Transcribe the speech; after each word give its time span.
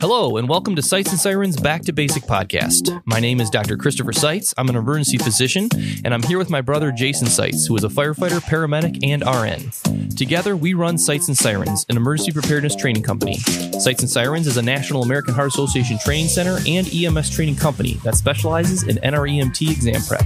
Hello, 0.00 0.36
and 0.36 0.48
welcome 0.48 0.76
to 0.76 0.82
Sights 0.82 1.10
and 1.10 1.18
Sirens 1.18 1.56
Back 1.58 1.82
to 1.82 1.92
Basic 1.92 2.24
podcast. 2.24 3.02
My 3.04 3.20
name 3.20 3.40
is 3.40 3.50
Dr. 3.50 3.76
Christopher 3.76 4.12
Seitz. 4.12 4.52
I'm 4.58 4.68
an 4.68 4.76
emergency 4.76 5.18
physician, 5.18 5.68
and 6.04 6.12
I'm 6.12 6.22
here 6.22 6.38
with 6.38 6.50
my 6.50 6.60
brother 6.60 6.92
Jason 6.92 7.26
Seitz, 7.26 7.66
who 7.66 7.76
is 7.76 7.84
a 7.84 7.88
firefighter, 7.88 8.40
paramedic, 8.40 8.98
and 9.02 9.24
RN. 9.24 10.08
Together, 10.16 10.56
we 10.56 10.74
run 10.74 10.98
Sights 10.98 11.28
and 11.28 11.36
Sirens, 11.36 11.86
an 11.88 11.96
emergency 11.96 12.32
preparedness 12.32 12.76
training 12.76 13.02
company. 13.02 13.38
Sights 13.38 14.02
and 14.02 14.10
Sirens 14.10 14.46
is 14.46 14.56
a 14.56 14.62
National 14.62 15.02
American 15.02 15.34
Heart 15.34 15.48
Association 15.48 15.98
training 16.04 16.28
center 16.28 16.58
and 16.66 16.92
EMS 16.92 17.30
training 17.30 17.56
company 17.56 17.94
that 18.04 18.14
specializes 18.14 18.82
in 18.82 18.96
NREMT 18.96 19.70
exam 19.70 20.02
prep. 20.02 20.24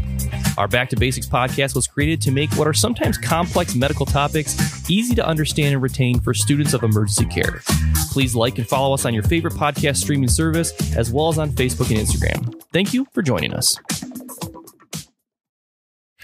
Our 0.59 0.69
Back 0.69 0.89
to 0.91 0.97
Basics 0.97 1.27
podcast 1.27 1.75
was 1.75 1.87
created 1.87 2.23
to 2.23 2.31
make 2.31 2.51
what 2.55 2.67
are 2.67 2.73
sometimes 2.73 3.19
complex 3.19 3.75
medical 3.75 4.07
topics 4.07 4.57
easy 4.91 5.15
to 5.15 5.27
understand 5.27 5.75
and 5.75 5.83
retain 5.83 6.19
for 6.21 6.33
students 6.33 6.73
of 6.73 6.83
emergency 6.83 7.27
care. 7.27 7.61
Please 8.11 8.35
like 8.35 8.57
and 8.59 8.67
follow 8.67 8.95
us 8.95 9.05
on 9.05 9.13
your 9.13 9.23
favorite 9.23 9.53
podcast 9.53 9.97
streaming 9.97 10.29
service, 10.29 10.73
as 10.97 11.13
well 11.13 11.29
as 11.29 11.39
on 11.39 11.51
Facebook 11.51 11.91
and 11.91 11.99
Instagram. 11.99 12.55
Thank 12.73 12.95
you 12.95 13.07
for 13.13 13.21
joining 13.23 13.53
us. 13.53 13.79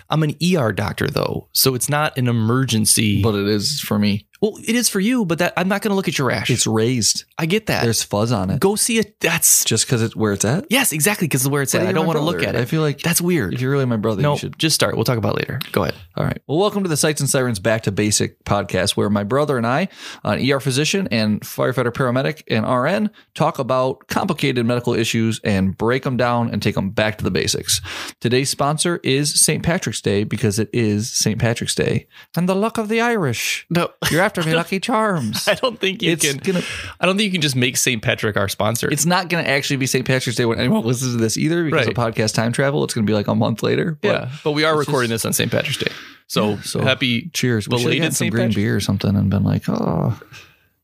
I'm 0.08 0.22
an 0.22 0.34
ER 0.42 0.72
doctor, 0.72 1.08
though, 1.08 1.48
so 1.52 1.74
it's 1.74 1.88
not 1.88 2.16
an 2.16 2.28
emergency. 2.28 3.22
but 3.22 3.34
it 3.34 3.46
is 3.48 3.80
for 3.80 3.98
me. 3.98 4.26
Well, 4.42 4.58
it 4.66 4.74
is 4.74 4.88
for 4.88 4.98
you, 5.00 5.24
but 5.24 5.38
that 5.38 5.52
I'm 5.56 5.68
not 5.68 5.82
going 5.82 5.90
to 5.90 5.94
look 5.94 6.08
at 6.08 6.18
your 6.18 6.26
rash. 6.26 6.50
It's 6.50 6.66
raised. 6.66 7.24
I 7.38 7.46
get 7.46 7.66
that. 7.66 7.84
There's 7.84 8.02
fuzz 8.02 8.32
on 8.32 8.50
it. 8.50 8.58
Go 8.60 8.74
see 8.74 8.98
it. 8.98 9.20
That's 9.20 9.64
Just 9.64 9.86
because 9.86 10.02
it's 10.02 10.16
where 10.16 10.32
it's 10.32 10.44
at. 10.44 10.66
yes, 10.68 10.90
exactly, 10.92 11.28
because 11.28 11.48
where 11.48 11.62
it's 11.62 11.72
But 11.72 11.82
at. 11.82 11.86
I 11.88 11.92
don't 11.92 12.06
want 12.06 12.18
to 12.18 12.24
look 12.24 12.42
at 12.42 12.56
it. 12.56 12.60
I 12.60 12.64
feel 12.64 12.82
like 12.82 13.00
That's 13.00 13.20
weird. 13.20 13.54
if 13.54 13.60
you're 13.60 13.70
really 13.70 13.84
my 13.86 13.96
brother, 13.96 14.20
no, 14.20 14.32
you 14.32 14.38
should. 14.38 14.58
just 14.58 14.74
start. 14.74 14.96
We'll 14.96 15.04
talk 15.04 15.16
about 15.18 15.34
it 15.36 15.48
later. 15.48 15.60
Go 15.70 15.84
ahead. 15.84 15.94
All 16.16 16.24
right. 16.24 16.42
Well, 16.48 16.58
welcome 16.58 16.82
to 16.82 16.88
the 16.88 16.96
Sights 16.96 17.20
and 17.20 17.30
Sirens 17.30 17.60
Back 17.60 17.84
to 17.84 17.92
Basic 17.92 18.42
podcast, 18.44 18.96
where 18.96 19.08
my 19.08 19.22
brother 19.22 19.56
and 19.56 19.66
I, 19.66 19.88
an 20.24 20.50
ER 20.50 20.58
physician 20.58 21.06
and 21.12 21.40
firefighter, 21.42 21.92
paramedic, 21.92 22.42
and 22.48 22.66
RN, 22.68 23.10
talk 23.34 23.60
about 23.60 24.08
complicated 24.08 24.66
medical 24.66 24.92
issues 24.92 25.40
and 25.44 25.76
break 25.78 26.02
them 26.02 26.16
down 26.16 26.50
and 26.50 26.60
take 26.60 26.74
them 26.74 26.90
back 26.90 27.16
to 27.18 27.24
the 27.24 27.30
basics. 27.30 27.80
Today's 28.20 28.50
sponsor 28.50 28.98
is 29.04 29.38
St. 29.40 29.62
Patrick's 29.62 30.00
Day 30.00 30.24
because 30.24 30.58
it 30.58 30.68
is 30.72 31.12
St. 31.12 31.38
Patrick's 31.38 31.76
Day 31.76 32.08
and 32.36 32.48
the 32.48 32.56
luck 32.56 32.76
of 32.76 32.88
the 32.88 33.00
Irish. 33.00 33.66
No, 33.70 33.90
You're 34.10 34.22
after 34.38 34.48
me, 34.50 34.54
Lucky 34.56 34.80
Charms. 34.80 35.46
I 35.48 35.54
don't 35.54 35.78
think 35.78 36.02
you 36.02 36.12
It's 36.12 36.26
can. 36.26 36.38
gonna. 36.38 36.62
I 37.00 37.06
don't 37.06 37.16
think 37.16 37.26
you 37.26 37.32
can 37.32 37.40
just 37.42 37.56
make 37.56 37.76
St. 37.76 38.02
Patrick 38.02 38.36
our 38.36 38.48
sponsor. 38.48 38.90
It's 38.90 39.06
not 39.06 39.28
going 39.28 39.44
to 39.44 39.50
actually 39.50 39.76
be 39.76 39.86
St. 39.86 40.06
Patrick's 40.06 40.36
Day 40.36 40.44
when 40.44 40.58
anyone 40.58 40.84
listens 40.84 41.12
to 41.14 41.18
this 41.20 41.36
either 41.36 41.64
because 41.64 41.86
Right. 41.86 41.96
of 41.98 42.14
podcast 42.14 42.34
time 42.34 42.52
travel. 42.52 42.82
It's 42.84 42.94
going 42.94 43.06
to 43.06 43.10
be 43.10 43.14
like 43.14 43.28
a 43.28 43.34
month 43.34 43.62
later. 43.62 43.98
But 44.00 44.08
yeah, 44.08 44.30
but 44.44 44.52
we 44.52 44.64
are 44.64 44.76
recording 44.76 45.10
just- 45.10 45.22
this 45.24 45.26
on 45.26 45.32
St. 45.32 45.50
Patrick's 45.50 45.78
Day. 45.78 45.92
So, 46.28 46.50
Yeah, 46.50 46.60
so 46.62 46.80
happy. 46.80 47.28
cheers. 47.34 47.68
We 47.68 47.78
should 47.78 47.92
have 47.92 48.02
had 48.04 48.14
some 48.14 48.26
St. 48.26 48.32
green 48.34 48.52
beer 48.52 48.74
or 48.76 48.80
something 48.80 49.14
and 49.14 49.28
been 49.28 49.44
like, 49.44 49.68
oh, 49.68 50.18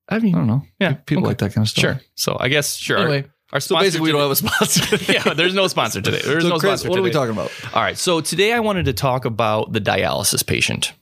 I 0.09 0.19
mean, 0.19 0.35
I 0.35 0.39
don't 0.39 0.47
know. 0.47 0.63
Yeah, 0.79 0.93
People 0.95 1.23
okay. 1.23 1.29
like 1.29 1.39
that 1.39 1.55
kind 1.55 1.65
of 1.65 1.71
stuff. 1.71 1.83
sure. 1.83 2.01
So 2.17 2.37
I 2.39 2.49
guess 2.49 2.77
sure. 2.77 2.99
Anyway, 2.99 3.25
our 3.53 3.61
so 3.61 3.79
basically, 3.79 4.09
we 4.09 4.13
don't 4.13 4.21
have 4.21 4.31
a 4.31 4.37
sponsor. 4.37 4.97
yeah, 5.13 5.33
there's 5.35 5.55
no 5.55 5.67
sponsor 5.69 6.03
today. 6.03 6.21
There's 6.23 6.43
so 6.43 6.51
no 6.51 6.59
Chris, 6.59 6.81
sponsor 6.81 6.91
what 6.91 6.99
are 6.99 7.03
we 7.03 7.11
talking 7.11 7.33
about? 7.33 7.51
All 7.75 7.81
right. 7.83 7.97
So 7.97 8.21
today 8.21 8.53
I 8.53 8.61
wanted 8.61 8.85
to 8.87 8.93
talk 8.93 9.25
about 9.25 9.73
the 9.73 9.81
dialysis 9.81 10.47
patient. 10.47 10.93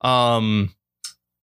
Um, 0.00 0.72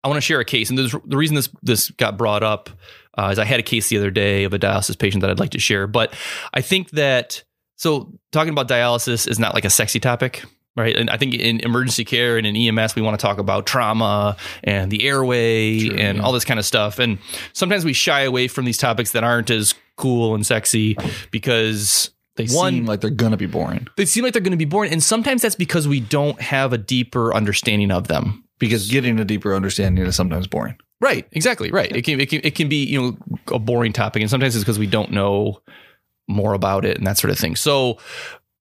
I 0.08 0.10
want 0.10 0.16
to 0.16 0.26
share 0.26 0.40
a 0.40 0.44
case, 0.44 0.70
and 0.70 0.78
the, 0.78 1.16
reason 1.16 1.36
this 1.36 1.48
this 1.62 1.90
got 1.92 2.16
brought 2.16 2.42
up 2.42 2.70
uh, 3.18 3.28
is 3.32 3.38
I 3.38 3.44
had 3.44 3.60
a 3.60 3.62
case 3.62 3.88
the 3.88 3.98
other 3.98 4.10
day 4.10 4.44
of 4.44 4.54
a 4.54 4.58
dialysis 4.58 4.98
patient 4.98 5.20
that 5.20 5.30
I'd 5.30 5.38
like 5.38 5.50
to 5.50 5.58
share. 5.58 5.86
But 5.86 6.14
I 6.54 6.62
think 6.62 6.90
that 6.90 7.44
so 7.76 8.12
talking 8.32 8.52
about 8.52 8.68
dialysis 8.68 9.28
is 9.28 9.38
not 9.38 9.54
like 9.54 9.64
a 9.64 9.70
sexy 9.70 10.00
topic. 10.00 10.44
Right. 10.76 10.96
And 10.96 11.10
I 11.10 11.16
think 11.16 11.34
in 11.34 11.58
emergency 11.60 12.04
care 12.04 12.38
and 12.38 12.46
in 12.46 12.54
EMS, 12.54 12.94
we 12.94 13.02
want 13.02 13.18
to 13.18 13.26
talk 13.26 13.38
about 13.38 13.66
trauma 13.66 14.36
and 14.62 14.92
the 14.92 15.08
airway 15.08 15.80
Sure, 15.80 15.98
and 15.98 16.18
yeah. 16.18 16.24
all 16.24 16.30
this 16.32 16.44
kind 16.44 16.60
of 16.60 16.64
stuff. 16.64 17.00
And 17.00 17.18
sometimes 17.52 17.84
we 17.84 17.92
shy 17.92 18.20
away 18.20 18.46
from 18.46 18.64
these 18.64 18.78
topics 18.78 19.10
that 19.10 19.24
aren't 19.24 19.50
as 19.50 19.74
cool 19.96 20.36
and 20.36 20.46
sexy 20.46 20.96
because 21.32 22.10
They 22.36 22.46
One- 22.46 22.74
seem 22.74 22.86
like 22.86 23.00
they're 23.00 23.10
going 23.10 23.32
to 23.32 23.36
be 23.36 23.46
boring 23.46 23.88
they 23.96 24.04
seem 24.04 24.22
like 24.22 24.32
they're 24.32 24.42
going 24.42 24.52
to 24.52 24.56
be 24.56 24.64
boring 24.64 24.92
and 24.92 25.02
sometimes 25.02 25.42
that's 25.42 25.56
because 25.56 25.88
we 25.88 25.98
don't 25.98 26.40
have 26.40 26.72
a 26.72 26.78
deeper 26.78 27.34
understanding 27.34 27.90
of 27.90 28.06
them 28.06 28.44
because 28.58 28.88
getting 28.90 29.18
a 29.20 29.24
deeper 29.24 29.54
understanding 29.54 30.04
is 30.06 30.16
sometimes 30.16 30.46
boring. 30.46 30.76
right 31.00 31.26
exactly 31.32 31.70
right 31.70 31.90
it 31.94 32.02
can, 32.02 32.20
it 32.20 32.28
can 32.28 32.40
it 32.44 32.54
can 32.54 32.68
be 32.68 32.84
you 32.84 33.00
know 33.00 33.16
a 33.54 33.58
boring 33.58 33.92
topic 33.92 34.20
and 34.22 34.30
sometimes 34.30 34.54
it's 34.56 34.64
because 34.64 34.78
we 34.78 34.86
don't 34.86 35.10
know 35.10 35.60
more 36.28 36.54
about 36.54 36.84
it 36.84 36.96
and 36.98 37.06
that 37.06 37.16
sort 37.18 37.30
of 37.30 37.38
thing 37.38 37.54
so 37.56 37.98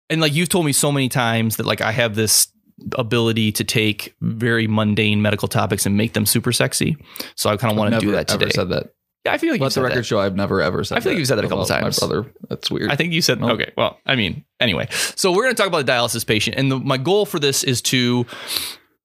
and 0.09 0.21
like 0.21 0.33
you've 0.33 0.49
told 0.49 0.65
me 0.65 0.71
so 0.71 0.91
many 0.91 1.09
times 1.09 1.57
that 1.57 1.65
like 1.65 1.81
i 1.81 1.91
have 1.91 2.15
this 2.15 2.47
ability 2.95 3.51
to 3.51 3.63
take 3.63 4.15
very 4.21 4.67
mundane 4.67 5.21
medical 5.21 5.47
topics 5.47 5.85
and 5.85 5.97
make 5.97 6.13
them 6.13 6.25
super 6.25 6.51
sexy 6.51 6.95
so 7.35 7.49
i 7.49 7.57
kind 7.57 7.71
of 7.71 7.77
want 7.77 7.93
to 7.93 7.99
do 7.99 8.11
that 8.11 8.27
today 8.27 8.45
Ever 8.45 8.51
said 8.51 8.69
that. 8.69 8.93
yeah 9.25 9.33
i 9.33 9.37
feel 9.39 9.49
like 9.51 9.59
you 9.59 9.63
Let 9.63 9.69
the 9.69 9.73
said 9.73 9.83
record 9.83 9.97
that. 9.99 10.03
show 10.05 10.19
I've 10.19 10.35
never 10.35 10.61
ever 10.61 10.83
said 10.83 10.97
I 10.97 11.01
feel 11.01 11.11
like 11.13 11.17
you've 11.19 11.27
said 11.27 11.37
that 11.39 11.45
a 11.45 11.49
couple 11.49 11.65
times. 11.65 11.99
My 11.99 12.07
brother. 12.07 12.31
That's 12.49 12.69
weird. 12.69 12.91
I 12.91 12.95
think 12.95 13.13
you 13.13 13.21
said 13.23 13.41
Nope. 13.41 13.51
okay. 13.59 13.71
Well, 13.75 13.99
I 14.05 14.15
mean, 14.15 14.45
anyway. 14.59 14.87
So 14.91 15.31
we're 15.31 15.43
going 15.43 15.55
to 15.55 15.61
talk 15.61 15.67
about 15.67 15.85
the 15.85 15.91
dialysis 15.91 16.25
patient, 16.25 16.55
and 16.55 16.71
the, 16.71 16.79
my 16.79 16.97
goal 16.97 17.25
for 17.25 17.39
this 17.39 17.63
is 17.63 17.81
to, 17.83 18.25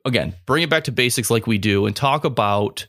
again, 0.04 0.34
bring 0.46 0.62
it 0.62 0.70
back 0.70 0.84
to 0.84 0.92
basics 0.92 1.30
like 1.30 1.46
we 1.46 1.58
do, 1.58 1.86
and 1.86 1.94
talk 1.94 2.24
about. 2.24 2.86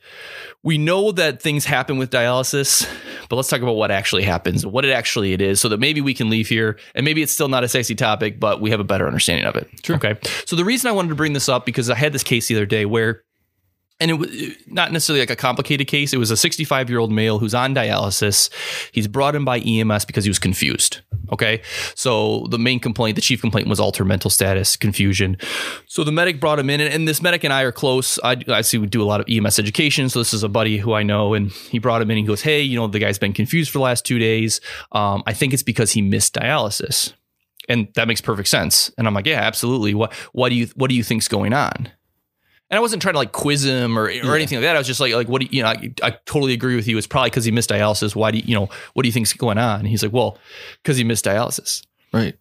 We 0.63 0.77
know 0.77 1.11
that 1.11 1.41
things 1.41 1.65
happen 1.65 1.97
with 1.97 2.09
dialysis, 2.09 2.89
but 3.27 3.35
let's 3.35 3.49
talk 3.49 3.61
about 3.61 3.73
what 3.75 3.91
actually 3.91 4.23
happens, 4.23 4.65
what 4.65 4.85
it 4.85 4.91
actually 4.91 5.33
it 5.33 5.41
is, 5.41 5.59
so 5.59 5.67
that 5.69 5.79
maybe 5.79 5.99
we 5.99 6.13
can 6.13 6.29
leave 6.29 6.47
here, 6.47 6.79
and 6.95 7.03
maybe 7.03 7.21
it's 7.21 7.33
still 7.33 7.49
not 7.49 7.65
a 7.65 7.67
sexy 7.67 7.95
topic, 7.95 8.39
but 8.39 8.61
we 8.61 8.69
have 8.71 8.79
a 8.79 8.85
better 8.85 9.05
understanding 9.05 9.45
of 9.45 9.55
it. 9.55 9.69
Sure. 9.83 9.97
Okay. 9.97 10.17
So 10.45 10.55
the 10.55 10.63
reason 10.63 10.87
I 10.89 10.93
wanted 10.93 11.09
to 11.09 11.15
bring 11.15 11.33
this 11.33 11.49
up 11.49 11.65
because 11.65 11.89
I 11.89 11.95
had 11.95 12.13
this 12.13 12.23
case 12.23 12.47
the 12.47 12.55
other 12.55 12.65
day 12.65 12.85
where 12.85 13.23
and 14.03 14.11
it 14.11 14.15
was 14.15 14.29
not 14.67 14.91
necessarily 14.91 15.21
like 15.21 15.29
a 15.29 15.35
complicated 15.37 15.87
case. 15.87 16.11
It 16.11 16.17
was 16.17 16.29
a 16.29 16.35
65 16.35 16.89
year 16.89 16.99
old 16.99 17.09
male 17.09 17.39
who's 17.39 17.55
on 17.55 17.73
dialysis. 17.73 18.49
He's 18.91 19.07
brought 19.07 19.33
in 19.33 19.45
by 19.45 19.59
EMS 19.59 20.03
because 20.03 20.25
he 20.25 20.29
was 20.29 20.39
confused. 20.39 20.99
Okay. 21.31 21.61
So 21.95 22.45
the 22.49 22.59
main 22.59 22.81
complaint, 22.81 23.15
the 23.15 23.21
chief 23.21 23.39
complaint 23.39 23.69
was 23.69 23.79
altered 23.79 24.03
mental 24.03 24.29
status, 24.29 24.75
confusion. 24.75 25.37
So 25.87 26.03
the 26.03 26.11
medic 26.11 26.41
brought 26.41 26.59
him 26.59 26.69
in, 26.69 26.81
and, 26.81 26.93
and 26.93 27.07
this 27.07 27.21
medic 27.21 27.45
and 27.45 27.53
I 27.53 27.61
are 27.61 27.71
close. 27.71 28.19
I, 28.25 28.43
I 28.49 28.59
see 28.59 28.77
we 28.77 28.87
do 28.87 29.01
a 29.01 29.05
lot 29.05 29.21
of 29.21 29.27
EMS 29.29 29.57
education. 29.57 30.09
So 30.09 30.19
this 30.19 30.33
is 30.33 30.43
a 30.43 30.49
buddy 30.49 30.77
who 30.77 30.91
I 30.91 31.03
know, 31.03 31.33
and 31.33 31.51
he 31.51 31.79
brought 31.79 32.01
him 32.01 32.11
in. 32.11 32.17
And 32.17 32.25
he 32.25 32.27
goes, 32.27 32.41
Hey, 32.41 32.61
you 32.61 32.77
know, 32.77 32.87
the 32.87 32.99
guy's 32.99 33.17
been 33.17 33.31
confused 33.31 33.71
for 33.71 33.77
the 33.77 33.83
last 33.83 34.05
two 34.05 34.19
days. 34.19 34.59
Um, 34.91 35.23
I 35.25 35.31
think 35.31 35.53
it's 35.53 35.63
because 35.63 35.91
he 35.91 36.01
missed 36.01 36.33
dialysis. 36.35 37.13
And 37.69 37.87
that 37.95 38.09
makes 38.09 38.19
perfect 38.19 38.49
sense. 38.49 38.91
And 38.97 39.07
I'm 39.07 39.13
like, 39.13 39.25
yeah, 39.25 39.39
absolutely. 39.39 39.93
What 39.93 40.11
what 40.33 40.49
do 40.49 40.55
you 40.55 40.67
what 40.75 40.89
do 40.89 40.95
you 40.95 41.03
think's 41.03 41.29
going 41.29 41.53
on? 41.53 41.89
And 42.73 42.77
I 42.79 42.81
wasn't 42.81 43.03
trying 43.03 43.13
to 43.13 43.19
like 43.19 43.33
quiz 43.33 43.63
him 43.65 43.99
or, 43.99 44.05
or 44.05 44.09
Yeah. 44.09 44.33
anything 44.33 44.57
like 44.57 44.63
that. 44.63 44.75
I 44.75 44.79
was 44.79 44.87
just 44.87 44.99
like, 44.99 45.13
like, 45.13 45.27
what 45.27 45.41
do 45.41 45.45
you, 45.45 45.57
you 45.57 45.61
know, 45.61 45.69
I, 45.69 45.93
I 46.01 46.09
totally 46.25 46.53
agree 46.53 46.75
with 46.75 46.87
you. 46.87 46.97
It's 46.97 47.05
probably 47.05 47.29
because 47.29 47.45
he 47.45 47.51
missed 47.51 47.69
dialysis. 47.69 48.15
Why 48.15 48.31
do 48.31 48.39
you, 48.39 48.45
you 48.47 48.55
know, 48.55 48.67
what 48.93 49.03
do 49.03 49.07
you 49.07 49.13
think's 49.13 49.31
going 49.33 49.59
on? 49.59 49.81
And 49.81 49.87
he's 49.87 50.01
like, 50.01 50.11
well, 50.11 50.39
because 50.81 50.97
he 50.97 51.03
missed 51.03 51.23
dialysis. 51.25 51.85
right. 52.11 52.35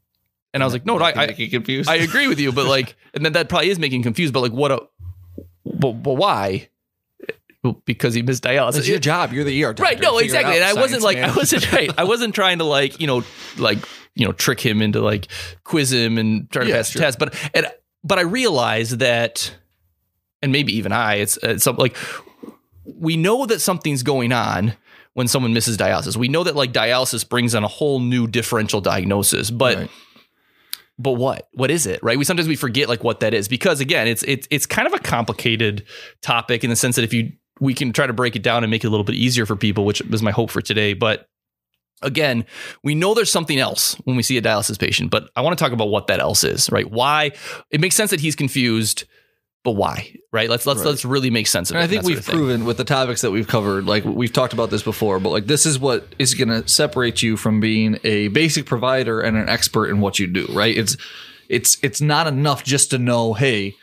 And 0.55 0.63
I 0.63 0.67
was 0.67 0.73
like, 0.73 0.87
no, 0.87 0.99
I, 0.99 1.13
I, 1.15 1.27
get 1.27 1.51
confused. 1.51 1.91
I 1.91 1.97
agree 1.97 2.29
with 2.29 2.41
you, 2.41 2.51
but 2.51 2.65
like, 2.65 2.97
and 3.15 3.23
then 3.27 3.35
that 3.35 3.51
probably 3.51 3.69
is 3.69 3.79
making 3.79 4.03
confused. 4.03 4.33
But 4.33 4.41
like, 4.41 4.53
what? 4.53 4.73
A, 4.73 4.81
but, 5.67 5.93
but 6.03 6.15
why? 6.15 6.71
Because 7.85 8.15
he 8.15 8.23
missed 8.23 8.43
dialysis. 8.43 8.79
It's 8.79 8.89
your 8.89 8.99
job. 8.99 9.33
You're 9.33 9.45
the 9.45 9.63
ER 9.65 9.75
doctor. 9.75 9.83
Right. 9.83 10.01
No, 10.01 10.17
exactly. 10.19 10.57
And 10.57 10.65
I 10.65 10.73
wasn't 10.75 11.03
like, 11.03 11.19
man. 11.19 11.31
I 11.31 11.37
wasn't 11.37 11.71
right. 11.73 11.91
I 11.97 12.05
wasn't 12.05 12.35
trying 12.35 12.59
to 12.59 12.65
like, 12.65 13.01
you 13.01 13.07
know, 13.07 13.23
like, 13.59 13.79
you 14.15 14.27
know, 14.27 14.33
trick 14.33 14.61
him 14.61 14.83
into 14.83 15.01
like 15.01 15.29
quiz 15.65 15.93
him 15.93 16.19
and 16.19 16.51
try 16.51 16.65
to 16.65 16.69
Yeah, 16.71 16.77
pass 16.79 16.91
sure. 16.91 17.01
the 17.01 17.05
test. 17.07 17.19
But, 17.19 17.35
and, 17.55 17.67
but 18.03 18.19
I 18.19 18.23
realized 18.23 18.99
that, 18.99 19.55
and 20.43 20.53
maybe 20.53 20.73
even 20.77 20.93
I, 20.93 21.15
it's, 21.17 21.37
uh, 21.39 21.51
it's 21.51 21.65
something 21.65 21.83
like, 21.83 21.97
we 22.85 23.17
know 23.17 23.47
that 23.47 23.61
something's 23.61 24.03
going 24.03 24.33
on 24.33 24.75
when 25.15 25.29
someone 25.29 25.53
misses 25.53 25.77
dialysis. 25.77 26.17
We 26.17 26.29
know 26.29 26.43
that 26.45 26.57
like 26.57 26.73
dialysis 26.73 27.29
brings 27.29 27.55
on 27.55 27.65
a 27.65 27.69
whole 27.69 28.01
new 28.01 28.27
differential 28.27 28.81
diagnosis, 28.81 29.51
but 29.51 29.77
Right. 29.77 29.91
but 30.99 31.13
what 31.13 31.49
what 31.53 31.71
is 31.71 31.87
it 31.87 32.01
right 32.03 32.19
we 32.19 32.25
sometimes 32.25 32.49
we 32.49 32.57
forget 32.57 32.89
like 32.89 33.03
what 33.03 33.21
that 33.21 33.33
is 33.35 33.49
because 33.49 33.81
again 33.81 34.07
it's 34.07 34.23
it's 34.25 34.47
it's 34.51 34.67
kind 34.67 34.87
of 34.87 34.93
a 34.93 34.99
complicated 34.99 35.85
topic 36.21 36.65
in 36.65 36.71
the 36.71 36.77
sense 36.77 36.97
that 36.97 37.03
if 37.03 37.13
you 37.15 37.33
we 37.61 37.73
can 37.75 37.93
try 37.93 38.07
to 38.07 38.13
break 38.13 38.37
it 38.37 38.43
down 38.43 38.63
and 38.65 38.71
make 38.71 38.85
it 38.85 38.89
a 38.89 38.91
little 38.91 39.05
bit 39.05 39.15
easier 39.15 39.47
for 39.47 39.57
people 39.57 39.85
which 39.87 40.03
was 40.03 40.23
my 40.23 40.31
hope 40.31 40.51
for 40.51 40.61
today 40.61 40.93
but 40.93 41.29
again 42.03 42.45
we 42.85 42.95
know 42.95 43.15
there's 43.15 43.33
something 43.33 43.59
else 43.59 43.95
when 44.05 44.17
we 44.17 44.23
see 44.23 44.37
a 44.37 44.43
dialysis 44.43 44.79
patient 44.79 45.11
but 45.11 45.31
i 45.35 45.41
want 45.41 45.57
to 45.57 45.63
talk 45.63 45.73
about 45.73 45.89
what 45.89 46.09
that 46.09 46.21
else 46.21 46.45
is 46.45 46.71
right 46.71 46.91
why 46.91 47.31
it 47.71 47.81
makes 47.81 47.95
sense 47.97 48.11
that 48.11 48.21
he's 48.21 48.37
confused 48.37 49.05
but 49.65 49.73
why 49.73 50.15
right 50.33 50.51
let's 50.51 50.67
let's 50.67 50.81
Right. 50.81 50.89
let's 50.89 51.05
really 51.05 51.31
make 51.31 51.47
sense 51.47 51.71
of 51.71 51.77
And 51.77 51.83
it 51.83 51.85
I 51.85 51.89
think 51.89 52.05
we've 52.05 52.25
proven 52.25 52.65
with 52.65 52.77
the 52.79 52.85
topics 52.85 53.21
that 53.21 53.31
we've 53.31 53.47
covered, 53.47 53.87
like 53.87 54.05
we've 54.05 54.33
talked 54.33 54.53
about 54.53 54.71
this 54.71 54.83
before, 54.83 55.21
but 55.21 55.31
like 55.31 55.47
this 55.47 55.67
is 55.67 55.79
what 55.79 56.15
is 56.19 56.35
going 56.35 56.49
to 56.49 56.67
separate 56.69 57.23
you 57.23 57.37
from 57.37 57.61
being 57.61 57.99
a 58.05 58.29
basic 58.29 58.67
provider 58.67 59.21
and 59.21 59.37
an 59.37 59.49
expert 59.49 59.87
in 59.89 60.01
what 60.01 60.19
you 60.19 60.27
do, 60.27 60.47
right? 60.51 60.77
It's 60.77 60.97
it's 61.49 61.79
it's 61.83 62.01
not 62.01 62.27
enough 62.27 62.65
just 62.65 62.91
to 62.91 62.99
know, 62.99 63.35
hey, 63.35 63.75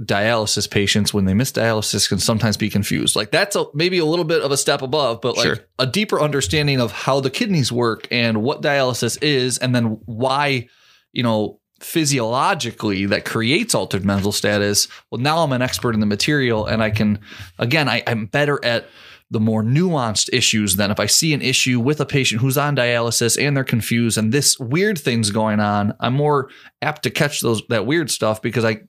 dialysis 0.00 0.70
patients 0.70 1.12
when 1.12 1.24
they 1.24 1.34
miss 1.34 1.50
dialysis 1.50 2.08
can 2.08 2.18
sometimes 2.18 2.56
be 2.56 2.70
confused. 2.70 3.16
Like 3.16 3.30
that's 3.32 3.56
a, 3.56 3.64
maybe 3.74 3.98
a 3.98 4.04
little 4.04 4.24
bit 4.24 4.42
of 4.42 4.52
a 4.52 4.56
step 4.56 4.80
above, 4.82 5.20
but 5.20 5.36
like 5.36 5.46
Sure. 5.46 5.58
a 5.78 5.86
deeper 5.86 6.20
understanding 6.20 6.80
of 6.80 6.92
how 6.92 7.20
the 7.20 7.30
kidneys 7.30 7.72
work 7.72 8.06
and 8.10 8.42
what 8.42 8.62
dialysis 8.62 9.18
is, 9.22 9.58
and 9.58 9.74
then 9.74 9.98
why, 10.04 10.68
you 11.12 11.22
know, 11.24 11.58
physiologically 11.80 13.06
that 13.06 13.24
creates 13.24 13.74
altered 13.74 14.04
mental 14.04 14.32
status. 14.32 14.88
Well, 15.10 15.20
now 15.20 15.38
I'm 15.38 15.52
an 15.52 15.62
expert 15.62 15.94
in 15.94 16.00
the 16.00 16.06
material, 16.06 16.66
and 16.66 16.82
I 16.82 16.90
can, 16.90 17.20
again, 17.58 17.88
I, 17.88 18.02
I'm 18.06 18.26
better 18.26 18.62
at 18.64 18.86
the 19.30 19.40
more 19.40 19.62
nuanced 19.62 20.30
issues 20.32 20.76
then 20.76 20.90
if 20.90 20.98
i 20.98 21.04
see 21.04 21.34
an 21.34 21.42
issue 21.42 21.78
with 21.78 22.00
a 22.00 22.06
patient 22.06 22.40
who's 22.40 22.56
on 22.56 22.74
dialysis 22.74 23.38
and 23.38 23.54
they're 23.54 23.62
confused 23.62 24.16
and 24.16 24.32
this 24.32 24.58
weird 24.58 24.98
thing's 24.98 25.30
going 25.30 25.60
on 25.60 25.92
i'm 26.00 26.14
more 26.14 26.48
apt 26.80 27.02
to 27.02 27.10
catch 27.10 27.40
those 27.40 27.62
that 27.68 27.84
weird 27.84 28.10
stuff 28.10 28.40
because 28.40 28.64
i 28.64 28.80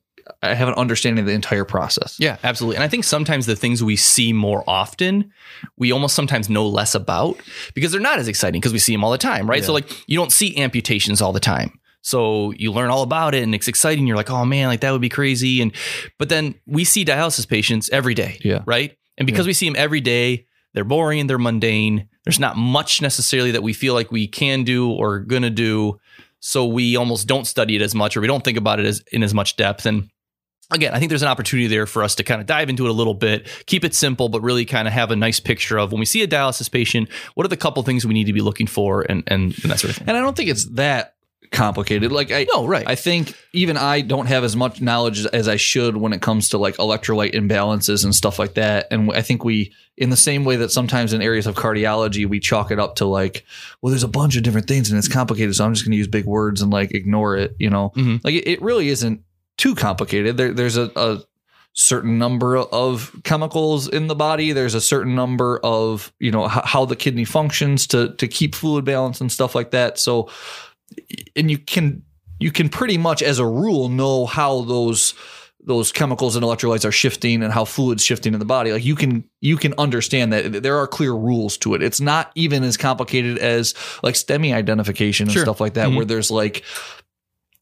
i 0.42 0.54
have 0.54 0.68
an 0.68 0.76
understanding 0.76 1.24
of 1.24 1.26
the 1.26 1.34
entire 1.34 1.66
process 1.66 2.18
Yeah, 2.20 2.38
absolutely. 2.44 2.78
And 2.78 2.84
I 2.84 2.88
think 2.88 3.04
sometimes 3.04 3.46
the 3.48 3.56
things 3.56 3.84
we 3.84 3.96
see 3.96 4.32
more 4.32 4.64
often, 4.68 5.32
we 5.78 5.92
almost 5.92 6.16
sometimes 6.16 6.50
know 6.50 6.68
less 6.68 6.94
about 6.94 7.38
because 7.74 7.92
they're 7.92 8.02
not 8.02 8.20
as 8.20 8.28
exciting 8.28 8.62
because 8.62 8.74
we 8.74 8.80
see 8.80 8.94
them 8.94 9.04
all 9.04 9.12
the 9.12 9.18
time, 9.18 9.50
right? 9.50 9.64
So, 9.64 9.74
like, 9.74 9.90
you 10.08 10.18
don't 10.18 10.32
see 10.32 10.56
amputations 10.58 11.22
all 11.22 11.34
the 11.34 11.40
time. 11.40 11.79
So 12.02 12.52
you 12.52 12.72
learn 12.72 12.90
all 12.90 13.04
about 13.04 13.36
it 13.36 13.44
and 13.44 13.54
it's 13.54 13.68
exciting. 13.68 14.08
You're 14.08 14.18
like, 14.18 14.30
oh 14.30 14.46
man, 14.46 14.68
like 14.68 14.82
that 14.82 14.92
would 14.92 15.02
be 15.02 15.10
crazy. 15.10 15.62
And 15.62 15.74
but 16.18 16.30
then 16.30 16.56
we 16.66 16.84
see 16.84 17.04
dialysis 17.04 17.48
patients 17.48 17.90
every 17.90 18.14
day. 18.14 18.40
Yeah. 18.42 18.64
Right. 18.66 18.98
And 19.18 19.26
because 19.26 19.48
we 19.48 19.54
see 19.54 19.68
them 19.68 19.76
every 19.78 20.02
day, 20.02 20.48
they're 20.74 20.86
boring 20.86 21.28
they're 21.28 21.38
mundane. 21.38 22.08
There's 22.24 22.40
not 22.40 22.56
much 22.56 23.02
necessarily 23.02 23.52
that 23.52 23.64
we 23.64 23.74
feel 23.74 23.94
like 23.94 24.12
we 24.12 24.28
can 24.28 24.64
do 24.64 24.92
or 24.92 25.20
gonna 25.20 25.50
do. 25.50 26.00
So 26.40 26.66
we 26.66 26.96
almost 26.96 27.28
don't 27.28 27.46
study 27.46 27.76
it 27.76 27.82
as 27.82 27.94
much 27.94 28.16
or 28.16 28.22
we 28.22 28.28
don't 28.28 28.44
think 28.44 28.58
about 28.58 28.80
it 28.80 28.86
as 28.86 29.04
in 29.12 29.24
as 29.24 29.34
much 29.34 29.58
depth. 29.58 29.86
And 29.86 30.10
again, 30.72 30.94
I 30.94 31.00
think 31.00 31.10
there's 31.10 31.24
an 31.24 31.28
opportunity 31.28 31.68
there 31.68 31.86
for 31.86 32.02
us 32.02 32.16
to 32.16 32.24
kind 32.24 32.40
of 32.40 32.48
dive 32.48 32.70
into 32.70 32.86
it 32.86 32.90
a 32.90 32.94
little 32.94 33.14
bit, 33.14 33.48
keep 33.66 33.84
it 33.84 33.94
simple, 33.94 34.30
but 34.30 34.42
really 34.42 34.64
kind 34.64 34.88
of 34.88 34.94
have 34.94 35.12
a 35.12 35.18
nice 35.18 35.42
picture 35.42 35.78
of 35.78 35.92
when 35.92 36.00
we 36.00 36.06
see 36.06 36.22
a 36.22 36.28
dialysis 36.28 36.72
patient, 36.72 37.10
what 37.34 37.46
are 37.46 37.50
the 37.50 37.58
couple 37.58 37.84
things 37.84 38.06
we 38.06 38.14
need 38.14 38.26
to 38.26 38.34
be 38.34 38.42
looking 38.42 38.68
for 38.68 39.02
and, 39.10 39.24
and, 39.28 39.58
and 39.64 39.72
that 39.72 39.80
sort 39.80 39.92
of 39.92 39.98
thing. 39.98 40.08
and 40.08 40.16
i 40.16 40.22
don't 40.22 40.38
think 40.38 40.50
it's 40.50 40.66
that 40.66 41.16
complicated 41.52 42.12
like 42.12 42.32
i 42.32 42.46
No, 42.54 42.68
right. 42.68 42.88
I 42.88 42.96
think 42.96 43.34
even 43.54 43.76
I 43.78 44.02
don't 44.02 44.28
have 44.28 44.44
as 44.44 44.56
much 44.56 44.82
knowledge 44.82 45.26
as 45.26 45.48
I 45.48 45.56
should 45.56 45.98
when 45.98 46.14
it 46.14 46.22
comes 46.22 46.50
to 46.50 46.58
like 46.58 46.78
electrolyte 46.78 47.34
imbalances 47.34 48.04
and 48.04 48.14
stuff 48.14 48.38
like 48.40 48.54
that. 48.54 48.88
And 48.92 49.12
I 49.12 49.22
think 49.22 49.44
we, 49.44 49.74
in 49.98 50.10
the 50.12 50.16
same 50.18 50.46
way 50.46 50.56
that 50.58 50.72
sometimes 50.72 51.12
in 51.14 51.22
areas 51.22 51.48
of 51.48 51.56
cardiology, 51.56 52.28
we 52.28 52.40
chalk 52.40 52.72
it 52.72 52.80
up 52.80 52.96
to 52.98 53.06
like, 53.06 53.46
well, 53.82 53.90
there's 53.90 54.04
a 54.04 54.08
bunch 54.08 54.36
of 54.38 54.44
different 54.44 54.68
things 54.68 54.90
and 54.90 54.98
it's 55.00 55.08
complicated. 55.08 55.56
So 55.56 55.66
I'm 55.66 55.74
just 55.74 55.84
going 55.86 55.92
to 55.94 55.98
use 55.98 56.08
big 56.08 56.26
words 56.26 56.62
and 56.62 56.72
like 56.72 56.94
ignore 56.94 57.36
it, 57.36 57.56
you 57.60 57.70
know? 57.70 57.92
Mhm. 57.96 58.24
Like 58.24 58.36
it, 58.36 58.48
it 58.48 58.62
really 58.62 58.90
isn't 58.90 59.24
too 59.58 59.76
complicated. 59.76 60.38
There, 60.38 60.54
there's 60.54 60.78
a, 60.78 60.92
a 60.96 61.24
certain 61.74 62.18
number 62.18 62.58
of 62.58 63.12
chemicals 63.24 63.88
in 63.88 64.08
the 64.08 64.16
body. 64.16 64.52
There's 64.52 64.74
a 64.74 64.82
certain 64.82 65.16
number 65.16 65.60
of, 65.64 66.12
you 66.20 66.32
know, 66.32 66.46
h- 66.46 66.62
how 66.64 66.86
the 66.86 66.96
kidney 66.96 67.26
functions 67.26 67.88
to, 67.88 68.14
to 68.16 68.28
keep 68.28 68.56
fluid 68.56 68.86
balance 68.86 69.22
and 69.22 69.32
stuff 69.32 69.56
like 69.56 69.72
that. 69.72 70.00
So, 70.00 70.30
and 71.36 71.50
you 71.52 71.58
can 71.58 72.04
you 72.40 72.52
can 72.52 72.70
pretty 72.70 72.98
much 72.98 73.22
as 73.22 73.40
a 73.40 73.46
rule 73.46 73.90
know 73.90 74.26
how 74.26 74.62
those 74.62 75.14
those 75.62 75.92
chemicals 75.92 76.36
and 76.38 76.44
electrolytes 76.46 76.86
are 76.86 76.92
shifting 76.92 77.44
and 77.44 77.52
how 77.52 77.66
fluids 77.66 78.04
shifting 78.04 78.34
in 78.34 78.40
the 78.40 78.46
body 78.46 78.72
like 78.72 78.86
you 78.86 78.96
can 78.96 79.26
you 79.42 79.58
can 79.58 79.74
understand 79.78 80.32
that 80.32 80.64
there 80.64 80.78
are 80.78 80.88
clear 80.88 81.12
rules 81.14 81.58
to 81.58 81.74
it 81.76 81.84
it's 81.84 82.00
not 82.00 82.32
even 82.36 82.64
as 82.64 82.78
complicated 82.78 83.38
as 83.38 83.74
like 84.02 84.16
STEMI 84.16 84.54
identification 84.54 85.26
and 85.28 85.34
Sure. 85.34 85.44
stuff 85.44 85.60
like 85.60 85.74
that 85.74 85.90
Mhm. 85.90 85.98
where 85.98 86.06
there's 86.06 86.32
like 86.32 86.64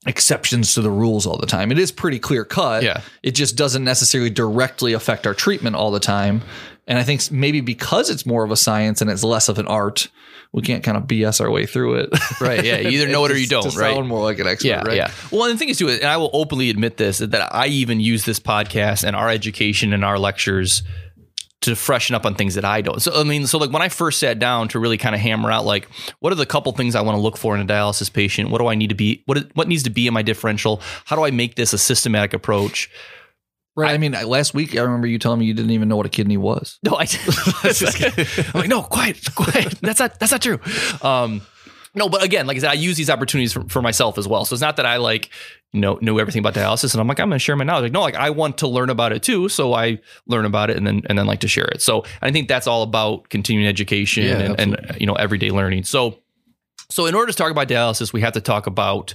exceptions 0.06 0.73
to 0.75 0.81
the 0.81 0.91
rules 0.91 1.25
all 1.25 1.38
the 1.38 1.47
time 1.47 1.71
it 1.71 1.80
is 1.80 1.91
pretty 1.91 2.19
clear 2.19 2.45
cut 2.45 2.83
Yeah. 2.83 3.01
it 3.23 3.31
just 3.31 3.56
doesn't 3.57 3.83
necessarily 3.83 4.30
directly 4.30 4.94
affect 4.94 5.25
our 5.27 5.33
treatment 5.33 5.75
all 5.75 5.91
the 5.91 6.00
time 6.00 6.44
and 6.88 6.97
i 7.00 7.03
think 7.03 7.30
maybe 7.31 7.59
because 7.62 8.09
it's 8.09 8.25
more 8.25 8.44
of 8.45 8.51
a 8.51 8.56
science 8.56 9.01
and 9.01 9.09
it's 9.09 9.23
less 9.23 9.50
of 9.50 9.57
an 9.59 9.68
art 9.68 10.07
we 10.57 10.63
can't 10.63 10.83
kind 10.83 10.98
of 10.98 11.04
bs 11.04 11.39
our 11.39 11.51
way 11.51 11.65
through 11.68 11.94
it 11.94 12.09
Right, 12.42 12.65
yeah. 12.65 12.77
You 12.77 12.89
either 12.89 13.07
know 13.13 13.24
it 13.25 13.31
or 13.31 13.38
you 13.38 13.48
don't, 13.48 13.69
to 13.69 13.80
right? 13.80 13.95
sound 13.95 14.07
more 14.07 14.24
like 14.24 14.39
an 14.39 14.48
expert 14.48 14.68
Yeah, 14.68 14.81
right 14.81 14.98
yeah. 14.98 15.12
Well, 15.31 15.44
and 15.44 15.54
the 15.54 15.57
thing 15.57 15.69
is 15.69 15.77
too, 15.77 15.88
and 15.89 16.04
I 16.04 16.18
will 16.18 16.31
openly 16.33 16.69
admit 16.69 16.98
this, 16.98 17.19
that 17.19 17.56
I 17.56 17.68
even 17.68 18.00
use 18.00 18.25
this 18.25 18.39
podcast 18.39 19.04
and 19.04 19.15
our 19.15 19.30
education 19.30 19.94
and 19.94 20.04
our 20.04 20.18
lectures 20.18 20.81
to 21.62 21.75
freshen 21.75 22.15
up 22.15 22.25
on 22.25 22.36
things 22.36 22.56
that 22.56 22.65
I 22.65 22.81
don't. 22.81 23.01
So 23.01 23.19
I 23.19 23.24
mean, 23.24 23.48
so 23.48 23.57
like 23.57 23.71
when 23.71 23.81
I 23.81 23.89
first 23.89 24.19
sat 24.19 24.39
down 24.39 24.68
to 24.69 24.80
really 24.80 24.98
kind 24.98 25.15
of 25.15 25.21
hammer 25.21 25.51
out 25.51 25.65
like 25.65 25.88
what 26.19 26.31
are 26.31 26.36
the 26.36 26.45
couple 26.45 26.71
things 26.71 26.95
I 26.95 27.01
want 27.01 27.18
to 27.18 27.21
look 27.21 27.38
for 27.38 27.56
in 27.56 27.62
a 27.62 27.65
dialysis 27.65 28.12
patient? 28.12 28.50
What 28.50 28.59
do 28.59 28.68
I 28.68 28.75
need 28.75 28.89
to 28.89 28.95
be 28.95 29.24
what 29.25 29.50
what 29.56 29.68
needs 29.68 29.83
to 29.83 29.89
be 29.89 30.07
in 30.07 30.13
my 30.13 30.21
differential? 30.21 30.81
How 31.06 31.15
do 31.15 31.24
I 31.24 31.31
make 31.31 31.56
this 31.56 31.74
a 31.74 31.77
systematic 31.77 32.33
approach? 32.33 32.89
Right. 33.77 33.94
I 33.94 34.00
mean, 34.00 34.13
last 34.13 34.56
week 34.56 34.75
I 34.75 34.81
remember 34.81 35.06
you 35.06 35.19
telling 35.19 35.39
me 35.39 35.45
you 35.45 35.53
didn't 35.53 35.69
even 35.69 35.88
know 35.88 35.97
what 35.97 36.07
a 36.07 36.09
kidney 36.09 36.35
was. 36.35 36.79
No, 36.83 36.97
I. 36.97 37.03
I'm 38.53 38.59
like, 38.59 38.68
no, 38.68 38.81
quiet, 38.81 39.24
quiet. 39.35 39.79
That's 39.81 40.00
not. 40.00 40.19
That's 40.19 40.31
not 40.31 40.41
true. 40.41 40.59
Um, 41.03 41.41
no, 41.94 42.09
but 42.09 42.24
again, 42.24 42.47
like 42.47 42.57
I 42.57 42.59
said, 42.62 42.69
I 42.71 42.74
use 42.74 42.97
these 42.97 43.09
opportunities 43.09 43.53
for, 43.53 43.63
for 43.69 43.81
myself 43.81 44.18
as 44.18 44.27
well. 44.27 44.45
So 44.45 44.53
it's 44.53 44.62
not 44.62 44.77
that 44.77 44.85
I 44.85 44.97
like, 44.97 45.29
you 45.74 45.81
know, 45.81 45.97
know 46.01 46.18
everything 46.18 46.39
about 46.39 46.53
dialysis, 46.53 46.94
and 46.94 47.01
I'm 47.01 47.07
like, 47.07 47.19
I'm 47.19 47.29
going 47.29 47.38
to 47.38 47.44
share 47.44 47.56
my 47.56 47.63
knowledge. 47.63 47.83
Like, 47.83 47.91
no, 47.91 48.01
like 48.01 48.15
I 48.15 48.31
want 48.31 48.57
to 48.59 48.68
learn 48.68 48.89
about 48.89 49.12
it 49.12 49.21
too, 49.21 49.47
so 49.47 49.74
I 49.74 50.00
learn 50.25 50.45
about 50.45 50.69
it 50.69 50.77
and 50.77 50.85
then 50.85 51.03
and 51.07 51.18
then 51.18 51.27
like 51.27 51.41
to 51.41 51.47
share 51.47 51.65
it. 51.65 51.81
So 51.81 52.03
I 52.21 52.31
think 52.31 52.47
that's 52.47 52.65
all 52.68 52.83
about 52.83 53.30
continuing 53.30 53.68
education 53.68 54.23
Yeah, 54.23 54.56
and, 54.57 54.59
and 54.59 54.97
you 55.00 55.06
know 55.06 55.13
everyday 55.13 55.51
learning. 55.51 55.83
So. 55.83 56.19
So, 56.89 57.06
in 57.06 57.16
order 57.16 57.31
to 57.31 57.38
talk 57.38 57.51
about 57.51 57.68
dialysis, 57.68 58.13
we 58.13 58.22
have 58.22 58.34
to 58.34 58.42
talk 58.42 58.66
about 58.68 59.13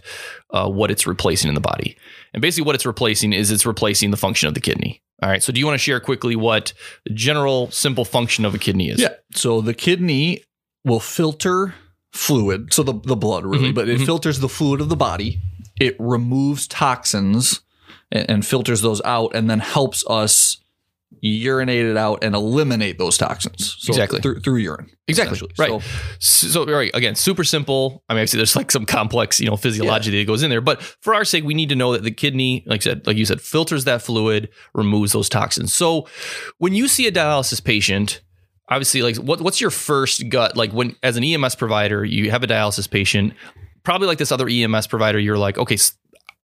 uh, 0.50 0.68
what 0.68 0.90
it's 0.90 1.06
replacing 1.06 1.48
in 1.48 1.54
the 1.54 1.60
body. 1.60 1.96
And 2.34 2.42
basically, 2.42 2.66
what 2.66 2.74
it's 2.74 2.84
replacing 2.86 3.32
is 3.32 3.50
it's 3.50 3.64
replacing 3.64 4.10
the 4.10 4.16
function 4.16 4.46
of 4.48 4.54
the 4.54 4.60
kidney. 4.60 5.02
All 5.22 5.28
right. 5.30 5.42
So, 5.42 5.52
do 5.52 5.60
you 5.60 5.66
want 5.66 5.74
to 5.74 5.82
share 5.82 6.00
quickly 6.00 6.36
what 6.36 6.72
the 7.04 7.14
general 7.14 7.70
simple 7.70 8.04
function 8.04 8.44
of 8.44 8.54
a 8.54 8.58
kidney 8.58 8.90
is? 8.90 9.00
Yeah. 9.00 9.14
So 9.34 9.60
the 9.60 9.74
kidney 9.74 10.42
will 10.84 11.00
filter 11.00 11.74
fluid, 12.12 12.74
so 12.74 12.82
the, 12.82 12.92
the 13.04 13.16
blood 13.16 13.44
really, 13.46 13.70
Mhm, 13.70 13.74
but 13.74 13.88
it 13.88 14.00
mhm. 14.00 14.04
filters 14.04 14.40
the 14.40 14.48
fluid 14.48 14.80
of 14.82 14.88
the 14.90 14.96
body. 14.96 15.40
It 15.80 15.96
removes 15.98 16.66
toxins 16.66 17.62
and, 18.10 18.28
and 18.28 18.46
filters 18.46 18.82
those 18.82 19.00
out 19.02 19.34
and 19.34 19.48
then 19.48 19.60
helps 19.60 20.04
us 20.06 20.58
urinate 21.20 21.86
it 21.86 21.96
out 21.96 22.22
and 22.24 22.34
eliminate 22.34 22.98
those 22.98 23.18
toxins. 23.18 23.76
So 23.78 23.92
Exactly. 23.92 24.20
Through, 24.20 24.40
through 24.40 24.56
urine. 24.56 24.90
Exactly. 25.08 25.48
Right. 25.58 25.68
So 25.68 26.48
So, 26.48 26.66
right, 26.66 26.90
again, 26.94 27.14
super 27.14 27.44
simple. 27.44 28.02
I 28.08 28.14
mean, 28.14 28.20
obviously, 28.20 28.38
there's 28.38 28.56
like 28.56 28.70
some 28.70 28.86
complex, 28.86 29.40
you 29.40 29.46
know, 29.46 29.56
physiology 29.56 30.10
that 30.10 30.26
goes 30.26 30.42
in 30.42 30.50
there. 30.50 30.60
But 30.60 30.82
for 30.82 31.14
our 31.14 31.24
sake, 31.24 31.44
we 31.44 31.54
need 31.54 31.68
to 31.68 31.76
know 31.76 31.92
that 31.92 32.02
the 32.02 32.10
kidney, 32.10 32.64
like 32.66 32.82
I 32.82 32.84
said, 32.84 33.06
like 33.06 33.16
you 33.16 33.24
said, 33.24 33.40
filters 33.40 33.84
that 33.84 34.02
fluid, 34.02 34.48
removes 34.74 35.12
those 35.12 35.28
toxins. 35.28 35.72
So, 35.72 36.08
when 36.58 36.74
you 36.74 36.88
see 36.88 37.06
a 37.06 37.12
dialysis 37.12 37.62
patient, 37.62 38.20
obviously, 38.68 39.02
like 39.02 39.16
what, 39.16 39.40
what's 39.40 39.60
your 39.60 39.70
first 39.70 40.28
gut? 40.28 40.56
Like 40.56 40.72
when, 40.72 40.96
as 41.02 41.16
an 41.16 41.24
EMS 41.24 41.56
provider, 41.56 42.04
you 42.04 42.30
have 42.30 42.42
a 42.42 42.46
dialysis 42.46 42.90
patient, 42.90 43.34
probably 43.82 44.06
like 44.06 44.18
this 44.18 44.32
other 44.32 44.48
EMS 44.48 44.86
provider, 44.86 45.18
you're 45.18 45.38
like, 45.38 45.58
okay, 45.58 45.76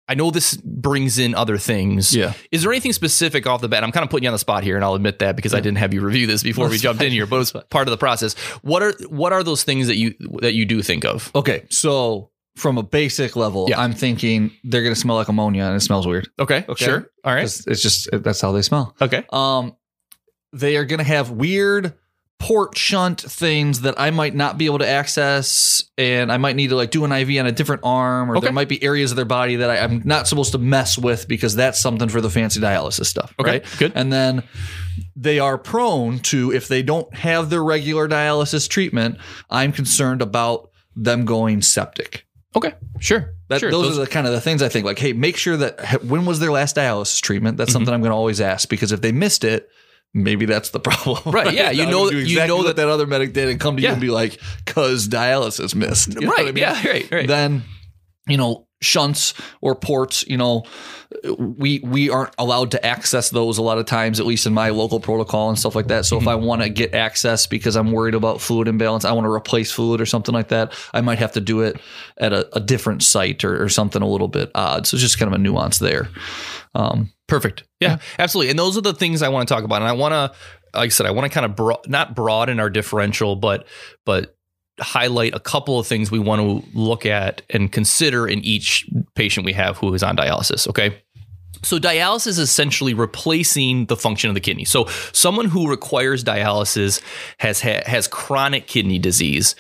I 0.09 0.15
know 0.15 0.31
this 0.31 0.55
brings 0.57 1.19
in 1.19 1.35
other 1.35 1.57
things. 1.57 2.15
Yeah. 2.15 2.33
Is 2.51 2.63
there 2.63 2.71
anything 2.71 2.93
specific 2.93 3.45
off 3.45 3.61
the 3.61 3.67
bat? 3.67 3.83
I'm 3.83 3.91
kind 3.91 4.03
of 4.03 4.09
putting 4.09 4.23
you 4.23 4.29
on 4.29 4.33
the 4.33 4.39
spot 4.39 4.63
here, 4.63 4.75
and 4.75 4.85
I'll 4.85 4.93
admit 4.95 5.19
that 5.19 5.35
because 5.35 5.53
I 5.53 5.59
didn't 5.59 5.79
have 5.79 5.93
you 5.93 6.01
review 6.01 6.27
this 6.27 6.43
before 6.43 6.69
we 6.69 6.77
jumped 6.77 7.01
in 7.01 7.11
here, 7.11 7.25
but 7.25 7.35
it 7.35 7.39
was 7.39 7.51
part 7.69 7.87
of 7.87 7.91
the 7.91 7.97
process. 7.97 8.33
What 8.61 8.81
are 8.83 8.93
what 9.09 9.33
are 9.33 9.43
those 9.43 9.63
things 9.63 9.87
that 9.87 9.97
you 9.97 10.13
that 10.41 10.53
you 10.53 10.65
do 10.65 10.81
think 10.81 11.03
of? 11.05 11.29
Okay, 11.35 11.65
so 11.69 12.31
from 12.55 12.77
a 12.77 12.83
basic 12.83 13.35
level, 13.35 13.67
Yeah. 13.69 13.79
I'm 13.79 13.93
thinking 13.93 14.51
they're 14.63 14.81
going 14.81 14.95
to 14.95 14.99
smell 14.99 15.15
like 15.17 15.27
ammonia 15.27 15.65
and 15.65 15.75
it 15.75 15.81
smells 15.81 16.07
weird. 16.07 16.27
Okay, 16.39 16.65
Okay. 16.67 16.85
sure, 16.85 17.09
all 17.23 17.33
right. 17.35 17.43
It's 17.43 17.81
just 17.83 18.09
that's 18.11 18.41
how 18.41 18.51
they 18.51 18.63
smell. 18.63 18.95
okay, 18.99 19.25
Um, 19.31 19.75
they 20.53 20.77
are 20.77 20.85
going 20.85 20.97
to 20.99 21.03
have 21.05 21.29
weird 21.29 21.93
port 22.39 22.77
shunt 22.77 23.19
things 23.21 23.81
that 23.81 23.99
I 23.99 24.11
might 24.11 24.35
not 24.35 24.57
be 24.57 24.67
able 24.67 24.77
to 24.79 24.87
access, 24.87 25.83
and 25.97 26.31
I 26.31 26.37
might 26.37 26.55
need 26.55 26.69
to 26.69 26.75
like 26.75 26.91
do 26.91 27.03
an 27.03 27.11
IV 27.11 27.39
on 27.39 27.47
a 27.47 27.51
different 27.51 27.81
arm, 27.83 28.29
or 28.29 28.37
Okay. 28.37 28.45
there 28.45 28.53
might 28.53 28.69
be 28.69 28.81
areas 28.83 29.11
of 29.11 29.15
their 29.15 29.25
body 29.25 29.57
that 29.57 29.69
I, 29.69 29.79
I'm 29.79 30.03
not 30.05 30.27
supposed 30.27 30.51
to 30.51 30.57
mess 30.59 30.97
with 30.97 31.27
because 31.27 31.55
that's 31.55 31.79
something 31.79 32.09
for 32.09 32.21
the 32.21 32.29
fancy 32.29 32.59
dialysis 32.59 33.05
stuff. 33.07 33.33
okay, 33.39 33.49
Right? 33.51 33.65
good, 33.79 33.91
And 33.95 34.13
then 34.13 34.43
they 35.15 35.39
are 35.39 35.57
prone 35.57 36.19
to, 36.19 36.51
if 36.53 36.67
they 36.67 36.83
don't 36.83 37.11
have 37.15 37.49
their 37.49 37.63
regular 37.63 38.07
dialysis 38.07 38.69
treatment, 38.69 39.17
I'm 39.49 39.71
concerned 39.71 40.21
about 40.21 40.69
them 40.95 41.25
going 41.25 41.61
septic. 41.63 42.25
okay, 42.55 42.73
sure, 42.99 43.33
That, 43.49 43.59
sure. 43.61 43.71
those, 43.71 43.97
are 43.97 44.01
the 44.01 44.07
kind 44.07 44.27
of 44.27 44.33
the 44.33 44.41
things 44.41 44.61
I 44.61 44.69
think. 44.69 44.85
Like, 44.85 44.99
hey, 44.99 45.13
make 45.13 45.37
sure 45.37 45.57
that 45.57 46.03
when 46.03 46.25
was 46.25 46.39
their 46.39 46.51
last 46.51 46.75
dialysis 46.75 47.19
treatment? 47.21 47.57
That's 47.57 47.69
Mhm. 47.71 47.73
something 47.73 47.93
I'm 47.93 48.01
going 48.01 48.11
to 48.11 48.15
always 48.15 48.41
ask 48.41 48.69
because 48.69 48.91
if 48.91 49.01
they 49.01 49.11
missed 49.11 49.43
it, 49.43 49.69
maybe 50.13 50.45
that's 50.45 50.69
the 50.69 50.79
problem. 50.79 51.33
Right, 51.33 51.53
yeah, 51.55 51.71
you 51.71 51.85
know- 51.85 52.09
gonna 52.09 52.21
you 52.23 52.45
know 52.47 52.63
that- 52.63 52.75
that 52.77 52.87
other 52.87 53.07
medic 53.07 53.33
did 53.33 53.49
and 53.49 53.59
come 53.59 53.77
to 53.77 53.81
Yeah. 53.81 53.89
you 53.89 53.93
and 53.93 54.01
be 54.01 54.09
like, 54.09 54.39
"Cause 54.65 55.07
dialysis 55.07 55.75
missed." 55.75 56.13
You 56.15 56.21
know 56.27 56.31
right, 56.31 56.41
I 56.47 56.51
mean? 56.51 56.57
yeah, 56.57 56.81
right, 56.87 57.11
right. 57.11 57.27
Then, 57.27 57.63
you 58.27 58.37
know, 58.37 58.67
shunts 58.81 59.33
or 59.61 59.73
ports. 59.75 60.23
You 60.27 60.37
know, 60.37 60.63
we 61.37 61.79
we 61.83 62.09
aren't 62.09 62.33
allowed 62.37 62.71
to 62.71 62.85
access 62.85 63.29
those 63.29 63.57
a 63.57 63.61
lot 63.61 63.77
of 63.77 63.85
times, 63.85 64.19
at 64.19 64.25
least 64.25 64.45
in 64.45 64.53
my 64.53 64.69
local 64.69 64.99
protocol 64.99 65.49
and 65.49 65.57
stuff 65.57 65.75
like 65.75 65.87
that. 65.87 66.05
So 66.05 66.17
Mm-hmm. 66.17 66.23
if 66.23 66.27
I 66.27 66.35
want 66.35 66.61
to 66.61 66.69
get 66.69 66.93
access 66.93 67.47
because 67.47 67.75
I'm 67.75 67.91
worried 67.91 68.13
about 68.15 68.41
fluid 68.41 68.67
imbalance, 68.67 69.05
I 69.05 69.13
want 69.13 69.25
to 69.25 69.31
replace 69.31 69.71
fluid 69.71 70.01
or 70.01 70.05
something 70.05 70.33
like 70.33 70.49
that, 70.49 70.73
I 70.93 71.01
might 71.01 71.19
have 71.19 71.31
to 71.33 71.39
do 71.41 71.61
it 71.61 71.79
at 72.17 72.33
a, 72.33 72.47
a 72.55 72.59
different 72.59 73.01
site 73.03 73.43
or, 73.43 73.63
or 73.63 73.69
something 73.69 74.01
a 74.01 74.07
little 74.07 74.27
bit 74.27 74.51
odd. 74.53 74.85
So 74.85 74.95
it's 74.95 75.01
just 75.03 75.17
kind 75.17 75.31
of 75.33 75.39
a 75.39 75.41
nuance 75.41 75.79
there. 75.79 76.09
Um, 76.75 77.11
Perfect. 77.27 77.63
Yeah, 77.79 77.97
absolutely. 78.19 78.49
And 78.51 78.59
those 78.59 78.77
are 78.77 78.81
the 78.81 78.93
things 78.93 79.21
I 79.21 79.29
want 79.29 79.47
to 79.47 79.53
talk 79.53 79.63
about. 79.63 79.81
And 79.81 79.89
I 79.89 79.93
want 79.93 80.13
to, 80.13 80.77
like 80.77 80.87
I 80.87 80.89
said, 80.89 81.05
I 81.05 81.11
want 81.11 81.25
to 81.25 81.33
kind 81.33 81.45
of 81.45 81.55
bro- 81.55 81.81
not 81.87 82.15
broaden 82.15 82.59
our 82.59 82.69
differential, 82.69 83.35
but 83.35 83.67
but 84.05 84.35
highlight 84.79 85.33
a 85.33 85.39
couple 85.39 85.79
of 85.79 85.87
things 85.87 86.11
we 86.11 86.19
want 86.19 86.41
to 86.41 86.77
look 86.77 87.05
at 87.05 87.41
and 87.49 87.71
consider 87.71 88.27
in 88.27 88.39
each 88.39 88.87
patient 89.15 89.45
we 89.45 89.53
have 89.53 89.77
who 89.77 89.93
is 89.93 90.03
on 90.03 90.15
dialysis. 90.15 90.67
Okay. 90.67 91.01
So 91.63 91.79
dialysis 91.79 92.27
is 92.27 92.39
essentially 92.39 92.93
replacing 92.93 93.87
the 93.87 93.97
function 93.97 94.29
of 94.29 94.35
the 94.35 94.39
kidney. 94.39 94.65
So 94.65 94.85
someone 95.11 95.47
who 95.47 95.69
requires 95.69 96.23
dialysis 96.23 97.01
has 97.39 97.61
ha- 97.61 97.81
has 97.85 98.07
chronic 98.07 98.67
kidney 98.67 98.99
disease. 98.99 99.55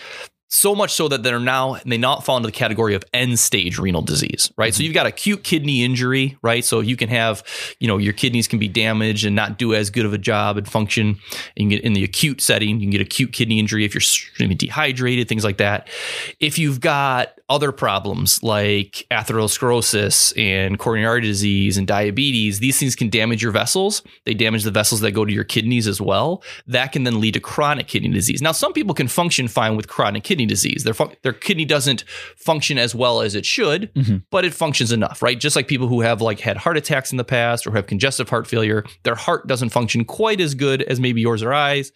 So 0.49 0.73
much 0.73 0.93
so 0.93 1.09
that 1.09 1.23
they're 1.23 1.39
now 1.39 1.77
they 1.85 1.97
not 1.97 2.23
fall 2.23 2.37
into 2.37 2.47
the 2.47 2.53
category 2.53 2.95
of 2.95 3.03
end 3.13 3.37
stage 3.37 3.77
renal 3.77 4.01
disease, 4.01 4.51
right? 4.57 4.73
So 4.73 4.77
mm-hmm. 4.77 4.85
you've 4.85 4.93
got 4.93 5.05
acute 5.05 5.43
kidney 5.43 5.83
injury, 5.83 6.37
right? 6.41 6.63
So 6.63 6.79
you 6.79 6.95
can 6.95 7.09
have, 7.09 7.43
you 7.79 7.87
know, 7.87 7.97
your 7.97 8.13
kidneys 8.13 8.47
can 8.47 8.57
be 8.57 8.69
damaged 8.69 9.25
and 9.25 9.35
not 9.35 9.57
do 9.57 9.73
as 9.73 9.89
good 9.89 10.05
of 10.05 10.13
a 10.13 10.17
job 10.17 10.57
and 10.57 10.67
function. 10.67 11.19
Can 11.57 11.69
get 11.69 11.81
in 11.81 11.93
the 11.93 12.03
acute 12.03 12.39
setting, 12.41 12.79
you 12.79 12.85
can 12.85 12.91
get 12.91 13.01
acute 13.01 13.33
kidney 13.33 13.59
injury 13.59 13.83
if 13.83 13.93
you're 13.93 13.99
extremely 13.99 14.55
dehydrated, 14.55 15.27
things 15.27 15.43
like 15.43 15.57
that. 15.57 15.89
If 16.39 16.57
you've 16.57 16.79
got 16.79 17.36
other 17.49 17.71
problems 17.71 18.43
like 18.43 19.07
atherosclerosis 19.09 20.37
and 20.37 20.77
coronary 20.77 21.07
artery 21.07 21.21
disease 21.21 21.77
and 21.77 21.87
diabetes, 21.87 22.59
these 22.59 22.77
things 22.77 22.95
can 22.95 23.09
damage 23.09 23.41
your 23.41 23.51
vessels. 23.51 24.01
They 24.25 24.33
damage 24.33 24.63
the 24.63 24.71
vessels 24.71 25.01
that 25.01 25.11
go 25.11 25.23
to 25.23 25.31
your 25.31 25.45
kidneys 25.45 25.87
as 25.87 26.01
well. 26.01 26.43
That 26.67 26.91
can 26.91 27.03
then 27.03 27.21
lead 27.21 27.35
to 27.35 27.39
chronic 27.39 27.87
kidney 27.87 28.09
disease. 28.09 28.41
Now, 28.41 28.51
some 28.51 28.73
people 28.73 28.93
can 28.93 29.07
function 29.07 29.47
fine 29.47 29.77
with 29.77 29.87
chronic 29.87 30.23
kidney 30.23 30.45
disease. 30.45 30.83
Their 30.83 30.93
fun- 30.93 31.15
their 31.23 31.33
kidney 31.33 31.65
doesn't 31.65 32.03
function 32.35 32.77
as 32.77 32.93
well 32.93 33.21
as 33.21 33.33
it 33.33 33.45
should, 33.45 33.93
mm-hmm. 33.93 34.17
but 34.29 34.43
it 34.43 34.53
functions 34.53 34.91
enough, 34.91 35.21
right? 35.21 35.39
Just 35.39 35.55
like 35.55 35.67
people 35.67 35.87
who 35.87 36.01
have 36.01 36.21
like 36.21 36.41
had 36.41 36.57
heart 36.57 36.77
attacks 36.77 37.11
in 37.11 37.17
the 37.17 37.23
past 37.23 37.65
or 37.65 37.71
have 37.71 37.87
congestive 37.87 38.29
heart 38.29 38.47
failure, 38.47 38.83
their 39.03 39.15
heart 39.15 39.47
doesn't 39.47 39.69
function 39.69 40.03
quite 40.03 40.41
as 40.41 40.53
good 40.53 40.81
as 40.81 40.99
maybe 40.99 41.21
yours 41.21 41.41
or 41.41 41.53
eyes. 41.53 41.91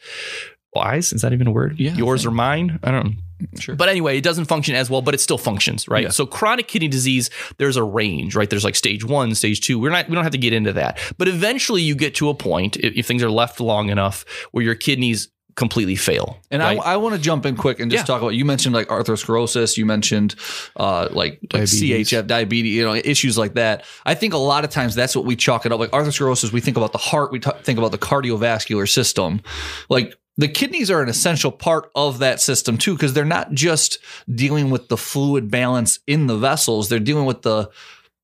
Well, 0.73 0.85
eyes 0.85 1.11
is 1.11 1.21
that 1.23 1.33
even 1.33 1.47
a 1.47 1.51
word? 1.51 1.77
Yeah, 1.77 1.93
yours 1.95 2.25
or 2.25 2.31
mine? 2.31 2.79
I 2.83 2.91
don't 2.91 3.05
know. 3.05 3.11
Sure. 3.59 3.75
But 3.75 3.89
anyway, 3.89 4.17
it 4.17 4.23
doesn't 4.23 4.45
function 4.45 4.75
as 4.75 4.89
well, 4.89 5.01
but 5.01 5.13
it 5.13 5.19
still 5.19 5.37
functions, 5.37 5.87
right? 5.87 6.03
Yeah. 6.03 6.09
So 6.09 6.25
chronic 6.25 6.67
kidney 6.67 6.87
disease, 6.87 7.29
there's 7.57 7.77
a 7.77 7.83
range, 7.83 8.35
right? 8.35 8.49
There's 8.49 8.63
like 8.63 8.75
stage 8.75 9.03
one, 9.03 9.35
stage 9.35 9.61
two. 9.61 9.79
We're 9.79 9.91
not, 9.91 10.07
we 10.09 10.15
don't 10.15 10.23
have 10.23 10.31
to 10.33 10.37
get 10.37 10.53
into 10.53 10.73
that, 10.73 10.99
but 11.17 11.27
eventually 11.27 11.81
you 11.81 11.95
get 11.95 12.15
to 12.15 12.29
a 12.29 12.33
point 12.35 12.77
if, 12.77 12.93
if 12.95 13.05
things 13.05 13.23
are 13.23 13.31
left 13.31 13.59
long 13.59 13.89
enough 13.89 14.25
where 14.51 14.63
your 14.63 14.75
kidneys 14.75 15.29
completely 15.55 15.97
fail. 15.97 16.39
And 16.49 16.61
right? 16.61 16.79
I, 16.79 16.93
I 16.93 16.97
want 16.97 17.13
to 17.13 17.19
jump 17.21 17.45
in 17.45 17.57
quick 17.57 17.81
and 17.81 17.91
just 17.91 18.03
Yeah. 18.03 18.05
talk 18.05 18.21
about. 18.21 18.35
You 18.35 18.45
mentioned 18.45 18.73
like 18.73 18.87
arthrosclerosis. 18.87 19.75
You 19.77 19.85
mentioned 19.85 20.35
uh, 20.77 21.09
like, 21.11 21.39
like 21.51 21.63
CHF, 21.63 22.25
diabetes. 22.25 22.73
You 22.73 22.85
know, 22.85 22.95
issues 22.95 23.37
like 23.37 23.55
that. 23.55 23.83
I 24.05 24.15
think 24.15 24.33
a 24.33 24.37
lot 24.37 24.63
of 24.63 24.69
times 24.69 24.95
that's 24.95 25.13
what 25.13 25.25
we 25.25 25.35
chalk 25.35 25.65
it 25.65 25.73
up. 25.73 25.79
Like 25.79 25.91
arthrosclerosis, 25.91 26.53
we 26.53 26.61
think 26.61 26.77
about 26.77 26.93
the 26.93 26.97
heart. 26.99 27.33
We 27.33 27.39
t- 27.41 27.51
think 27.63 27.77
about 27.77 27.91
the 27.91 27.97
cardiovascular 27.97 28.87
system. 28.89 29.41
Like 29.89 30.15
the 30.41 30.47
kidneys 30.47 30.89
are 30.89 31.01
an 31.01 31.09
essential 31.09 31.51
part 31.51 31.91
of 31.95 32.19
that 32.19 32.41
system 32.41 32.77
too, 32.77 32.93
because 32.93 33.13
they're 33.13 33.25
not 33.25 33.51
just 33.51 33.99
dealing 34.33 34.69
with 34.69 34.87
the 34.87 34.97
fluid 34.97 35.51
balance 35.51 35.99
in 36.07 36.27
the 36.27 36.37
vessels. 36.37 36.89
They're 36.89 36.99
dealing 36.99 37.25
with 37.25 37.43
the 37.43 37.69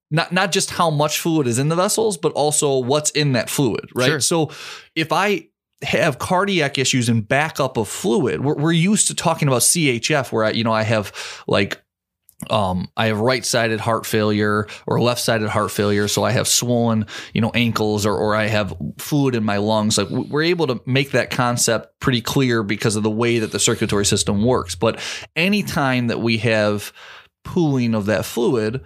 not 0.10 0.32
not 0.32 0.52
just 0.52 0.72
how 0.72 0.90
much 0.90 1.20
fluid 1.20 1.48
is 1.48 1.60
in 1.60 1.70
the 1.70 1.76
vessels, 1.76 2.18
but 2.18 2.32
also 2.34 2.80
what's 2.80 3.12
in 3.12 3.34
that 3.34 3.50
fluid, 3.50 3.90
right? 3.94 4.08
Sure. 4.08 4.20
So 4.20 4.52
if 4.96 5.12
I 5.12 5.50
have 5.84 6.18
cardiac 6.18 6.78
issues 6.78 7.08
and 7.08 7.28
backup 7.28 7.78
of 7.78 7.88
fluid, 7.88 8.44
we're, 8.44 8.56
we're 8.56 8.72
used 8.72 9.08
to 9.08 9.16
talking 9.16 9.48
about 9.48 9.62
CHF, 9.62 10.32
where 10.32 10.46
I, 10.46 10.52
you 10.52 10.64
know, 10.64 10.74
I 10.74 10.84
have 10.84 11.14
like 11.48 11.82
um, 12.50 12.90
I 12.96 13.08
have 13.08 13.20
right-sided 13.20 13.80
heart 13.80 14.06
failure 14.06 14.68
or 14.86 15.02
left-sided 15.02 15.50
heart 15.50 15.72
failure, 15.72 16.08
so 16.08 16.24
I 16.24 16.32
have 16.32 16.48
swollen, 16.48 17.08
you 17.34 17.42
know, 17.42 17.52
ankles, 17.54 18.06
or 18.06 18.16
or 18.16 18.36
I 18.36 18.46
have 18.46 18.76
fluid 19.00 19.34
in 19.36 19.44
my 19.44 19.58
lungs. 19.58 19.98
Like 19.98 20.10
we're 20.10 20.44
able 20.44 20.68
to 20.68 20.82
make 20.86 21.12
that 21.12 21.32
concept 21.32 22.00
pretty 22.00 22.22
clear 22.22 22.62
because 22.62 22.96
of 22.96 23.04
the 23.04 23.10
way 23.10 23.40
that 23.40 23.52
the 23.52 23.60
circulatory 23.60 24.06
system 24.06 24.44
works. 24.44 24.76
But 24.76 25.00
anytime 25.36 26.08
that 26.08 26.22
we 26.22 26.38
have 26.38 26.94
pooling 27.44 27.96
of 27.96 28.06
that 28.06 28.26
fluid, 28.26 28.82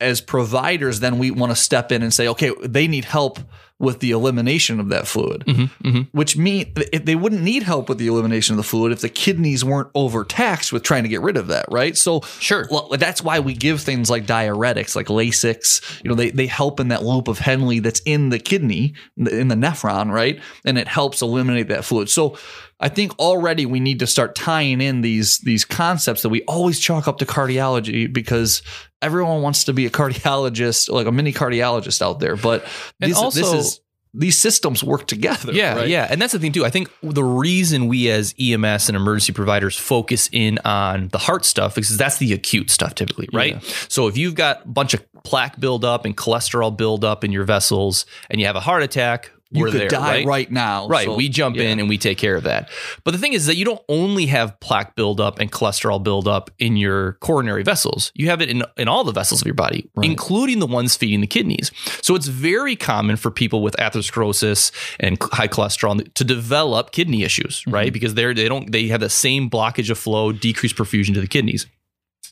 as 0.00 0.20
providers, 0.20 1.00
then 1.00 1.18
we 1.18 1.30
want 1.30 1.52
to 1.52 1.56
step 1.56 1.92
in 1.92 2.02
and 2.02 2.12
say, 2.12 2.28
okay, 2.28 2.52
they 2.62 2.88
need 2.88 3.04
help 3.04 3.38
with 3.80 4.00
the 4.00 4.10
elimination 4.10 4.78
of 4.78 4.90
that 4.90 5.08
fluid, 5.08 5.42
mm-hmm, 5.46 5.88
mm-hmm. 5.88 6.00
which 6.12 6.36
mean 6.36 6.72
they 6.92 7.16
wouldn't 7.16 7.40
need 7.40 7.62
help 7.62 7.88
with 7.88 7.96
the 7.96 8.06
elimination 8.06 8.52
of 8.52 8.58
the 8.58 8.62
fluid 8.62 8.92
if 8.92 9.00
the 9.00 9.08
kidneys 9.08 9.64
weren't 9.64 9.88
overtaxed 9.94 10.70
with 10.70 10.82
trying 10.82 11.02
to 11.02 11.08
get 11.08 11.22
rid 11.22 11.38
of 11.38 11.46
that, 11.46 11.64
right? 11.70 11.96
So 11.96 12.20
Sure. 12.38 12.68
well, 12.70 12.90
that's 12.98 13.22
why 13.22 13.40
we 13.40 13.54
give 13.54 13.80
things 13.80 14.10
like 14.10 14.26
diuretics, 14.26 14.94
like 14.94 15.06
Lasix. 15.06 16.02
You 16.04 16.10
know, 16.10 16.14
they 16.14 16.30
they 16.30 16.46
help 16.46 16.78
in 16.78 16.88
that 16.88 17.02
loop 17.02 17.26
of 17.26 17.38
Henle 17.38 17.80
that's 17.80 18.00
in 18.04 18.28
the 18.28 18.38
kidney, 18.38 18.92
in 19.16 19.48
the 19.48 19.54
nephron, 19.54 20.12
right? 20.12 20.40
And 20.66 20.76
it 20.76 20.86
helps 20.86 21.22
eliminate 21.22 21.68
that 21.68 21.84
fluid. 21.86 22.10
So 22.10 22.36
I 22.80 22.88
think 22.88 23.18
already 23.18 23.66
we 23.66 23.78
need 23.78 23.98
to 23.98 24.06
start 24.06 24.34
tying 24.34 24.80
in 24.80 25.02
these 25.02 25.38
these 25.38 25.64
concepts 25.64 26.22
that 26.22 26.30
we 26.30 26.42
always 26.44 26.80
chalk 26.80 27.06
up 27.06 27.18
to 27.18 27.26
cardiology 27.26 28.10
because 28.10 28.62
everyone 29.02 29.42
wants 29.42 29.64
to 29.64 29.72
be 29.72 29.86
a 29.86 29.90
cardiologist, 30.00 30.90
like 30.90 31.06
a 31.06 31.12
mini 31.12 31.32
cardiologist 31.32 32.02
out 32.02 32.20
there. 32.20 32.36
But 32.36 32.64
this, 32.98 33.18
this 33.34 33.52
is 33.52 33.80
these 34.12 34.36
systems 34.36 34.82
work 34.82 35.06
together. 35.06 35.52
Yeah, 35.52 35.76
right? 35.76 35.88
yeah. 35.88 36.08
And 36.10 36.20
that's 36.20 36.32
the 36.32 36.40
thing 36.40 36.50
too. 36.50 36.64
I 36.64 36.70
think 36.70 36.90
the 37.00 37.22
reason 37.22 37.86
we 37.86 38.10
as 38.10 38.34
EMS 38.40 38.88
and 38.88 38.96
emergency 38.96 39.32
providers 39.32 39.76
focus 39.78 40.28
in 40.32 40.58
on 40.64 41.08
the 41.08 41.18
heart 41.18 41.44
stuff 41.44 41.78
is 41.78 41.88
'cause 41.88 41.96
that's 41.96 42.18
the 42.18 42.32
acute 42.32 42.70
stuff 42.70 42.94
typically, 42.96 43.28
right? 43.32 43.62
So 43.88 44.08
if 44.08 44.16
you've 44.16 44.34
got 44.34 44.64
a 44.64 44.68
bunch 44.68 44.94
of 44.94 45.04
plaque 45.22 45.60
buildup 45.60 46.04
and 46.06 46.16
cholesterol 46.16 46.76
buildup 46.76 47.22
in 47.24 47.30
your 47.30 47.44
vessels 47.44 48.04
and 48.30 48.40
you 48.40 48.46
have 48.46 48.56
a 48.56 48.60
heart 48.60 48.82
attack, 48.82 49.30
You 49.50 49.64
could 49.64 49.74
there, 49.74 49.88
die 49.88 50.18
right? 50.18 50.26
right, 50.26 50.50
now. 50.50 50.86
Right. 50.86 51.06
So, 51.06 51.16
we 51.16 51.28
jump 51.28 51.56
yeah. 51.56 51.64
in 51.64 51.80
and 51.80 51.88
we 51.88 51.98
take 51.98 52.18
care 52.18 52.36
of 52.36 52.44
that. 52.44 52.70
But 53.04 53.10
the 53.12 53.18
thing 53.18 53.32
is 53.32 53.46
that 53.46 53.56
you 53.56 53.64
don't 53.64 53.82
only 53.88 54.26
have 54.26 54.58
plaque 54.60 54.94
buildup 54.94 55.40
and 55.40 55.50
cholesterol 55.50 56.02
buildup 56.02 56.50
in 56.58 56.76
your 56.76 57.14
coronary 57.14 57.64
vessels. 57.64 58.12
You 58.14 58.26
have 58.26 58.40
it 58.40 58.48
in, 58.48 58.62
in 58.76 58.86
all 58.86 59.02
the 59.02 59.12
vessels 59.12 59.40
of 59.40 59.46
your 59.46 59.54
body, 59.54 59.90
including 60.02 60.60
the 60.60 60.66
ones 60.66 60.96
feeding 60.96 61.20
the 61.20 61.26
kidneys. 61.26 61.72
So 62.02 62.14
it's 62.14 62.28
very 62.28 62.76
common 62.76 63.16
for 63.16 63.30
people 63.30 63.62
with 63.62 63.74
atherosclerosis 63.76 64.72
and 65.00 65.18
high 65.20 65.48
cholesterol 65.48 66.12
to 66.14 66.24
develop 66.24 66.92
kidney 66.92 67.24
issues, 67.24 67.60
mm-hmm. 67.60 67.72
right? 67.72 67.92
Because 67.92 68.14
they're 68.14 68.34
they 68.34 68.48
don't 68.48 68.70
they 68.70 68.86
have 68.88 69.00
the 69.00 69.10
same 69.10 69.50
blockage 69.50 69.90
of 69.90 69.98
flow, 69.98 70.32
decreased 70.32 70.76
perfusion 70.76 71.14
to 71.14 71.20
the 71.20 71.26
kidneys. 71.26 71.66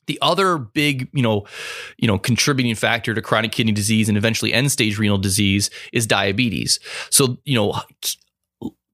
The 0.09 0.19
other 0.21 0.59
big, 0.59 1.09
you 1.13 1.23
know, 1.23 1.47
you 1.97 2.09
know, 2.09 2.19
contributing 2.19 2.75
factor 2.75 3.15
to 3.15 3.23
chronic 3.23 3.53
kidney 3.53 3.73
disease 3.73 4.09
and 4.09 4.19
eventually 4.19 4.53
end-stage 4.53 4.99
renal 4.99 5.19
disease 5.19 5.71
is 5.93 6.07
diabetes. 6.07 6.81
So, 7.11 7.39
you 7.45 7.55
know, 7.55 7.81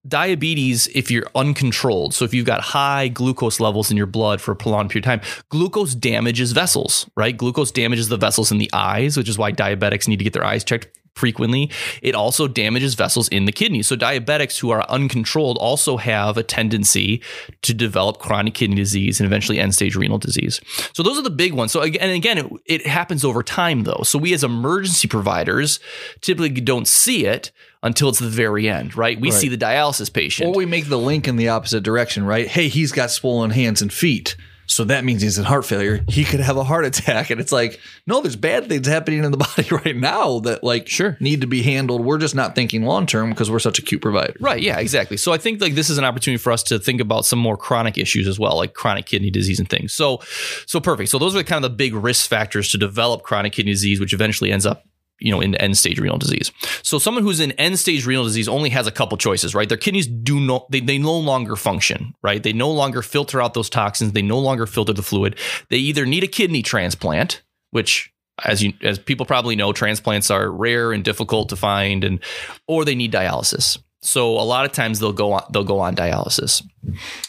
diabetes 0.06 0.87
if 0.88 1.11
you're 1.11 1.26
uncontrolled 1.35 2.12
so 2.12 2.26
if 2.26 2.35
you've 2.35 2.44
got 2.44 2.61
high 2.61 3.09
glucose 3.09 3.59
levels 3.59 3.90
in 3.90 3.97
your 3.97 4.06
blood 4.06 4.38
for 4.38 4.52
a 4.52 4.56
prolonged 4.56 4.90
period 4.90 5.06
of 5.06 5.09
time 5.09 5.44
glucose 5.49 5.94
damages 5.94 6.52
vessels 6.52 7.09
right 7.16 7.38
glucose 7.38 7.71
damages 7.71 8.09
the 8.09 8.16
vessels 8.18 8.52
in 8.52 8.59
the 8.59 8.68
eyes 8.75 9.16
which 9.16 9.30
is 9.30 9.38
why 9.38 9.50
diabetics 9.50 10.06
need 10.06 10.18
to 10.18 10.25
get 10.25 10.35
their 10.35 10.44
eyes 10.44 10.62
checked 10.62 10.88
frequently 11.14 11.71
it 12.02 12.14
also 12.14 12.49
damages 12.49 12.94
vessels 12.94 13.28
in 13.28 13.44
the 13.44 13.52
kidney. 13.52 13.83
so 13.83 13.97
diabetics 13.97 14.59
who 14.59 14.71
are 14.71 14.85
uncontrolled 14.90 15.56
also 15.59 15.97
have 15.97 16.37
a 16.37 16.42
tendency 16.42 17.23
to 17.62 17.73
develop 17.73 18.18
chronic 18.18 18.54
kidney 18.54 18.76
disease 18.76 19.21
and 19.21 19.26
eventually 19.26 19.59
end 19.61 19.75
stage 19.75 19.94
renal 19.97 20.18
disease 20.18 20.61
so 20.92 21.02
those 21.02 21.16
are 21.18 21.23
the 21.23 21.30
big 21.30 21.52
ones 21.52 21.71
so 21.73 21.80
again 21.80 22.02
and 22.02 22.12
again 22.12 22.38
it, 22.38 22.47
it 22.66 22.87
happens 22.87 23.25
over 23.25 23.42
time 23.42 23.85
though 23.85 24.00
so 24.04 24.18
we 24.18 24.33
as 24.35 24.42
emergency 24.44 25.06
providers 25.09 25.78
typically 26.21 26.49
don't 26.61 26.88
see 26.88 27.26
it 27.26 27.52
until 27.83 28.09
it's 28.09 28.18
the 28.18 28.28
very 28.28 28.68
end 28.68 28.97
right 28.97 29.21
we 29.21 29.30
Right. 29.30 29.40
see 29.40 29.49
the 29.49 29.59
dialysis 29.59 30.12
patient 30.12 30.49
Or 30.49 30.54
we 30.56 30.66
make 30.66 30.88
the 30.88 30.99
link 30.99 31.28
in 31.28 31.37
the 31.37 31.49
opposite 31.49 31.83
direction, 31.83 32.25
right? 32.25 32.47
Hey, 32.47 32.68
he's 32.68 32.92
got 32.92 33.11
swollen 33.11 33.50
hands 33.50 33.80
and 33.83 33.92
feet. 33.92 34.37
So 34.66 34.85
that 34.85 35.04
means 35.04 35.23
he's 35.23 35.38
in 35.38 35.44
heart 35.44 35.64
failure. 35.66 36.04
He 36.09 36.25
could 36.25 36.40
have 36.40 36.56
a 36.56 36.64
heart 36.64 36.85
attack. 36.85 37.30
And 37.30 37.40
it's 37.40 37.52
like, 37.52 37.80
no, 38.06 38.21
there's 38.21 38.37
bad 38.37 38.68
things 38.68 38.87
happening 38.87 39.23
in 39.23 39.30
the 39.30 39.37
body 39.56 39.68
right 39.71 39.97
now 39.97 40.40
that 40.40 40.64
like 40.64 40.88
Sure. 40.88 41.16
need 41.21 41.42
to 41.42 41.47
be 41.47 41.62
handled. 41.62 42.04
We're 42.04 42.18
just 42.18 42.35
not 42.35 42.54
thinking 42.54 42.85
long 42.85 43.06
term 43.06 43.30
because 43.30 43.50
we're 43.50 43.59
such 43.59 43.78
acute 43.78 44.00
provider. 44.02 44.35
Right. 44.40 44.62
Yeah. 44.62 44.78
Exactly. 44.78 45.16
So 45.16 45.33
I 45.33 45.38
think 45.38 45.61
like 45.61 45.75
this 45.75 45.90
is 45.90 45.99
an 45.99 46.04
opportunity 46.04 46.42
for 46.42 46.52
us 46.52 46.62
to 46.64 46.78
think 46.78 47.00
about 47.00 47.25
some 47.26 47.38
more 47.38 47.56
chronic 47.56 47.99
issues 47.99 48.26
as 48.26 48.38
well, 48.38 48.56
like 48.56 48.75
chronic 48.75 49.06
kidney 49.06 49.30
disease 49.30 49.59
and 49.59 49.68
things. 49.68 49.92
So, 49.92 50.21
so 50.66 50.80
perfect. 50.80 51.11
So 51.11 51.18
those 51.18 51.37
are 51.37 51.42
kind 51.42 51.64
of 51.64 51.71
the 51.71 51.76
big 51.76 51.94
risk 51.94 52.28
factors 52.28 52.71
to 52.71 52.78
develop 52.78 53.23
chronic 53.23 53.52
kidney 53.52 53.73
disease, 53.73 54.00
which 54.00 54.12
eventually 54.12 54.50
ends 54.52 54.66
up, 54.66 54.85
you 55.25 55.33
know, 55.33 55.40
in 55.40 55.54
end 55.54 55.76
stage 55.76 55.99
renal 55.99 56.19
disease. 56.19 56.52
So 56.83 56.99
someone 56.99 57.25
who's 57.25 57.40
in 57.40 57.52
end 57.52 57.78
stage 57.78 58.04
renal 58.04 58.25
disease 58.25 58.47
only 58.47 58.69
has 58.71 58.87
a 58.87 58.90
couple 58.90 59.16
choices, 59.16 59.54
right? 59.54 59.69
Their 59.69 59.78
kidneys 59.78 60.07
do 60.07 60.38
no, 60.38 60.66
they, 60.71 60.81
they 60.81 60.99
no 60.99 61.19
longer 61.19 61.57
function, 61.57 62.14
right? 62.23 62.43
They 62.43 62.52
no 62.52 62.71
longer 62.71 63.00
filter 63.00 63.40
out 63.40 63.54
those 63.54 63.71
toxins. 63.71 64.12
They 64.12 64.23
no 64.23 64.38
longer 64.38 64.66
filter 64.66 64.93
the 64.93 65.02
fluid. 65.02 65.37
They 65.71 65.78
either 65.78 66.04
need 66.04 66.25
a 66.25 66.28
kidney 66.28 66.62
transplant, 66.62 67.43
which 67.71 68.12
as 68.45 68.62
you 68.62 68.75
as 68.83 68.99
people 68.99 69.25
probably 69.25 69.57
know, 69.57 69.73
transplants 69.73 70.31
are 70.31 70.50
rare 70.50 70.93
and 70.93 71.02
difficult 71.02 71.49
to 71.49 71.57
find, 71.57 72.04
and 72.04 72.21
or 72.69 72.85
they 72.85 72.95
need 72.95 73.12
dialysis. 73.12 73.78
So 74.02 74.33
a 74.33 74.45
lot 74.45 74.66
of 74.66 74.73
times 74.73 75.00
they'll 75.00 75.14
go 75.14 75.33
on 75.33 75.45
they'll 75.52 75.64
go 75.64 75.81
on 75.81 75.97
dialysis. 75.97 76.62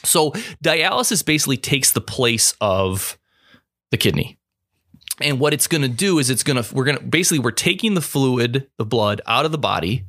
So 0.03 0.31
dialysis 0.63 1.25
basically 1.25 1.57
takes 1.57 1.91
the 1.91 2.01
place 2.01 2.55
of 2.59 3.17
the 3.91 3.97
kidney. 3.97 4.34
And 5.21 5.39
what 5.39 5.53
it's 5.53 5.67
going 5.67 5.81
to 5.81 5.87
do 5.87 6.19
is 6.19 6.29
it's 6.29 6.43
going 6.43 6.61
to 6.61 6.75
we're 6.75 6.83
going 6.83 6.97
to 6.97 7.03
basically 7.03 7.39
we're 7.39 7.51
taking 7.51 7.93
the 7.93 8.01
fluid, 8.01 8.67
the 8.77 8.85
blood 8.85 9.21
out 9.27 9.45
of 9.45 9.51
the 9.51 9.57
body, 9.57 10.05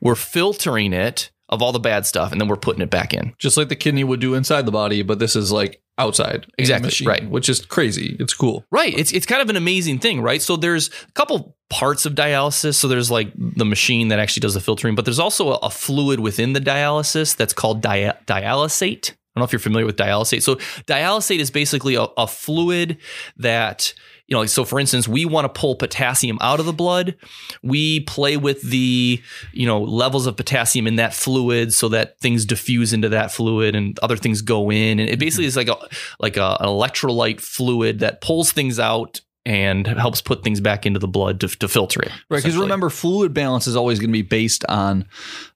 we're 0.00 0.14
filtering 0.14 0.92
it 0.92 1.30
of 1.48 1.62
all 1.62 1.72
the 1.72 1.78
bad 1.78 2.04
stuff 2.06 2.32
and 2.32 2.40
then 2.40 2.48
we're 2.48 2.56
putting 2.56 2.82
it 2.82 2.90
back 2.90 3.14
in. 3.14 3.34
Just 3.38 3.56
like 3.56 3.68
the 3.68 3.76
kidney 3.76 4.04
would 4.04 4.20
do 4.20 4.34
inside 4.34 4.66
the 4.66 4.72
body, 4.72 5.02
but 5.02 5.18
this 5.18 5.36
is 5.36 5.52
like 5.52 5.80
outside. 5.98 6.46
Exactly, 6.58 6.88
machine, 6.88 7.08
right. 7.08 7.30
Which 7.30 7.48
is 7.48 7.64
crazy. 7.64 8.16
It's 8.18 8.34
cool. 8.34 8.64
Right. 8.70 8.96
It's 8.98 9.12
it's 9.12 9.26
kind 9.26 9.42
of 9.42 9.48
an 9.48 9.56
amazing 9.56 9.98
thing, 9.98 10.20
right? 10.20 10.42
So 10.42 10.56
there's 10.56 10.88
a 10.88 11.12
couple 11.12 11.56
parts 11.70 12.06
of 12.06 12.14
dialysis. 12.14 12.74
So 12.74 12.88
there's 12.88 13.10
like 13.10 13.32
the 13.36 13.64
machine 13.64 14.08
that 14.08 14.18
actually 14.18 14.40
does 14.40 14.54
the 14.54 14.60
filtering, 14.60 14.94
but 14.94 15.04
there's 15.04 15.18
also 15.18 15.52
a, 15.52 15.56
a 15.56 15.70
fluid 15.70 16.20
within 16.20 16.52
the 16.52 16.60
dialysis 16.60 17.36
that's 17.36 17.52
called 17.52 17.80
dia- 17.80 18.18
dialysate. 18.26 19.10
I 19.10 19.40
don't 19.40 19.42
know 19.42 19.44
if 19.44 19.52
you're 19.52 19.60
familiar 19.60 19.86
with 19.86 19.96
dialysate. 19.96 20.42
So 20.42 20.56
dialysate 20.86 21.40
is 21.40 21.50
basically 21.50 21.94
a, 21.94 22.06
a 22.16 22.26
fluid 22.26 22.96
that 23.36 23.92
you 24.26 24.34
know, 24.34 24.40
like, 24.40 24.48
so 24.48 24.64
for 24.64 24.80
instance, 24.80 25.06
we 25.06 25.24
want 25.24 25.44
to 25.44 25.60
pull 25.60 25.76
potassium 25.76 26.38
out 26.40 26.58
of 26.58 26.66
the 26.66 26.72
blood. 26.72 27.14
We 27.62 28.00
play 28.00 28.36
with 28.36 28.60
the, 28.62 29.22
you 29.52 29.66
know, 29.66 29.80
levels 29.80 30.26
of 30.26 30.36
potassium 30.36 30.86
in 30.86 30.96
that 30.96 31.14
fluid 31.14 31.72
so 31.72 31.88
that 31.90 32.18
things 32.18 32.44
diffuse 32.44 32.92
into 32.92 33.08
that 33.10 33.30
fluid 33.30 33.76
and 33.76 33.98
other 34.00 34.16
things 34.16 34.42
go 34.42 34.70
in. 34.70 34.98
And 34.98 35.08
it 35.08 35.18
basically 35.18 35.44
mm-hmm. 35.44 35.48
is 35.48 35.56
like 35.56 35.68
a 35.68 35.76
like 36.18 36.36
a, 36.36 36.56
an 36.60 36.66
electrolyte 36.66 37.40
fluid 37.40 38.00
that 38.00 38.20
pulls 38.20 38.50
things 38.50 38.80
out 38.80 39.20
and 39.44 39.86
helps 39.86 40.20
put 40.20 40.42
things 40.42 40.60
back 40.60 40.86
into 40.86 40.98
the 40.98 41.06
blood 41.06 41.38
to, 41.40 41.46
to 41.46 41.68
filter 41.68 42.00
it. 42.02 42.10
Right. 42.28 42.42
Because 42.42 42.56
remember, 42.56 42.90
fluid 42.90 43.32
balance 43.32 43.68
is 43.68 43.76
always 43.76 44.00
going 44.00 44.10
to 44.10 44.12
be 44.12 44.22
based 44.22 44.64
on 44.68 45.06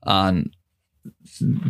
on 0.04 0.52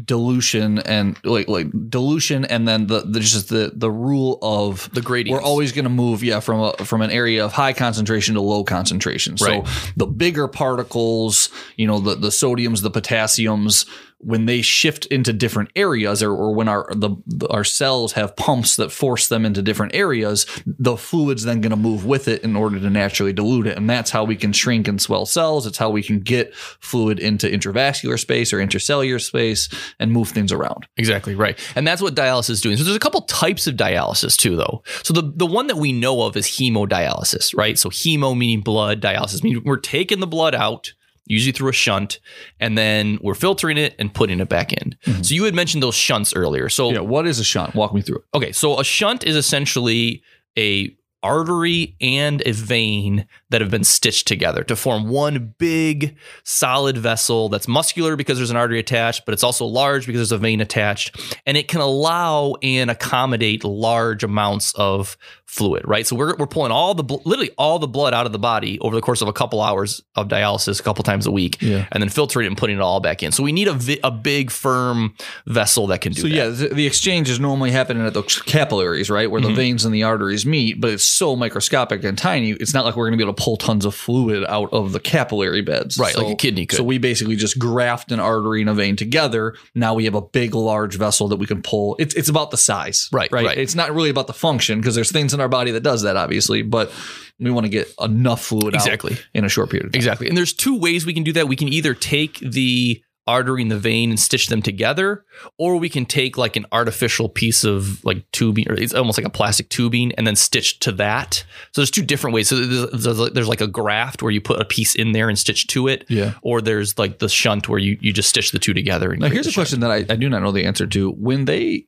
dilution 0.04 0.78
and 0.80 1.16
like 1.24 1.48
like 1.48 1.68
dilution 1.88 2.44
and 2.44 2.66
then 2.66 2.86
the, 2.86 3.00
the 3.00 3.20
just 3.20 3.48
the 3.48 3.72
the 3.74 3.90
rule 3.90 4.38
of 4.42 4.90
the 4.92 5.00
gradient. 5.00 5.40
we're 5.40 5.46
always 5.46 5.72
going 5.72 5.84
to 5.84 5.90
move 5.90 6.22
yeah 6.22 6.40
from 6.40 6.60
a 6.60 6.84
from 6.84 7.02
an 7.02 7.10
area 7.10 7.44
of 7.44 7.52
high 7.52 7.72
concentration 7.72 8.34
to 8.34 8.40
low 8.40 8.64
concentration 8.64 9.36
so 9.36 9.64
the 9.96 10.06
bigger 10.06 10.48
particles 10.48 11.48
you 11.76 11.86
know 11.86 11.98
the 11.98 12.14
the 12.14 12.28
sodiums 12.28 12.82
the 12.82 12.90
potassiums 12.90 13.86
when 14.20 14.46
they 14.46 14.62
shift 14.62 15.06
into 15.06 15.32
different 15.32 15.70
areas 15.74 16.22
or, 16.22 16.32
or 16.32 16.54
when 16.54 16.68
our 16.68 16.88
the, 16.94 17.16
our 17.50 17.64
cells 17.64 18.12
have 18.12 18.36
pumps 18.36 18.76
that 18.76 18.92
force 18.92 19.28
them 19.28 19.44
into 19.44 19.62
different 19.62 19.94
areas 19.94 20.46
the 20.66 20.96
fluid's 20.96 21.44
then 21.44 21.60
going 21.60 21.70
to 21.70 21.76
move 21.76 22.04
with 22.04 22.28
it 22.28 22.42
in 22.42 22.56
order 22.56 22.78
to 22.78 22.90
naturally 22.90 23.32
dilute 23.32 23.66
it 23.66 23.76
and 23.76 23.88
that's 23.88 24.10
how 24.10 24.24
we 24.24 24.36
can 24.36 24.52
shrink 24.52 24.86
and 24.86 25.00
swell 25.00 25.26
cells 25.26 25.66
it's 25.66 25.78
how 25.78 25.90
we 25.90 26.02
can 26.02 26.20
get 26.20 26.54
fluid 26.54 27.18
into 27.18 27.46
intravascular 27.46 28.18
space 28.18 28.52
or 28.52 28.58
intercellular 28.58 29.20
space 29.20 29.68
and 29.98 30.12
move 30.12 30.28
things 30.28 30.52
around 30.52 30.86
Exactly 30.96 31.34
right, 31.34 31.58
and 31.74 31.86
that's 31.86 32.02
what 32.02 32.14
dialysis 32.14 32.50
is 32.50 32.60
doing. 32.60 32.76
So 32.76 32.84
there's 32.84 32.96
a 32.96 33.00
couple 33.00 33.22
types 33.22 33.66
of 33.66 33.74
dialysis 33.74 34.36
too, 34.36 34.56
though. 34.56 34.82
So 35.02 35.14
the 35.14 35.32
the 35.34 35.46
one 35.46 35.66
that 35.68 35.76
we 35.76 35.92
know 35.92 36.22
of 36.22 36.36
is 36.36 36.46
hemodialysis, 36.46 37.56
right? 37.56 37.78
So 37.78 37.88
hemo 37.88 38.36
meaning 38.36 38.60
blood, 38.60 39.00
dialysis 39.00 39.42
meaning 39.42 39.62
we're 39.64 39.78
taking 39.78 40.20
the 40.20 40.26
blood 40.26 40.54
out, 40.54 40.92
usually 41.26 41.52
through 41.52 41.70
a 41.70 41.72
shunt, 41.72 42.18
and 42.58 42.76
then 42.76 43.18
we're 43.22 43.34
filtering 43.34 43.76
it 43.76 43.94
and 43.98 44.12
putting 44.12 44.40
it 44.40 44.48
back 44.48 44.72
in. 44.72 44.96
Mm-hmm. 45.04 45.22
So 45.22 45.34
you 45.34 45.44
had 45.44 45.54
mentioned 45.54 45.82
those 45.82 45.94
shunts 45.94 46.34
earlier. 46.34 46.68
So 46.68 46.90
yeah 46.90 47.00
what 47.00 47.26
is 47.26 47.38
a 47.38 47.44
shunt 47.44 47.74
walk 47.74 47.94
me 47.94 48.02
through 48.02 48.18
it 48.18 48.24
Okay, 48.34 48.52
so 48.52 48.78
a 48.78 48.84
shunt 48.84 49.24
is 49.24 49.36
essentially 49.36 50.22
a 50.58 50.94
artery 51.22 51.96
and 52.00 52.42
a 52.46 52.52
vein 52.52 53.26
that 53.50 53.60
have 53.60 53.70
been 53.70 53.84
stitched 53.84 54.26
together 54.28 54.62
to 54.64 54.76
form 54.76 55.08
one 55.08 55.54
big 55.58 56.16
solid 56.44 56.96
vessel 56.96 57.48
that's 57.48 57.68
muscular 57.68 58.16
because 58.16 58.38
there's 58.38 58.50
an 58.50 58.56
artery 58.56 58.78
attached, 58.78 59.24
but 59.26 59.32
it's 59.32 59.44
also 59.44 59.64
large 59.66 60.06
because 60.06 60.20
there's 60.20 60.32
a 60.32 60.38
vein 60.38 60.60
attached, 60.60 61.16
and 61.46 61.56
it 61.56 61.68
can 61.68 61.80
allow 61.80 62.54
and 62.62 62.90
accommodate 62.90 63.64
large 63.64 64.24
amounts 64.24 64.72
of 64.74 65.16
fluid, 65.46 65.82
right? 65.84 66.06
So 66.06 66.14
we're, 66.14 66.36
we're 66.36 66.46
pulling 66.46 66.70
all 66.70 66.94
the 66.94 67.02
literally 67.24 67.50
all 67.58 67.80
the 67.80 67.88
blood 67.88 68.14
out 68.14 68.24
of 68.24 68.30
the 68.30 68.38
body 68.38 68.78
over 68.78 68.94
the 68.94 69.02
course 69.02 69.20
of 69.20 69.26
a 69.26 69.32
couple 69.32 69.60
hours 69.60 70.00
of 70.14 70.28
dialysis 70.28 70.78
a 70.78 70.82
couple 70.82 71.02
times 71.02 71.26
a 71.26 71.30
week 71.32 71.60
Yeah. 71.60 71.88
and 71.90 72.00
then 72.00 72.08
filtering 72.08 72.44
it 72.44 72.48
and 72.48 72.56
putting 72.56 72.76
it 72.76 72.82
all 72.82 73.00
back 73.00 73.22
in. 73.24 73.32
So 73.32 73.42
we 73.42 73.50
need 73.50 73.66
a, 73.66 73.72
vi- 73.72 73.98
a 74.04 74.12
big 74.12 74.52
firm 74.52 75.14
vessel 75.46 75.88
that 75.88 76.02
can 76.02 76.12
do 76.12 76.20
So 76.20 76.28
that. 76.28 76.34
yeah, 76.34 76.48
the, 76.50 76.68
the 76.68 76.86
exchange 76.86 77.28
is 77.28 77.40
normally 77.40 77.72
happening 77.72 78.06
at 78.06 78.14
the 78.14 78.22
capillaries, 78.46 79.10
right, 79.10 79.28
where 79.28 79.40
the 79.40 79.48
mm-hmm. 79.48 79.56
veins 79.56 79.84
and 79.84 79.92
the 79.92 80.04
arteries 80.04 80.46
meet, 80.46 80.80
but 80.80 80.90
it's 80.90 81.04
so 81.10 81.36
microscopic 81.36 82.04
and 82.04 82.16
tiny. 82.16 82.50
It's 82.52 82.72
not 82.74 82.84
like 82.84 82.96
we're 82.96 83.06
going 83.08 83.18
to 83.18 83.24
be 83.24 83.28
able 83.28 83.34
to 83.34 83.42
pull 83.42 83.56
tons 83.56 83.84
of 83.84 83.94
fluid 83.94 84.44
out 84.48 84.72
of 84.72 84.92
the 84.92 85.00
capillary 85.00 85.62
beds, 85.62 85.98
Right, 85.98 86.12
So- 86.14 86.22
like 86.24 86.32
a 86.32 86.36
kidney 86.36 86.66
could. 86.66 86.76
So 86.76 86.82
we 86.84 86.98
basically 86.98 87.36
just 87.36 87.58
graft 87.58 88.12
an 88.12 88.20
artery 88.20 88.60
and 88.60 88.70
a 88.70 88.74
vein 88.74 88.96
together. 88.96 89.54
Now 89.74 89.94
we 89.94 90.04
have 90.04 90.14
a 90.14 90.22
big, 90.22 90.54
large 90.54 90.96
vessel 90.96 91.28
that 91.28 91.36
we 91.36 91.46
can 91.46 91.62
pull. 91.62 91.96
It's 91.98 92.14
it's 92.14 92.28
about 92.28 92.50
the 92.50 92.56
size, 92.56 93.08
Right, 93.12 93.30
Right. 93.32 93.46
right. 93.46 93.58
It's 93.58 93.74
not 93.74 93.94
really 93.94 94.10
about 94.10 94.26
the 94.26 94.32
function 94.32 94.80
because 94.80 94.94
there's 94.94 95.10
things 95.12 95.34
in 95.34 95.40
our 95.40 95.48
body 95.48 95.70
that 95.72 95.82
does 95.82 96.02
that, 96.02 96.16
obviously, 96.16 96.62
but 96.62 96.92
we 97.38 97.50
want 97.50 97.64
to 97.64 97.70
get 97.70 97.92
enough 98.00 98.44
fluid 98.44 98.74
Exactly. 98.74 99.12
out 99.14 99.22
in 99.34 99.44
a 99.44 99.48
short 99.48 99.70
period 99.70 99.86
of 99.86 99.92
time. 99.92 99.98
Exactly. 99.98 100.28
And 100.28 100.36
there's 100.36 100.52
two 100.52 100.78
ways 100.78 101.06
we 101.06 101.14
can 101.14 101.22
do 101.24 101.32
that. 101.32 101.48
We 101.48 101.56
can 101.56 101.68
either 101.68 101.94
take 101.94 102.38
the 102.40 103.02
artery 103.30 103.62
and 103.62 103.70
the 103.70 103.78
vein 103.78 104.10
and 104.10 104.18
stitch 104.18 104.48
them 104.48 104.60
together, 104.62 105.24
or 105.56 105.76
we 105.76 105.88
can 105.88 106.04
take 106.04 106.36
like 106.36 106.56
an 106.56 106.66
artificial 106.72 107.28
piece 107.28 107.64
of 107.64 108.04
like 108.04 108.24
tubing, 108.32 108.68
or 108.68 108.74
it's 108.74 108.92
almost 108.94 109.16
like 109.18 109.26
a 109.26 109.30
plastic 109.30 109.68
tubing, 109.68 110.12
and 110.16 110.26
then 110.26 110.36
stitch 110.36 110.78
to 110.80 110.92
that. 110.92 111.44
So 111.72 111.80
there's 111.80 111.90
two 111.90 112.02
different 112.04 112.34
ways. 112.34 112.48
So 112.48 112.56
there's, 112.56 113.04
there's, 113.04 113.30
there's 113.32 113.48
like 113.48 113.60
a 113.60 113.66
graft 113.66 114.22
where 114.22 114.32
you 114.32 114.40
put 114.40 114.60
a 114.60 114.64
piece 114.64 114.94
in 114.94 115.12
there 115.12 115.28
and 115.28 115.38
stitch 115.38 115.66
to 115.68 115.88
it, 115.88 116.04
Yeah. 116.08 116.34
or 116.42 116.60
there's 116.60 116.98
like 116.98 117.18
the 117.20 117.28
shunt 117.28 117.68
where 117.68 117.78
you, 117.78 117.96
you 118.00 118.12
just 118.12 118.28
stitch 118.28 118.50
the 118.52 118.58
two 118.58 118.74
together. 118.74 119.12
And 119.12 119.20
Now, 119.20 119.28
here's 119.28 119.46
a 119.46 119.52
question 119.52 119.80
that 119.80 119.90
I, 119.90 119.98
I 120.10 120.16
do 120.16 120.28
not 120.28 120.42
know 120.42 120.52
the 120.52 120.64
answer 120.66 120.86
to. 120.88 121.10
When 121.12 121.44
they, 121.44 121.86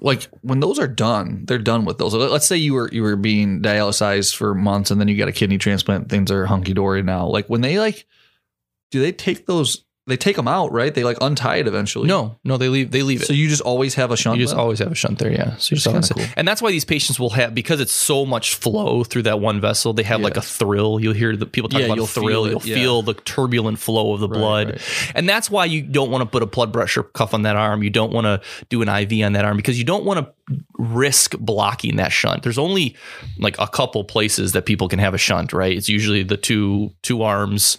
like, 0.00 0.28
when 0.42 0.60
those 0.60 0.78
are 0.78 0.86
done, 0.86 1.44
they're 1.46 1.58
done 1.58 1.84
with 1.84 1.98
those. 1.98 2.14
Let's 2.14 2.46
say 2.46 2.56
you 2.56 2.74
were 2.74 2.88
you 2.92 3.02
were 3.02 3.16
being 3.16 3.60
dialysized 3.62 4.36
for 4.36 4.54
months, 4.54 4.90
and 4.92 5.00
then 5.00 5.08
you 5.08 5.16
got 5.16 5.28
a 5.28 5.32
kidney 5.32 5.58
transplant. 5.58 6.08
Things 6.08 6.30
are 6.30 6.46
hunky 6.46 6.72
dory 6.72 7.02
now. 7.02 7.26
Like 7.26 7.46
when 7.48 7.62
they 7.62 7.78
like, 7.80 8.06
do 8.90 9.00
they 9.00 9.12
take 9.12 9.46
those? 9.46 9.84
They 10.06 10.16
take 10.16 10.36
them 10.36 10.48
out, 10.48 10.72
right? 10.72 10.94
They 10.94 11.04
like 11.04 11.18
untie 11.20 11.56
it 11.56 11.66
eventually. 11.66 12.08
No, 12.08 12.38
no, 12.42 12.56
they 12.56 12.70
leave. 12.70 12.90
They 12.92 13.02
leave 13.02 13.20
it. 13.20 13.26
So 13.26 13.34
you 13.34 13.46
just 13.46 13.60
always 13.60 13.94
have 13.96 14.10
a 14.10 14.16
shunt. 14.16 14.38
You 14.38 14.44
just 14.44 14.54
left? 14.54 14.62
always 14.62 14.78
have 14.78 14.90
a 14.90 14.94
shunt 14.94 15.18
there, 15.18 15.30
yeah. 15.30 15.56
So 15.58 15.74
you 15.74 15.76
just 15.76 15.84
That's 15.84 15.86
always 15.88 16.08
kinda 16.08 16.22
have, 16.28 16.34
and 16.38 16.48
that's 16.48 16.62
why 16.62 16.70
these 16.70 16.86
patients 16.86 17.20
will 17.20 17.28
have 17.28 17.54
because 17.54 17.78
it's 17.78 17.92
so 17.92 18.24
much 18.24 18.54
flow 18.54 19.04
through 19.04 19.24
that 19.24 19.38
one 19.40 19.60
vessel. 19.60 19.92
They 19.92 20.04
have 20.04 20.22
like 20.22 20.38
a 20.38 20.40
thrill. 20.40 20.98
You'll 20.98 21.12
hear 21.12 21.36
the 21.36 21.44
people 21.44 21.68
talk 21.68 21.80
Yeah, 21.80 21.86
about 21.88 21.98
you'll 21.98 22.06
thrill. 22.06 22.26
feel 22.26 22.44
it, 22.46 22.50
You'll 22.52 22.62
yeah. 22.66 22.74
feel 22.76 23.02
the 23.02 23.12
turbulent 23.12 23.80
flow 23.80 24.14
of 24.14 24.20
the 24.20 24.28
blood, 24.28 24.70
right. 24.70 25.12
and 25.14 25.28
that's 25.28 25.50
why 25.50 25.66
you 25.66 25.82
don't 25.82 26.10
want 26.10 26.22
to 26.22 26.26
put 26.26 26.42
a 26.42 26.46
blood 26.46 26.72
pressure 26.72 27.02
cuff 27.02 27.34
on 27.34 27.42
that 27.42 27.56
arm. 27.56 27.82
You 27.82 27.90
don't 27.90 28.10
want 28.10 28.24
to 28.24 28.40
do 28.70 28.80
an 28.80 28.88
IV 28.88 29.22
on 29.26 29.34
that 29.34 29.44
arm 29.44 29.58
because 29.58 29.78
you 29.78 29.84
don't 29.84 30.06
want 30.06 30.20
to 30.48 30.56
risk 30.78 31.36
blocking 31.38 31.96
that 31.96 32.12
shunt. 32.12 32.44
There's 32.44 32.56
only 32.56 32.96
like 33.38 33.56
a 33.58 33.66
couple 33.68 34.04
places 34.04 34.52
that 34.52 34.64
people 34.64 34.88
can 34.88 35.00
have 35.00 35.12
a 35.12 35.18
shunt, 35.18 35.52
right? 35.52 35.76
It's 35.76 35.90
usually 35.90 36.22
the 36.22 36.38
two 36.38 36.94
two 37.02 37.20
arms. 37.20 37.76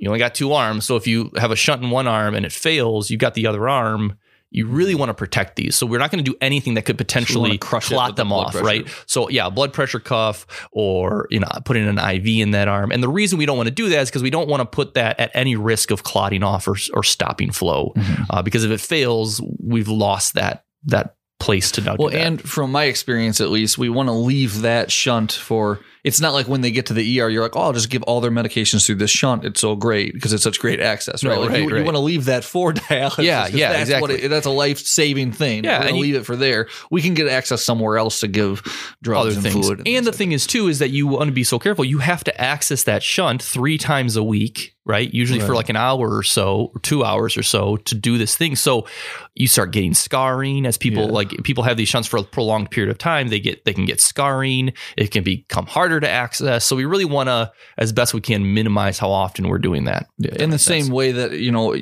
You 0.00 0.08
only 0.08 0.18
got 0.18 0.34
two 0.34 0.52
arms, 0.52 0.84
so 0.84 0.96
if 0.96 1.06
you 1.06 1.30
have 1.36 1.50
a 1.50 1.56
shunt 1.56 1.82
in 1.82 1.90
one 1.90 2.06
arm 2.06 2.34
and 2.34 2.46
it 2.46 2.52
fails, 2.52 3.10
you've 3.10 3.20
got 3.20 3.34
the 3.34 3.46
other 3.46 3.68
arm. 3.68 4.18
You 4.50 4.66
really 4.66 4.94
want 4.94 5.10
to 5.10 5.14
protect 5.14 5.56
these, 5.56 5.76
so 5.76 5.84
we're 5.84 5.98
not 5.98 6.10
going 6.10 6.24
to 6.24 6.30
do 6.30 6.36
anything 6.40 6.74
that 6.74 6.86
could 6.86 6.96
potentially 6.96 7.58
crush 7.58 7.88
clot 7.88 8.10
with 8.10 8.16
the 8.16 8.22
them 8.22 8.32
off, 8.32 8.52
pressure. 8.52 8.64
right? 8.64 8.88
So 9.04 9.28
yeah, 9.28 9.50
blood 9.50 9.74
pressure 9.74 10.00
cuff 10.00 10.46
or 10.72 11.26
you 11.30 11.38
know 11.38 11.48
putting 11.66 11.86
an 11.86 11.98
IV 11.98 12.26
in 12.26 12.52
that 12.52 12.66
arm. 12.66 12.90
And 12.90 13.02
the 13.02 13.10
reason 13.10 13.38
we 13.38 13.44
don't 13.44 13.58
want 13.58 13.68
to 13.68 13.74
do 13.74 13.90
that 13.90 14.00
is 14.00 14.08
because 14.08 14.22
we 14.22 14.30
don't 14.30 14.48
want 14.48 14.60
to 14.62 14.64
put 14.64 14.94
that 14.94 15.20
at 15.20 15.30
any 15.34 15.54
risk 15.54 15.90
of 15.90 16.02
clotting 16.02 16.42
off 16.42 16.66
or, 16.66 16.76
or 16.94 17.02
stopping 17.02 17.50
flow. 17.50 17.92
Mm-hmm. 17.94 18.22
Uh, 18.30 18.40
because 18.40 18.64
if 18.64 18.70
it 18.70 18.80
fails, 18.80 19.42
we've 19.58 19.88
lost 19.88 20.32
that 20.34 20.64
that 20.86 21.16
place 21.38 21.70
to 21.72 21.80
now 21.80 21.96
Well, 21.98 22.14
and 22.14 22.40
from 22.40 22.72
my 22.72 22.84
experience, 22.84 23.40
at 23.40 23.50
least, 23.50 23.78
we 23.78 23.88
want 23.88 24.08
to 24.08 24.12
leave 24.12 24.62
that 24.62 24.90
shunt 24.90 25.32
for. 25.32 25.80
It's 26.04 26.20
not 26.20 26.32
like 26.32 26.48
when 26.48 26.60
they 26.60 26.70
get 26.70 26.86
to 26.86 26.94
the 26.94 27.20
ER, 27.20 27.28
you're 27.28 27.42
like, 27.42 27.56
oh, 27.56 27.60
I'll 27.62 27.72
just 27.72 27.90
give 27.90 28.02
all 28.04 28.20
their 28.20 28.30
medications 28.30 28.86
through 28.86 28.96
this 28.96 29.10
shunt. 29.10 29.44
It's 29.44 29.60
so 29.60 29.74
great 29.76 30.14
because 30.14 30.32
it's 30.32 30.42
such 30.42 30.60
great 30.60 30.80
access, 30.80 31.24
right? 31.24 31.34
No, 31.34 31.40
like 31.40 31.50
right, 31.50 31.62
you, 31.62 31.74
right. 31.74 31.84
want 31.84 31.96
to 31.96 32.00
leave 32.00 32.26
that 32.26 32.44
for 32.44 32.72
dialysis. 32.74 33.24
Yeah, 33.24 33.46
yeah, 33.48 33.84
that's 33.84 34.00
what 34.00 34.10
exactly. 34.10 34.22
it, 34.26 34.28
that's 34.28 34.46
a 34.46 34.50
life 34.50 34.78
saving 34.78 35.32
thing. 35.32 35.64
Yeah, 35.64 35.80
we're 35.80 35.86
and 35.88 35.96
you- 35.96 36.02
leave 36.02 36.14
it 36.14 36.24
for 36.26 36.36
there. 36.36 36.68
We 36.90 37.02
can 37.02 37.14
get 37.14 37.28
access 37.28 37.62
somewhere 37.62 37.98
else 37.98 38.20
to 38.20 38.28
give 38.28 38.62
drugs 39.02 39.26
other 39.26 39.34
and 39.34 39.42
things. 39.42 39.54
fluid. 39.66 39.78
And, 39.80 39.86
things 39.86 40.04
the 40.06 40.12
thing 40.12 40.32
is 40.32 40.46
too 40.46 40.68
is 40.68 40.78
that 40.78 40.90
you 40.90 41.06
want 41.06 41.26
to 41.28 41.32
be 41.32 41.44
so 41.44 41.58
careful. 41.58 41.84
You 41.84 41.98
have 41.98 42.24
to 42.24 42.40
access 42.40 42.84
that 42.84 43.02
shunt 43.02 43.42
three 43.42 43.78
times 43.78 44.16
a 44.16 44.22
week, 44.22 44.74
right? 44.86 45.12
Usually 45.12 45.40
for 45.40 45.54
like 45.54 45.68
an 45.68 45.76
hour 45.76 46.16
or 46.16 46.22
so, 46.22 46.70
or 46.74 46.80
two 46.80 47.04
hours 47.04 47.36
or 47.36 47.42
so 47.42 47.76
to 47.76 47.94
do 47.94 48.16
this 48.18 48.36
thing. 48.36 48.56
So 48.56 48.86
you 49.34 49.46
start 49.48 49.72
getting 49.72 49.94
scarring 49.94 50.64
as 50.66 50.78
people 50.78 51.04
Yeah. 51.06 51.10
like 51.12 51.30
people 51.44 51.64
have 51.64 51.76
these 51.76 51.88
shunts 51.88 52.08
for 52.08 52.18
a 52.18 52.22
prolonged 52.22 52.70
period 52.70 52.90
of 52.90 52.98
time. 52.98 53.28
They 53.28 53.40
get 53.40 53.64
they 53.64 53.72
can 53.74 53.84
get 53.84 54.00
scarring. 54.00 54.72
It 54.96 55.10
can 55.10 55.24
become 55.24 55.66
harder 55.88 56.00
to 56.06 56.08
access. 56.10 56.64
So 56.64 56.76
we 56.76 56.84
really 56.84 57.04
want 57.04 57.28
to, 57.28 57.50
as 57.78 57.92
best 57.92 58.12
we 58.14 58.20
can, 58.20 58.52
minimize 58.54 58.98
how 58.98 59.10
often 59.10 59.48
we're 59.48 59.58
doing 59.58 59.84
that. 59.84 60.06
Yeah, 60.18 60.34
in 60.36 60.50
the 60.50 60.58
same 60.58 60.88
way 60.88 61.12
that 61.12 61.32
you 61.32 61.50
know 61.50 61.74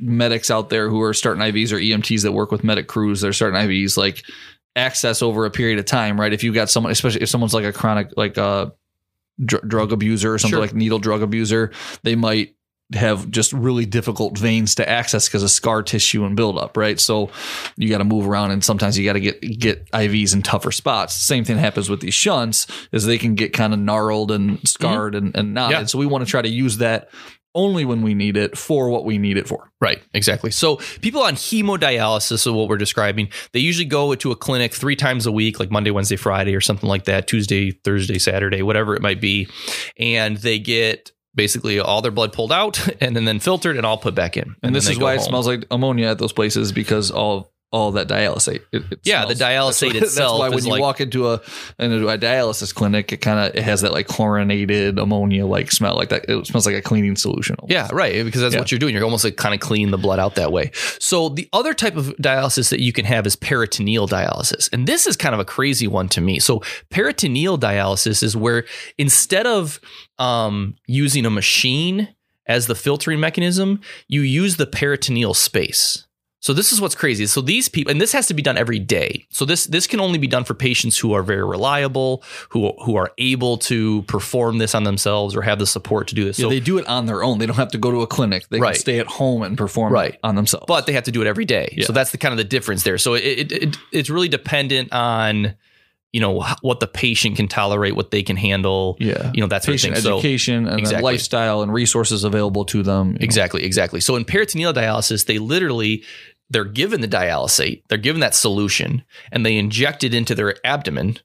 medics 0.00 0.50
out 0.50 0.68
there 0.70 0.90
who 0.90 1.00
are 1.02 1.14
starting 1.14 1.42
IVs 1.42 1.72
or 1.72 1.76
EMTs 1.76 2.22
that 2.22 2.32
work 2.32 2.50
with 2.50 2.64
medic 2.64 2.88
crews, 2.88 3.20
they're 3.20 3.32
starting 3.32 3.60
IVs 3.60 3.96
like 3.96 4.24
access 4.74 5.22
over 5.22 5.44
a 5.46 5.50
period 5.50 5.78
of 5.78 5.84
time, 5.84 6.20
right? 6.20 6.32
If 6.32 6.42
you've 6.42 6.54
got 6.54 6.70
someone, 6.70 6.90
especially 6.92 7.22
if 7.22 7.28
someone's 7.28 7.54
like 7.54 7.64
a 7.64 7.72
chronic 7.72 8.08
like 8.16 8.36
a 8.36 8.72
dr- 9.44 9.68
drug 9.68 9.92
abuser 9.92 10.34
or 10.34 10.38
something 10.38 10.56
Sure. 10.56 10.60
like 10.60 10.74
needle 10.74 10.98
drug 10.98 11.22
abuser, 11.22 11.70
they 12.02 12.16
might 12.16 12.54
have 12.94 13.30
just 13.30 13.52
really 13.52 13.86
difficult 13.86 14.38
veins 14.38 14.74
to 14.76 14.88
access 14.88 15.28
because 15.28 15.42
of 15.42 15.50
scar 15.50 15.82
tissue 15.82 16.24
and 16.24 16.36
buildup, 16.36 16.76
right? 16.76 16.98
So 16.98 17.30
you 17.76 17.88
got 17.88 17.98
to 17.98 18.04
move 18.04 18.26
around, 18.26 18.50
and 18.50 18.64
sometimes 18.64 18.98
you 18.98 19.04
got 19.04 19.14
to 19.14 19.20
get 19.20 19.40
get 19.40 19.90
IVs 19.92 20.34
in 20.34 20.42
tougher 20.42 20.72
spots. 20.72 21.14
Same 21.14 21.44
thing 21.44 21.58
happens 21.58 21.88
with 21.88 22.00
these 22.00 22.14
shunts, 22.14 22.66
is 22.92 23.04
they 23.04 23.18
can 23.18 23.34
get 23.34 23.52
kind 23.52 23.72
of 23.72 23.78
gnarled 23.78 24.30
and 24.30 24.66
scarred 24.66 25.14
and, 25.14 25.36
and 25.36 25.54
knotted. 25.54 25.78
Yeah. 25.78 25.84
So 25.86 25.98
we 25.98 26.06
want 26.06 26.24
to 26.24 26.30
try 26.30 26.42
to 26.42 26.48
use 26.48 26.78
that 26.78 27.08
only 27.54 27.84
when 27.84 28.02
we 28.02 28.14
need 28.14 28.36
it 28.36 28.56
for 28.56 28.88
what 28.88 29.04
we 29.04 29.18
need 29.18 29.36
it 29.36 29.46
for. 29.46 29.70
Right, 29.80 30.02
exactly. 30.14 30.50
So 30.50 30.76
people 31.00 31.22
on 31.22 31.34
hemodialysis, 31.34 32.38
so 32.38 32.52
what 32.52 32.68
we're 32.68 32.78
describing, 32.78 33.28
they 33.52 33.60
usually 33.60 33.84
go 33.84 34.14
to 34.14 34.30
a 34.30 34.36
clinic 34.36 34.74
three 34.74 34.96
times 34.96 35.26
a 35.26 35.32
week, 35.32 35.60
like 35.60 35.70
Monday, 35.70 35.90
Wednesday, 35.90 36.16
Friday, 36.16 36.54
or 36.54 36.60
something 36.60 36.88
like 36.88 37.04
that, 37.04 37.26
Tuesday, 37.26 37.70
Thursday, 37.70 38.18
Saturday, 38.18 38.62
whatever 38.62 38.94
it 38.94 39.02
might 39.02 39.20
be, 39.20 39.48
and 39.98 40.38
they 40.38 40.58
get 40.58 41.12
basically 41.34 41.80
all 41.80 42.02
their 42.02 42.10
blood 42.10 42.32
pulled 42.32 42.52
out 42.52 42.88
and 43.00 43.16
then, 43.16 43.24
then 43.24 43.40
filtered 43.40 43.76
and 43.76 43.86
all 43.86 43.98
put 43.98 44.14
back 44.14 44.36
in. 44.36 44.44
And, 44.44 44.56
then 44.62 44.72
this 44.72 44.88
is 44.88 44.98
why 44.98 45.14
it 45.14 45.20
smells 45.20 45.46
like 45.46 45.66
ammonia 45.70 46.08
at 46.08 46.18
those 46.18 46.32
places 46.32 46.72
because 46.72 47.10
all 47.10 47.51
all 47.72 47.90
that 47.92 48.06
dialysate. 48.06 48.60
It, 48.70 48.82
it 48.92 48.98
Yeah, 49.02 49.24
the 49.24 49.34
dialysate 49.34 49.92
that's, 49.94 50.06
itself 50.06 50.40
That's 50.40 50.50
why 50.50 50.54
when 50.54 50.64
you 50.64 50.70
like- 50.72 50.80
walk 50.80 51.00
into 51.00 51.30
a 51.30 51.40
into 51.78 52.06
a 52.08 52.18
dialysis 52.18 52.74
clinic, 52.74 53.12
it 53.12 53.16
kind 53.18 53.38
of 53.38 53.56
it 53.56 53.62
has 53.62 53.80
that 53.80 53.92
like 53.92 54.06
chlorinated 54.06 54.98
ammonia 54.98 55.46
like 55.46 55.72
smell, 55.72 55.96
like 55.96 56.10
that. 56.10 56.26
It 56.28 56.46
smells 56.46 56.66
like 56.66 56.74
a 56.76 56.82
cleaning 56.82 57.16
solution. 57.16 57.56
almost. 57.58 57.72
Yeah, 57.72 57.88
right. 57.92 58.24
Because 58.24 58.42
that's 58.42 58.54
Yeah. 58.54 58.60
what 58.60 58.70
you're 58.70 58.78
doing. 58.78 58.94
You're 58.94 59.04
almost 59.04 59.24
like 59.24 59.36
kind 59.36 59.54
of 59.54 59.60
cleaning 59.60 59.90
the 59.90 59.98
blood 59.98 60.18
out 60.18 60.34
that 60.34 60.52
way. 60.52 60.70
So 61.00 61.30
the 61.30 61.48
other 61.52 61.72
type 61.74 61.96
of 61.96 62.08
dialysis 62.18 62.68
that 62.70 62.80
you 62.80 62.92
can 62.92 63.04
have 63.06 63.26
is 63.26 63.36
peritoneal 63.36 64.06
dialysis. 64.06 64.68
And 64.72 64.86
this 64.86 65.06
is 65.06 65.16
kind 65.16 65.34
of 65.34 65.40
a 65.40 65.44
crazy 65.44 65.86
one 65.88 66.08
to 66.10 66.20
me. 66.20 66.38
So 66.40 66.62
peritoneal 66.90 67.58
dialysis 67.58 68.22
is 68.22 68.36
where 68.36 68.64
instead 68.98 69.46
of 69.46 69.80
um, 70.18 70.74
using 70.86 71.24
a 71.26 71.30
machine 71.30 72.14
as 72.46 72.66
the 72.66 72.74
filtering 72.74 73.18
mechanism, 73.20 73.80
you 74.08 74.20
use 74.20 74.56
the 74.56 74.66
peritoneal 74.66 75.32
space. 75.32 76.06
So 76.42 76.52
this 76.52 76.72
is 76.72 76.80
what's 76.80 76.96
crazy. 76.96 77.26
So 77.26 77.40
these 77.40 77.68
people, 77.68 77.92
and 77.92 78.00
this 78.00 78.10
has 78.12 78.26
to 78.26 78.34
be 78.34 78.42
done 78.42 78.58
every 78.58 78.80
day. 78.80 79.26
So 79.30 79.44
this 79.44 79.64
this 79.66 79.86
can 79.86 80.00
only 80.00 80.18
be 80.18 80.26
done 80.26 80.42
for 80.42 80.54
patients 80.54 80.98
who 80.98 81.12
are 81.12 81.22
very 81.22 81.44
reliable, 81.44 82.24
who 82.50 82.72
who 82.84 82.96
are 82.96 83.12
able 83.18 83.58
to 83.58 84.02
perform 84.02 84.58
this 84.58 84.74
on 84.74 84.82
themselves 84.82 85.36
or 85.36 85.42
have 85.42 85.60
the 85.60 85.66
support 85.68 86.08
to 86.08 86.16
do 86.16 86.24
this. 86.24 86.40
Yeah, 86.40 86.46
so 86.46 86.50
they 86.50 86.58
do 86.58 86.78
it 86.78 86.86
on 86.88 87.06
their 87.06 87.22
own. 87.22 87.38
They 87.38 87.46
don't 87.46 87.56
have 87.56 87.70
to 87.70 87.78
go 87.78 87.92
to 87.92 88.00
a 88.02 88.08
clinic. 88.08 88.48
They 88.48 88.58
Right. 88.58 88.74
can 88.74 88.80
stay 88.80 88.98
at 88.98 89.06
home 89.06 89.42
and 89.42 89.56
perform 89.56 89.92
Right. 89.92 90.18
on 90.24 90.34
themselves. 90.34 90.66
but 90.66 90.86
they 90.86 90.92
have 90.94 91.04
to 91.04 91.12
do 91.12 91.22
it 91.22 91.28
every 91.28 91.44
day. 91.44 91.72
Yeah. 91.76 91.86
So 91.86 91.92
that's 91.92 92.10
the 92.10 92.18
kind 92.18 92.32
of 92.32 92.38
the 92.38 92.44
difference 92.44 92.82
there. 92.82 92.98
So 92.98 93.14
it, 93.14 93.22
it, 93.22 93.52
it 93.52 93.76
it's 93.92 94.10
really 94.10 94.28
dependent 94.28 94.92
on 94.92 95.54
you 96.12 96.20
know 96.20 96.42
what 96.60 96.80
the 96.80 96.86
patient 96.86 97.36
can 97.36 97.48
tolerate, 97.48 97.96
what 97.96 98.10
they 98.10 98.22
can 98.22 98.36
handle. 98.36 98.98
yeah, 99.00 99.30
You 99.32 99.40
know 99.40 99.46
that 99.46 99.64
sort 99.64 99.76
of 99.76 99.80
thing. 99.80 99.94
So 99.94 100.18
education 100.18 100.66
and 100.68 100.78
Exactly. 100.78 101.04
lifestyle 101.12 101.62
and 101.62 101.72
resources 101.72 102.22
available 102.24 102.66
to 102.66 102.82
them. 102.82 103.06
you 103.06 103.12
know. 103.14 103.18
exactly, 103.22 103.62
exactly. 103.64 104.00
So 104.00 104.16
in 104.16 104.26
peritoneal 104.26 104.74
dialysis, 104.74 105.24
they 105.24 105.38
literally 105.38 106.02
they're 106.52 106.64
given 106.64 107.00
the 107.00 107.08
dialysate, 107.08 107.82
they're 107.88 107.98
given 107.98 108.20
that 108.20 108.34
solution, 108.34 109.02
and 109.32 109.44
they 109.44 109.56
inject 109.56 110.04
it 110.04 110.14
into 110.14 110.34
their 110.34 110.54
abdomen. 110.66 111.18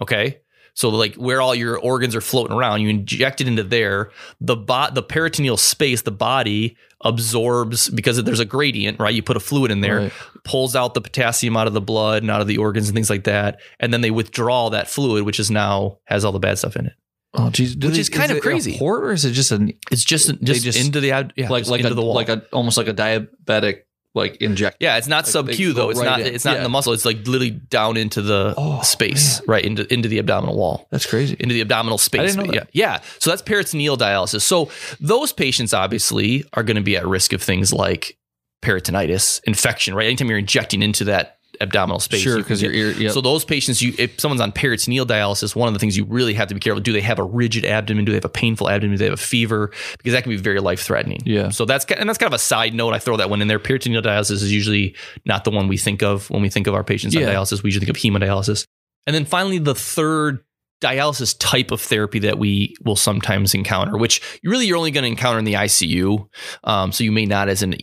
Okay. 0.00 0.38
So 0.74 0.90
like 0.90 1.14
where 1.14 1.40
all 1.40 1.54
your 1.54 1.78
organs 1.78 2.14
are 2.14 2.20
floating 2.20 2.54
around, 2.54 2.82
you 2.82 2.90
inject 2.90 3.40
it 3.40 3.48
into 3.48 3.62
there. 3.62 4.10
The 4.42 4.56
bot, 4.56 4.94
the 4.94 5.02
peritoneal 5.02 5.56
space, 5.56 6.02
the 6.02 6.10
body 6.10 6.76
absorbs 7.00 7.88
because 7.88 8.22
there's 8.22 8.40
a 8.40 8.44
gradient, 8.44 9.00
right? 9.00 9.14
You 9.14 9.22
put 9.22 9.38
a 9.38 9.40
fluid 9.40 9.70
in 9.70 9.80
there, 9.80 9.98
Right. 10.00 10.12
pulls 10.44 10.76
out 10.76 10.92
the 10.92 11.00
potassium 11.00 11.56
out 11.56 11.66
of 11.66 11.72
the 11.72 11.80
blood 11.80 12.22
and 12.22 12.30
out 12.30 12.42
of 12.42 12.46
the 12.46 12.58
organs 12.58 12.88
and 12.88 12.94
things 12.94 13.08
like 13.08 13.24
that, 13.24 13.58
and 13.80 13.92
then 13.92 14.02
they 14.02 14.10
withdraw 14.10 14.68
that 14.70 14.88
fluid, 14.90 15.24
which 15.24 15.40
is 15.40 15.50
now 15.50 15.98
has 16.04 16.24
all 16.26 16.32
the 16.32 16.38
bad 16.38 16.58
stuff 16.58 16.76
in 16.76 16.86
it. 16.86 16.92
Oh, 17.34 17.50
geez. 17.50 17.74
Do 17.74 17.88
Which 17.88 17.96
they- 17.96 18.00
is 18.00 18.08
kind 18.08 18.30
of 18.30 18.36
it 18.36 18.40
a 18.40 18.42
crazy. 18.42 18.78
port 18.78 19.04
or 19.04 19.12
is 19.12 19.24
it 19.24 19.32
just 19.32 19.52
an 19.52 19.72
It's 19.90 20.04
just 20.04 20.30
just, 20.42 20.64
just- 20.64 20.78
into 20.78 21.00
the 21.00 21.12
ab- 21.12 21.32
yeah, 21.36 21.48
like 21.48 21.62
just 21.62 21.70
like 21.70 21.80
into 21.80 21.92
a 21.92 21.94
the 21.94 22.02
wall. 22.02 22.14
like 22.14 22.28
a 22.28 22.42
almost 22.52 22.76
like 22.78 22.88
a 22.88 22.94
diabetic 22.94 23.80
like 24.16 24.36
inject? 24.36 24.78
yeah, 24.80 24.96
it's 24.96 25.06
not 25.06 25.24
like 25.24 25.32
sub 25.32 25.48
Q 25.50 25.72
though. 25.72 25.90
It's 25.90 26.00
right 26.00 26.06
not. 26.06 26.20
in. 26.20 26.34
It's 26.34 26.44
not 26.44 26.56
in 26.56 26.62
the 26.62 26.68
muscle. 26.68 26.92
It's 26.92 27.04
like 27.04 27.18
literally 27.18 27.50
down 27.50 27.96
into 27.96 28.22
the 28.22 28.54
Oh, 28.56 28.80
space, 28.82 29.40
right 29.46 29.64
into 29.64 29.90
into 29.92 30.08
the 30.08 30.18
abdominal 30.18 30.56
wall. 30.56 30.88
That's 30.90 31.06
crazy. 31.06 31.36
into 31.38 31.52
the 31.54 31.60
abdominal 31.60 31.98
space. 31.98 32.34
didn't 32.34 32.48
know 32.48 32.52
yeah, 32.54 32.64
yeah. 32.72 33.00
So 33.20 33.30
that's 33.30 33.42
peritoneal 33.42 33.96
dialysis. 33.96 34.42
So 34.42 34.70
those 34.98 35.32
patients 35.32 35.72
obviously 35.72 36.44
are 36.54 36.62
going 36.64 36.76
to 36.76 36.82
be 36.82 36.96
at 36.96 37.06
risk 37.06 37.32
of 37.32 37.42
things 37.42 37.72
like 37.72 38.16
peritonitis, 38.62 39.40
infection. 39.44 39.94
Right, 39.94 40.06
anytime 40.06 40.28
you're 40.28 40.38
injecting 40.38 40.82
into 40.82 41.04
that 41.04 41.35
abdominal 41.60 42.00
space, 42.00 42.20
Sure, 42.22 42.36
you 42.36 42.42
because 42.42 42.62
your 42.62 42.72
ear. 42.72 42.90
Yeah. 42.92 43.10
So 43.10 43.20
those 43.20 43.44
patients, 43.44 43.82
you 43.82 43.94
if 43.98 44.18
someone's 44.20 44.40
on 44.40 44.52
peritoneal 44.52 45.06
dialysis, 45.06 45.54
one 45.54 45.68
of 45.68 45.74
the 45.74 45.80
things 45.80 45.96
you 45.96 46.04
really 46.04 46.34
have 46.34 46.48
to 46.48 46.54
be 46.54 46.60
careful: 46.60 46.80
do 46.80 46.92
they 46.92 47.00
have 47.00 47.18
a 47.18 47.24
rigid 47.24 47.64
abdomen? 47.64 48.04
Do 48.04 48.12
they 48.12 48.16
have 48.16 48.24
a 48.24 48.28
painful 48.28 48.68
abdomen? 48.68 48.96
Do 48.96 48.98
they 48.98 49.04
have 49.04 49.14
a 49.14 49.16
fever? 49.16 49.72
Because 49.98 50.12
that 50.12 50.22
can 50.22 50.30
be 50.30 50.36
very 50.36 50.60
life 50.60 50.80
threatening. 50.80 51.20
Yeah. 51.24 51.50
So 51.50 51.64
that's 51.64 51.84
and 51.86 52.08
that's 52.08 52.18
kind 52.18 52.32
of 52.32 52.36
a 52.36 52.38
side 52.38 52.74
note. 52.74 52.94
I 52.94 52.98
throw 52.98 53.16
that 53.16 53.30
one 53.30 53.42
in 53.42 53.48
there. 53.48 53.58
Peritoneal 53.58 54.02
dialysis 54.02 54.42
is 54.42 54.52
usually 54.52 54.94
not 55.24 55.44
the 55.44 55.50
one 55.50 55.68
we 55.68 55.76
think 55.76 56.02
of 56.02 56.30
when 56.30 56.42
we 56.42 56.48
think 56.48 56.66
of 56.66 56.74
our 56.74 56.84
patients 56.84 57.16
on 57.16 57.22
dialysis. 57.22 57.62
We 57.62 57.68
usually 57.68 57.86
think 57.86 57.96
of 57.96 58.02
hemodialysis. 58.02 58.66
And 59.06 59.14
then 59.14 59.24
finally, 59.24 59.58
the 59.58 59.74
third 59.74 60.44
dialysis 60.80 61.34
type 61.38 61.70
of 61.70 61.80
therapy 61.80 62.18
that 62.20 62.38
we 62.38 62.74
will 62.84 62.96
sometimes 62.96 63.54
encounter, 63.54 63.96
which 63.96 64.20
really 64.44 64.66
you're 64.66 64.76
only 64.76 64.90
going 64.90 65.02
to 65.02 65.08
encounter 65.08 65.38
in 65.38 65.44
the 65.44 65.54
ICU. 65.54 66.28
Um, 66.64 66.92
so 66.92 67.04
you 67.04 67.12
may 67.12 67.24
not 67.24 67.48
as 67.48 67.62
an, 67.62 67.74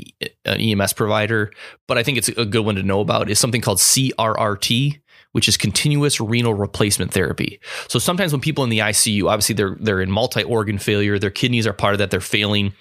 an 0.45 0.62
EMS 0.62 0.93
provider, 0.93 1.51
but 1.88 1.97
I 1.97 2.03
think 2.03 2.17
it's 2.17 2.29
a 2.29 2.45
good 2.45 2.65
one 2.65 2.75
to 2.75 2.84
know 2.84 2.99
about 2.99 3.29
is 3.29 3.39
something 3.39 3.62
called 3.62 3.79
CRRT. 3.79 4.99
Which 5.32 5.47
is 5.47 5.58
continuous 5.58 6.21
renal 6.21 6.53
replacement 6.53 7.12
therapy. 7.12 7.60
So 7.88 7.97
sometimes 7.97 8.32
when 8.32 8.39
people 8.39 8.63
in 8.65 8.69
the 8.69 8.77
ICU, 8.77 9.27
obviously 9.27 9.56
they're 9.56 9.75
they're 9.79 9.99
in 9.99 10.12
multi-organ 10.12 10.77
failure, 10.77 11.17
their 11.17 11.32
kidneys 11.32 11.65
are 11.65 11.73
part 11.73 11.95
of 11.95 11.97
that, 11.97 12.12
they're 12.12 12.19
failing. 12.19 12.73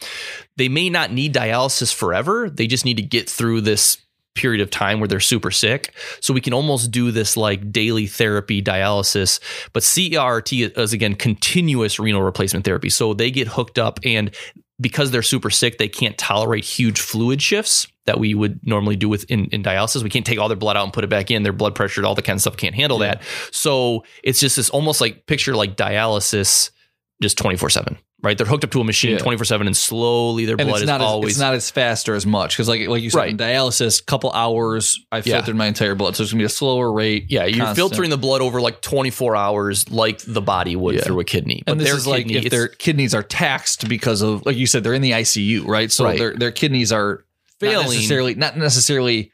They 0.58 0.68
may 0.68 0.90
not 0.90 1.10
need 1.10 1.32
dialysis 1.32 1.94
forever. 1.94 2.50
They 2.50 2.66
just 2.66 2.84
need 2.84 2.98
to 2.98 3.02
get 3.02 3.26
through 3.26 3.62
this 3.62 3.96
period 4.34 4.60
of 4.60 4.70
time 4.70 5.00
where 5.00 5.08
they're 5.08 5.20
super 5.20 5.50
sick. 5.50 5.94
So 6.20 6.32
we 6.32 6.40
can 6.40 6.52
almost 6.52 6.90
do 6.90 7.10
this 7.10 7.36
like 7.36 7.72
daily 7.72 8.06
therapy 8.06 8.62
dialysis. 8.62 9.40
But 9.72 9.82
CRT 9.82 10.78
is 10.78 10.92
again 10.92 11.14
continuous 11.14 11.98
renal 11.98 12.22
replacement 12.22 12.64
therapy. 12.64 12.90
So 12.90 13.14
they 13.14 13.30
get 13.30 13.48
hooked 13.48 13.78
up 13.78 14.00
and 14.04 14.34
because 14.80 15.10
they're 15.10 15.22
super 15.22 15.50
sick, 15.50 15.78
they 15.78 15.88
can't 15.88 16.18
tolerate 16.18 16.64
huge 16.64 17.00
fluid 17.00 17.40
shifts 17.40 17.86
that 18.06 18.18
we 18.18 18.34
would 18.34 18.58
normally 18.66 18.96
do 18.96 19.08
with 19.08 19.24
in, 19.30 19.44
in 19.46 19.62
dialysis. 19.62 20.02
We 20.02 20.10
can't 20.10 20.26
take 20.26 20.40
all 20.40 20.48
their 20.48 20.56
blood 20.56 20.76
out 20.76 20.82
and 20.82 20.92
put 20.92 21.04
it 21.04 21.10
back 21.10 21.30
in. 21.30 21.44
Their 21.44 21.52
blood 21.52 21.74
pressure, 21.74 22.04
all 22.04 22.16
the 22.16 22.22
kind 22.22 22.36
of 22.36 22.40
stuff 22.40 22.56
can't 22.56 22.74
handle 22.74 22.98
that. 22.98 23.22
So 23.52 24.04
it's 24.24 24.40
just 24.40 24.56
this 24.56 24.70
almost 24.70 25.00
like 25.00 25.26
picture 25.26 25.54
like 25.54 25.76
dialysis 25.76 26.70
just 27.22 27.38
24 27.38 27.70
7, 27.70 27.96
right? 28.22 28.36
They're 28.36 28.46
hooked 28.46 28.64
up 28.64 28.70
to 28.72 28.80
a 28.80 28.84
machine 28.84 29.12
Yeah. 29.12 29.18
24 29.18 29.44
7 29.46 29.66
and 29.66 29.76
slowly 29.76 30.44
their 30.44 30.56
and 30.58 30.68
blood 30.68 30.82
is 30.82 30.86
not 30.86 31.00
as, 31.00 31.06
always 31.06 31.30
it's 31.32 31.40
not 31.40 31.54
as 31.54 31.70
fast 31.70 32.08
or 32.08 32.14
as 32.14 32.26
much 32.26 32.54
because 32.56 32.68
like 32.68 32.86
like 32.88 33.02
you 33.02 33.08
said 33.10 33.18
Right. 33.18 33.30
in 33.30 33.36
dialysis, 33.38 34.04
couple 34.04 34.30
hours 34.32 34.98
I 35.10 35.18
Yeah. 35.18 35.22
filtered 35.36 35.56
my 35.56 35.66
entire 35.66 35.94
blood, 35.94 36.16
so 36.16 36.22
it's 36.22 36.32
gonna 36.32 36.40
be 36.42 36.44
a 36.46 36.48
slower 36.50 36.92
rate. 36.92 37.26
Yeah, 37.28 37.44
you're 37.46 37.64
constant. 37.64 37.76
filtering 37.76 38.10
the 38.10 38.18
blood 38.18 38.42
over 38.42 38.60
like 38.60 38.80
24 38.82 39.34
hours, 39.36 39.88
like 39.90 40.18
the 40.26 40.42
body 40.42 40.76
would 40.76 40.96
Yeah. 40.96 41.02
through 41.04 41.20
a 41.20 41.24
kidney. 41.24 41.62
and 41.66 41.80
this 41.80 41.90
is 41.92 42.06
like 42.06 42.30
if 42.30 42.50
their 42.50 42.68
kidneys 42.68 43.14
are 43.14 43.22
taxed 43.22 43.88
because 43.88 44.20
of 44.22 44.44
like 44.44 44.56
you 44.56 44.66
said 44.66 44.84
they're 44.84 44.94
in 44.94 45.02
the 45.02 45.12
ICU, 45.12 45.64
right? 45.66 45.90
So 45.90 46.04
Right. 46.04 46.18
their 46.18 46.34
their 46.36 46.50
kidneys 46.52 46.92
are 46.92 47.24
not 47.60 47.70
Failing. 47.70 47.86
necessarily 47.90 48.34
not 48.34 48.56
necessarily 48.58 49.30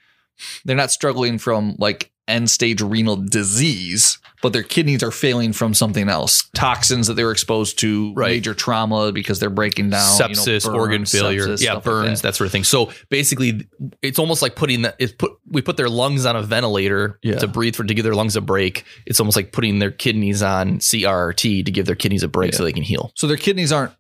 they're 0.65 0.77
not 0.77 0.91
struggling 0.93 1.39
from 1.39 1.75
like 1.79 2.11
end 2.29 2.51
stage 2.51 2.81
renal 2.81 3.17
disease, 3.17 4.19
but 4.43 4.53
their 4.53 4.63
kidneys 4.63 5.03
are 5.03 5.11
failing 5.11 5.53
from 5.53 5.75
something 5.75 6.09
else, 6.09 6.49
toxins 6.55 7.07
that 7.09 7.15
they 7.15 7.25
were 7.25 7.33
exposed 7.33 7.79
to, 7.81 8.13
Right. 8.15 8.31
major 8.33 8.55
trauma 8.55 9.11
because 9.11 9.41
they're 9.41 9.51
breaking 9.51 9.91
down, 9.91 10.13
you 10.21 10.29
know, 10.29 10.29
sepsis, 10.43 10.65
burns, 10.65 10.67
organ 10.67 11.05
failure, 11.07 11.49
sepsis, 11.49 11.61
yeah, 11.63 11.71
stuff 11.73 11.75
like 11.77 11.85
burns, 11.85 12.23
that. 12.23 12.29
that. 12.29 12.35
sort 12.37 12.47
of 12.47 12.53
thing. 12.53 12.63
So 12.65 12.93
basically, 13.11 13.67
it's 14.03 14.19
almost 14.19 14.43
like 14.43 14.55
putting 14.55 14.83
that. 14.83 14.95
It's 14.99 15.13
put 15.13 15.33
we 15.51 15.61
put 15.63 15.77
their 15.77 15.89
lungs 15.89 16.25
on 16.27 16.37
a 16.37 16.43
ventilator 16.43 17.19
Yeah. 17.23 17.39
to 17.39 17.49
breathe 17.49 17.75
for 17.75 17.85
to 17.85 17.95
give 17.95 18.05
their 18.05 18.15
lungs 18.15 18.37
a 18.37 18.41
break. 18.41 18.85
It's 19.07 19.19
almost 19.19 19.37
like 19.37 19.51
putting 19.53 19.79
their 19.81 19.91
kidneys 19.91 20.43
on 20.43 20.79
CRT 20.81 21.65
to 21.65 21.71
give 21.73 21.87
their 21.87 21.97
kidneys 21.97 22.23
a 22.23 22.29
break 22.29 22.55
so 22.55 22.63
they 22.65 22.73
can 22.73 22.83
heal. 22.85 23.11
So 23.17 23.27
their 23.27 23.37
kidneys 23.39 23.73
aren't 23.73 23.93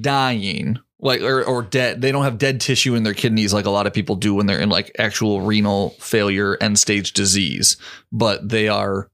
dying 0.00 0.78
like 1.00 1.20
or, 1.20 1.44
or 1.44 1.62
dead. 1.62 2.00
They 2.00 2.12
don't 2.12 2.24
have 2.24 2.38
dead 2.38 2.60
tissue 2.60 2.94
in 2.94 3.02
their 3.02 3.14
kidneys 3.14 3.54
like 3.54 3.66
a 3.66 3.70
lot 3.70 3.86
of 3.86 3.94
people 3.94 4.16
do 4.16 4.34
when 4.34 4.46
they're 4.46 4.60
in 4.60 4.68
like 4.68 4.94
actual 4.98 5.42
renal 5.42 5.90
failure, 6.00 6.56
end 6.60 6.78
stage 6.78 7.12
disease. 7.12 7.76
But 8.12 8.48
they 8.48 8.68
are 8.68 9.10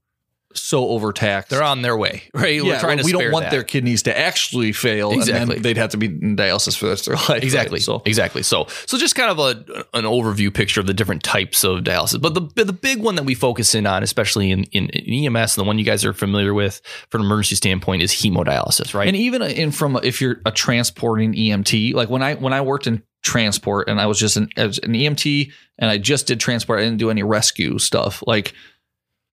so 0.55 0.87
overtaxed. 0.89 1.49
They're 1.49 1.63
on 1.63 1.81
their 1.81 1.95
way, 1.97 2.23
right? 2.33 2.55
yeah, 2.55 2.63
We're 2.63 2.79
trying 2.79 2.97
to. 2.99 3.03
we 3.03 3.11
don't 3.11 3.31
want 3.31 3.45
that. 3.45 3.51
their 3.51 3.63
kidneys 3.63 4.03
to 4.03 4.17
actually 4.17 4.71
fail, 4.71 5.11
and 5.11 5.19
Exactly. 5.21 5.55
then 5.55 5.61
they'd 5.63 5.77
have 5.77 5.91
to 5.91 5.97
be 5.97 6.07
in 6.07 6.35
dialysis 6.35 6.77
for 6.77 6.85
the 6.85 6.91
rest 6.91 7.07
of 7.07 7.17
their 7.17 7.35
life. 7.35 7.43
Exactly. 7.43 7.75
right? 7.77 7.81
So 7.83 8.01
exactly. 8.05 8.43
So 8.43 8.67
so 8.85 8.97
just 8.97 9.15
kind 9.15 9.31
of 9.31 9.39
a 9.39 9.85
an 9.97 10.05
overview 10.05 10.53
picture 10.53 10.79
of 10.81 10.87
the 10.87 10.93
different 10.93 11.23
types 11.23 11.63
of 11.63 11.79
dialysis. 11.83 12.21
But 12.21 12.33
the 12.33 12.63
the 12.63 12.73
big 12.73 13.01
one 13.01 13.15
that 13.15 13.23
we 13.23 13.35
focus 13.35 13.75
in 13.75 13.85
on, 13.85 14.03
especially 14.03 14.51
in, 14.51 14.63
in, 14.65 14.89
in 14.89 15.35
EMS, 15.35 15.57
and 15.57 15.63
the 15.63 15.67
one 15.67 15.77
you 15.77 15.85
guys 15.85 16.03
are 16.05 16.13
familiar 16.13 16.53
with 16.53 16.81
from 17.09 17.21
an 17.21 17.27
emergency 17.27 17.55
standpoint, 17.55 18.01
is 18.01 18.11
hemodialysis, 18.13 18.93
right? 18.93 19.07
And 19.07 19.15
even 19.17 19.41
in 19.41 19.71
from 19.71 19.97
if 20.03 20.21
you're 20.21 20.41
a 20.45 20.51
transporting 20.51 21.33
EMT, 21.33 21.93
like 21.93 22.09
when 22.09 22.21
I 22.23 22.35
when 22.35 22.53
I 22.53 22.61
worked 22.61 22.87
in 22.87 23.03
transport 23.23 23.89
and 23.89 23.99
I 23.99 24.05
was 24.05 24.19
just 24.19 24.37
an, 24.37 24.49
as 24.55 24.77
an 24.79 24.93
EMT 24.93 25.51
and 25.79 25.89
I 25.89 25.97
just 25.97 26.27
did 26.27 26.39
transport, 26.39 26.79
I 26.79 26.83
didn't 26.83 26.99
do 26.99 27.09
any 27.09 27.23
rescue 27.23 27.79
stuff. 27.79 28.23
Like 28.27 28.53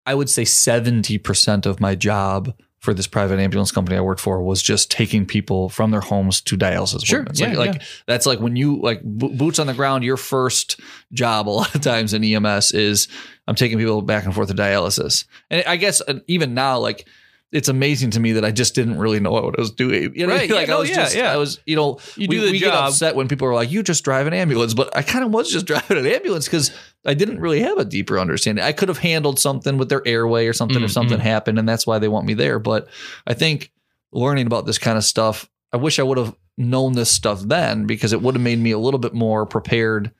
I 0.10 0.16
would 0.16 0.28
say 0.28 0.44
seventy 0.44 1.20
percent 1.20 1.68
of 1.68 1.80
my 1.80 1.94
job 1.94 2.52
for 2.80 2.96
this 2.96 3.06
private 3.06 3.40
ambulance 3.40 3.72
company 3.72 3.96
I 3.96 4.02
worked 4.02 4.22
for 4.22 4.42
was 4.42 4.64
just 4.64 4.90
taking 4.90 5.24
people 5.28 5.70
from 5.70 5.92
their 5.92 6.02
homes 6.02 6.42
to 6.42 6.58
dialysis. 6.58 7.06
Sure. 7.06 7.20
appointments. 7.20 7.40
Yeah, 7.40 7.54
like, 7.54 7.74
like 7.74 7.82
that's 8.08 8.26
like 8.26 8.40
when 8.40 8.56
you 8.56 8.82
like 8.82 9.04
bo- 9.04 9.30
boots 9.30 9.60
on 9.60 9.68
the 9.68 9.74
ground. 9.76 10.04
Your 10.04 10.18
first 10.18 10.80
job 11.14 11.48
a 11.48 11.52
lot 11.52 11.76
of 11.76 11.82
times 11.82 12.16
in 12.16 12.24
EMS 12.24 12.72
is 12.72 13.08
I'm 13.48 13.54
taking 13.54 13.78
people 13.78 14.02
back 14.02 14.26
and 14.26 14.34
forth 14.34 14.48
to 14.48 14.56
dialysis. 14.56 15.26
And 15.52 15.64
I 15.68 15.76
guess 15.76 16.02
even 16.26 16.56
now, 16.56 16.80
like 16.80 17.08
it's 17.52 17.68
amazing 17.68 18.12
to 18.12 18.20
me 18.20 18.34
that 18.34 18.46
I 18.46 18.52
just 18.52 18.76
didn't 18.76 19.00
really 19.00 19.20
know 19.20 19.32
what 19.32 19.58
I 19.58 19.62
was 19.62 19.72
doing. 19.72 20.14
You 20.16 20.28
know, 20.28 20.34
Right, 20.34 20.50
yeah, 20.50 20.56
like 20.56 20.70
I 20.70 20.78
was 20.78 20.90
yeah, 20.90 20.96
just, 20.96 21.16
yeah. 21.16 21.34
I 21.34 21.38
was, 21.38 21.60
you 21.66 21.76
know, 21.76 22.00
You 22.16 22.28
we, 22.28 22.36
do 22.36 22.46
the 22.46 22.52
we 22.52 22.60
get 22.60 22.74
upset 22.74 23.16
when 23.16 23.28
people 23.28 23.48
are 23.48 23.54
like, 23.54 23.72
"You 23.72 23.82
just 23.82 24.04
drive 24.04 24.28
an 24.28 24.34
ambulance," 24.34 24.74
but 24.74 24.96
I 24.96 25.02
kind 25.02 25.24
of 25.26 25.32
was 25.32 25.52
just 25.52 25.66
driving 25.68 25.98
an 25.98 26.06
ambulance 26.06 26.46
because 26.46 26.72
I 27.06 27.14
didn't 27.16 27.40
really 27.40 27.62
have 27.62 27.78
a 27.78 27.86
deeper 27.86 28.20
understanding. 28.20 28.64
I 28.64 28.72
could 28.72 28.88
have 28.90 29.00
handled 29.00 29.40
something 29.40 29.78
with 29.78 29.90
their 29.90 30.08
airway 30.08 30.46
or 30.46 30.54
something 30.54 30.84
if 30.84 30.92
Mm, 30.92 30.94
something 30.94 31.18
mm. 31.18 31.22
happened, 31.22 31.58
and 31.58 31.68
that's 31.68 31.88
why 31.88 31.98
they 32.00 32.08
want 32.08 32.28
me 32.28 32.36
there. 32.36 32.60
But 32.60 32.88
I 33.26 33.34
think 33.34 33.72
learning 34.12 34.46
about 34.48 34.66
this 34.66 34.78
kind 34.78 34.98
of 34.98 35.04
stuff, 35.04 35.50
I 35.74 35.78
wish 35.78 35.98
I 36.00 36.04
would 36.04 36.18
have 36.18 36.36
known 36.58 36.94
this 36.94 37.10
stuff 37.10 37.42
then 37.42 37.86
because 37.86 38.14
it 38.14 38.22
would 38.22 38.36
have 38.36 38.42
made 38.44 38.60
me 38.60 38.72
a 38.72 38.80
little 38.80 39.00
bit 39.00 39.14
more 39.14 39.46
prepared. 39.46 40.12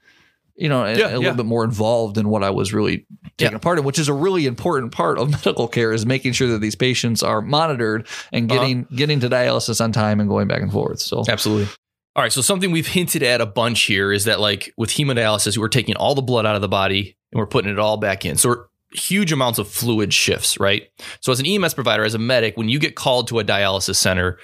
You 0.60 0.70
know, 0.70 0.86
Yeah, 0.86 1.08
a 1.08 1.10
little 1.10 1.24
yeah. 1.24 1.34
bit 1.34 1.46
more 1.46 1.64
involved 1.64 2.18
in 2.18 2.28
what 2.30 2.44
I 2.44 2.50
was 2.50 2.74
really 2.74 3.06
taking 3.38 3.54
Yeah. 3.54 3.58
part 3.60 3.80
in, 3.80 3.86
which 3.86 3.98
is 3.98 4.08
a 4.10 4.14
really 4.14 4.46
important 4.46 4.92
part 4.92 5.18
of 5.18 5.32
medical 5.46 5.68
care, 5.68 5.94
is 5.94 6.06
making 6.06 6.34
sure 6.34 6.50
that 6.50 6.60
these 6.60 6.76
patients 6.76 7.24
are 7.24 7.42
monitored 7.42 8.08
and 8.34 8.52
Uh-huh. 8.52 8.60
getting 8.62 8.88
getting 8.94 9.20
to 9.22 9.30
dialysis 9.30 9.80
on 9.82 9.92
time 9.92 10.20
and 10.20 10.28
going 10.30 10.48
back 10.48 10.62
and 10.62 10.72
forth. 10.72 11.00
So 11.00 11.24
Absolutely. 11.28 11.68
All 12.16 12.24
right. 12.24 12.34
So 12.34 12.42
something 12.42 12.72
we've 12.72 12.88
hinted 12.88 13.24
at 13.24 13.40
a 13.40 13.46
bunch 13.46 13.84
here 13.84 14.12
is 14.12 14.26
that 14.26 14.40
like 14.42 14.74
with 14.78 14.90
hemodialysis, 14.90 15.58
we're 15.58 15.70
taking 15.70 15.96
all 15.96 16.16
the 16.16 16.22
blood 16.22 16.46
out 16.46 16.56
of 16.56 16.62
the 16.62 16.68
body 16.68 17.16
and 17.32 17.40
we're 17.40 17.48
putting 17.48 17.72
it 17.72 17.80
all 17.80 17.96
back 17.98 18.26
in. 18.26 18.36
So 18.36 18.66
huge 18.92 19.32
amounts 19.32 19.60
of 19.60 19.68
fluid 19.70 20.12
shifts, 20.14 20.60
right? 20.60 20.90
So 21.22 21.32
as 21.32 21.40
an 21.40 21.46
EMS 21.46 21.76
provider, 21.76 22.04
as 22.04 22.16
a 22.16 22.20
medic, 22.20 22.58
when 22.58 22.68
you 22.70 22.80
get 22.80 22.96
called 22.96 23.28
to 23.28 23.40
a 23.40 23.44
dialysis 23.46 23.96
center 23.98 24.40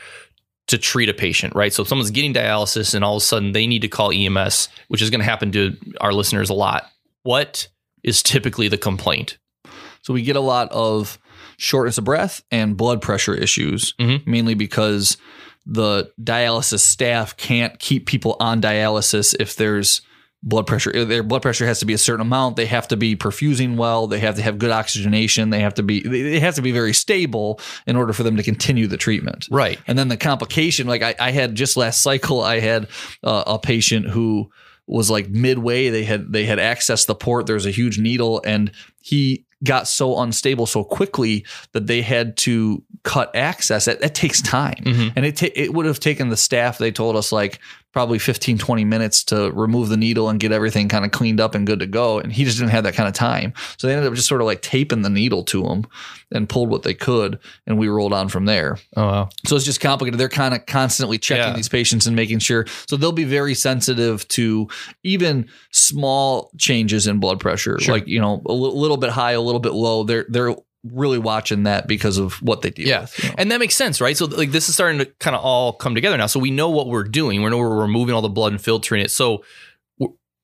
to 0.68 0.78
treat 0.78 1.10
a 1.10 1.14
patient, 1.14 1.54
right? 1.56 1.72
So 1.72 1.84
if 1.84 1.88
someone's 1.88 2.12
getting 2.12 2.34
dialysis 2.34 2.94
and 2.96 3.04
all 3.04 3.18
of 3.18 3.22
a 3.22 3.26
sudden 3.26 3.52
they 3.52 3.68
need 3.68 3.84
to 3.84 3.88
call 3.88 4.12
EMS, 4.12 4.68
which 4.88 5.02
is 5.02 5.10
going 5.10 5.20
to 5.20 5.26
happen 5.26 5.52
to 5.52 5.78
our 6.02 6.12
listeners 6.14 6.50
a 6.50 6.54
lot. 6.54 6.90
What 7.24 7.68
is 8.04 8.24
typically 8.24 8.68
the 8.68 8.78
complaint? 8.78 9.38
So 10.02 10.14
we 10.14 10.22
get 10.24 10.36
a 10.36 10.40
lot 10.42 10.72
of 10.72 11.20
shortness 11.58 11.98
of 11.98 12.04
breath 12.04 12.44
and 12.52 12.76
blood 12.78 13.02
pressure 13.02 13.34
issues, 13.34 13.94
Mhm. 14.00 14.26
mainly 14.28 14.54
because 14.56 15.18
the 15.66 16.12
dialysis 16.22 16.80
staff 16.82 17.36
can't 17.38 17.80
keep 17.80 18.06
people 18.06 18.36
on 18.40 18.62
dialysis 18.62 19.36
if 19.40 19.56
there's 19.56 20.02
blood 20.46 20.68
pressure. 20.68 21.04
Their 21.06 21.24
blood 21.24 21.42
pressure 21.42 21.66
has 21.66 21.80
to 21.80 21.86
be 21.86 21.94
a 21.94 21.98
certain 21.98 22.22
amount. 22.22 22.56
They 22.56 22.68
have 22.68 22.88
to 22.90 22.98
be 22.98 23.16
perfusing 23.16 23.76
well. 23.76 24.06
They 24.08 24.20
have 24.20 24.36
to 24.36 24.42
have 24.44 24.58
good 24.60 24.70
oxygenation. 24.72 25.50
They 25.50 25.60
have 25.62 25.74
to 25.74 25.84
be 25.84 26.02
they 26.02 26.40
have 26.40 26.56
to 26.56 26.62
be 26.62 26.72
very 26.72 26.94
stable 26.94 27.60
in 27.88 27.96
order 27.96 28.14
for 28.14 28.24
them 28.24 28.38
to 28.38 28.44
continue 28.44 28.88
the 28.88 28.98
treatment. 28.98 29.48
Right. 29.52 29.80
And 29.88 29.98
then 29.98 30.08
the 30.08 30.18
complication, 30.18 30.88
like 30.88 31.02
I, 31.02 31.16
I 31.20 31.32
had 31.32 31.56
just 31.56 31.76
last 31.76 32.02
cycle, 32.04 32.42
I 32.42 32.60
had 32.60 32.88
uh, 33.24 33.44
a 33.48 33.60
patient 33.60 34.08
who 34.10 34.50
was 34.88 35.10
like 35.10 35.30
midway. 35.30 35.90
They 35.90 36.04
had 36.04 36.32
they 36.32 36.46
had 36.46 36.60
accessed 36.60 37.08
the 37.08 37.16
port. 37.16 37.48
There 37.48 37.56
was 37.56 37.66
a 37.66 37.72
huge 37.72 37.98
needle, 37.98 38.42
and 38.46 38.72
he 39.02 39.46
got 39.64 39.88
so 39.88 40.20
unstable 40.20 40.68
so 40.68 40.84
quickly 40.84 41.44
that 41.72 41.88
they 41.88 42.04
had 42.04 42.38
to 42.38 42.84
cut 43.02 43.36
access. 43.36 43.86
That, 43.86 44.00
that 44.02 44.14
takes 44.14 44.42
time, 44.44 44.76
Mhm. 44.86 45.14
and 45.16 45.26
it 45.26 45.38
ta- 45.38 45.48
it 45.56 45.74
would 45.74 45.88
have 45.88 46.00
taken 46.00 46.30
the 46.30 46.38
staff. 46.38 46.78
They 46.78 46.92
told 46.92 47.16
us 47.16 47.32
like 47.32 47.60
probably 47.96 48.20
15, 48.20 48.58
20 48.58 48.84
minutes 48.84 49.24
to 49.24 49.50
remove 49.54 49.88
the 49.88 49.96
needle 49.96 50.28
and 50.28 50.38
get 50.38 50.52
everything 50.52 50.90
kind 50.90 51.06
of 51.06 51.12
cleaned 51.12 51.40
up 51.40 51.56
and 51.56 51.66
good 51.66 51.80
to 51.80 51.88
go. 51.88 52.20
And 52.20 52.30
he 52.34 52.44
just 52.44 52.58
didn't 52.58 52.72
have 52.72 52.84
that 52.84 52.94
kind 52.94 53.08
of 53.08 53.14
time. 53.16 53.54
So 53.78 53.88
they 53.88 53.94
ended 53.94 54.06
up 54.12 54.14
just 54.16 54.28
sort 54.28 54.42
of 54.42 54.46
like 54.48 54.62
taping 54.62 55.02
the 55.02 55.10
needle 55.10 55.46
to 55.46 55.66
him 55.66 55.86
and 56.30 56.50
pulled 56.50 56.70
what 56.70 56.84
they 56.84 56.94
could, 56.94 57.40
and 57.66 57.78
we 57.78 57.88
rolled 57.88 58.12
on 58.12 58.28
from 58.28 58.44
there. 58.46 58.78
Oh 58.98 59.06
wow. 59.06 59.30
So 59.48 59.56
it's 59.56 59.64
just 59.64 59.80
complicated. 59.80 60.20
They're 60.20 60.28
kind 60.28 60.54
of 60.54 60.66
constantly 60.66 61.18
checking 61.18 61.46
Yeah. 61.52 61.56
these 61.56 61.70
patients 61.70 62.06
and 62.06 62.18
making 62.18 62.40
sure. 62.40 62.66
So 62.88 62.98
they'll 62.98 63.14
be 63.14 63.24
very 63.24 63.54
sensitive 63.54 64.28
to 64.30 64.68
even 65.04 65.48
small 65.72 66.52
changes 66.58 67.08
in 67.08 67.20
blood 67.20 67.40
pressure, 67.40 67.80
Sure. 67.80 67.96
like 67.96 68.08
you 68.08 68.20
know 68.20 68.42
a 68.46 68.52
little 68.54 68.98
bit 68.98 69.12
high, 69.12 69.32
a 69.32 69.42
little 69.42 69.62
bit 69.62 69.72
low. 69.74 70.04
They're 70.04 70.26
they're 70.28 70.56
really 70.92 71.18
watching 71.18 71.64
that 71.64 71.88
because 71.88 72.18
of 72.18 72.34
what 72.42 72.62
they 72.62 72.70
do. 72.70 72.84
Yeah. 72.84 73.02
with. 73.02 73.24
you 73.24 73.30
know. 73.30 73.36
And 73.38 73.52
that 73.52 73.60
makes 73.60 73.76
sense, 73.76 74.02
right? 74.02 74.16
So 74.16 74.26
like 74.26 74.52
this 74.52 74.70
is 74.70 74.76
starting 74.76 75.00
to 75.00 75.06
kind 75.20 75.36
of 75.36 75.44
all 75.44 75.74
come 75.74 75.96
together 75.96 76.18
now. 76.18 76.28
So 76.28 76.40
we 76.40 76.52
know 76.52 76.70
what 76.70 76.88
we're 76.88 77.04
doing. 77.04 77.42
We 77.42 77.50
know 77.50 77.58
we're 77.58 77.82
removing 77.82 78.14
all 78.16 78.22
the 78.22 78.30
blood 78.30 78.52
and 78.52 78.62
filtering 78.62 79.02
it. 79.02 79.12
So 79.12 79.44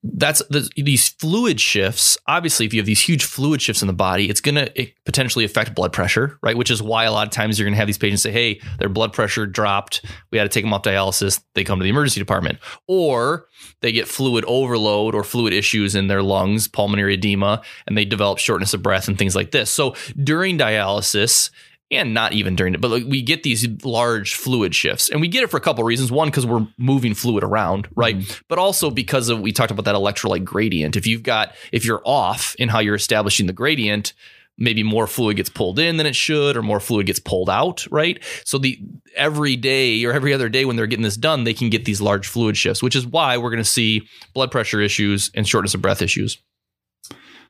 that's 0.04 0.42
the, 0.50 0.68
these 0.76 1.10
fluid 1.10 1.60
shifts. 1.60 2.18
Obviously, 2.26 2.66
if 2.66 2.74
you 2.74 2.80
have 2.80 2.86
these 2.86 3.00
huge 3.00 3.24
fluid 3.24 3.62
shifts 3.62 3.82
in 3.82 3.86
the 3.86 3.92
body, 3.92 4.28
it's 4.28 4.40
going 4.40 4.56
to 4.56 4.90
potentially 5.04 5.44
affect 5.44 5.74
blood 5.74 5.92
pressure, 5.92 6.38
right? 6.42 6.56
Which 6.56 6.72
is 6.72 6.82
why 6.82 7.04
a 7.04 7.12
lot 7.12 7.26
of 7.26 7.32
times 7.32 7.58
you're 7.58 7.66
going 7.66 7.74
to 7.74 7.78
have 7.78 7.86
these 7.86 7.98
patients 7.98 8.22
say, 8.22 8.32
"Hey, 8.32 8.60
their 8.78 8.88
blood 8.88 9.12
pressure 9.12 9.46
dropped. 9.46 10.04
We 10.30 10.38
had 10.38 10.44
to 10.44 10.48
take 10.48 10.64
them 10.64 10.72
off 10.72 10.82
dialysis." 10.82 11.42
They 11.54 11.62
come 11.62 11.78
to 11.78 11.84
the 11.84 11.90
emergency 11.90 12.20
department, 12.20 12.58
or 12.88 13.46
they 13.80 13.92
get 13.92 14.08
fluid 14.08 14.44
overload 14.46 15.14
or 15.14 15.22
fluid 15.22 15.52
issues 15.52 15.94
in 15.94 16.08
their 16.08 16.22
lungs, 16.22 16.66
pulmonary 16.66 17.14
edema, 17.14 17.62
and 17.86 17.96
they 17.96 18.04
develop 18.04 18.38
shortness 18.38 18.74
of 18.74 18.82
breath 18.82 19.06
and 19.06 19.16
things 19.16 19.36
like 19.36 19.52
this. 19.52 19.70
So 19.70 19.94
during 20.22 20.58
dialysis, 20.58 21.50
and 21.92 22.14
not 22.14 22.32
even 22.32 22.56
during 22.56 22.74
it, 22.74 22.80
but 22.80 22.90
like 22.90 23.04
we 23.06 23.22
get 23.22 23.42
these 23.42 23.68
large 23.84 24.34
fluid 24.34 24.74
shifts, 24.74 25.08
and 25.08 25.20
we 25.20 25.28
get 25.28 25.44
it 25.44 25.50
for 25.50 25.56
a 25.56 25.60
couple 25.60 25.84
reasons. 25.84 26.10
One, 26.10 26.28
because 26.28 26.46
we're 26.46 26.66
moving 26.78 27.14
fluid 27.14 27.44
around, 27.44 27.88
right? 27.94 28.18
Mm-hmm. 28.18 28.42
But 28.48 28.58
also 28.58 28.90
because 28.90 29.28
of 29.28 29.40
we 29.40 29.52
talked 29.52 29.70
about 29.70 29.84
that 29.84 29.94
electrolyte 29.94 30.44
gradient. 30.44 30.96
If 30.96 31.06
you've 31.06 31.22
got 31.22 31.54
if 31.70 31.84
you're 31.84 32.02
off 32.04 32.54
in 32.56 32.68
how 32.68 32.80
you're 32.80 32.94
establishing 32.94 33.46
the 33.46 33.52
gradient, 33.52 34.14
maybe 34.58 34.82
more 34.82 35.06
fluid 35.06 35.36
gets 35.36 35.48
pulled 35.48 35.78
in 35.78 35.96
than 35.96 36.06
it 36.06 36.16
should, 36.16 36.56
or 36.56 36.62
more 36.62 36.80
fluid 36.80 37.06
gets 37.06 37.18
pulled 37.18 37.50
out, 37.50 37.86
right? 37.90 38.22
So 38.44 38.58
the 38.58 38.80
every 39.16 39.56
day 39.56 40.04
or 40.04 40.12
every 40.12 40.32
other 40.32 40.48
day 40.48 40.64
when 40.64 40.76
they're 40.76 40.86
getting 40.86 41.02
this 41.02 41.16
done, 41.16 41.44
they 41.44 41.54
can 41.54 41.70
get 41.70 41.84
these 41.84 42.00
large 42.00 42.26
fluid 42.26 42.56
shifts, 42.56 42.82
which 42.82 42.96
is 42.96 43.06
why 43.06 43.36
we're 43.36 43.50
going 43.50 43.58
to 43.58 43.64
see 43.64 44.08
blood 44.34 44.50
pressure 44.50 44.80
issues 44.80 45.30
and 45.34 45.46
shortness 45.46 45.74
of 45.74 45.82
breath 45.82 46.02
issues. 46.02 46.38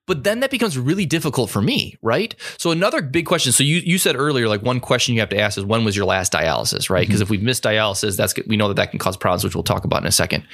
But 0.07 0.25
then 0.25 0.41
that 0.41 0.51
becomes 0.51 0.77
really 0.77 1.07
difficult 1.07 1.49
for 1.49 1.63
me, 1.63 1.97
right? 2.03 2.35
So 2.59 2.73
another 2.73 3.03
big 3.03 3.25
question. 3.25 3.53
So 3.53 3.63
you 3.63 3.77
you 3.77 3.99
said 3.99 4.17
earlier, 4.17 4.49
like 4.49 4.63
one 4.63 4.81
question 4.81 5.15
you 5.15 5.21
have 5.21 5.29
to 5.29 5.39
ask 5.39 5.57
is 5.57 5.65
when 5.65 5.85
was 5.85 5.97
your 5.97 6.07
last 6.07 6.33
dialysis, 6.33 6.91
right? 6.91 7.03
Mm-hmm. 7.03 7.09
Because 7.09 7.21
if 7.21 7.31
we've 7.31 7.43
missed 7.43 7.63
dialysis, 7.63 8.17
that's 8.17 8.35
we 8.47 8.57
know 8.57 8.69
that 8.69 8.75
that 8.75 8.91
can 8.91 8.99
cause 8.99 9.17
problems, 9.17 9.45
which 9.45 9.55
we'll 9.55 9.63
talk 9.63 9.85
about 9.85 10.03
in 10.03 10.09
a 10.09 10.13
second. 10.13 10.45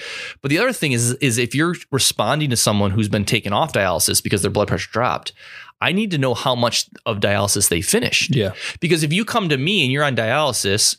But 0.42 0.50
the 0.50 0.58
other 0.58 0.72
thing 0.72 0.92
is 0.92 1.14
is 1.14 1.38
if 1.38 1.54
you're 1.54 1.74
responding 1.90 2.50
to 2.50 2.56
someone 2.56 2.90
who's 2.90 3.08
been 3.08 3.24
taken 3.24 3.54
off 3.54 3.72
dialysis 3.72 4.22
because 4.22 4.42
their 4.42 4.50
blood 4.50 4.68
pressure 4.68 4.90
dropped, 4.92 5.32
I 5.80 5.92
need 5.92 6.10
to 6.10 6.18
know 6.18 6.34
how 6.34 6.54
much 6.54 6.86
of 7.06 7.20
dialysis 7.20 7.68
they 7.68 7.80
finished. 7.80 8.34
Yeah. 8.34 8.52
Because 8.80 9.02
if 9.02 9.12
you 9.12 9.24
come 9.24 9.48
to 9.48 9.56
me 9.56 9.82
and 9.82 9.92
you're 9.92 10.04
on 10.04 10.16
dialysis 10.16 10.96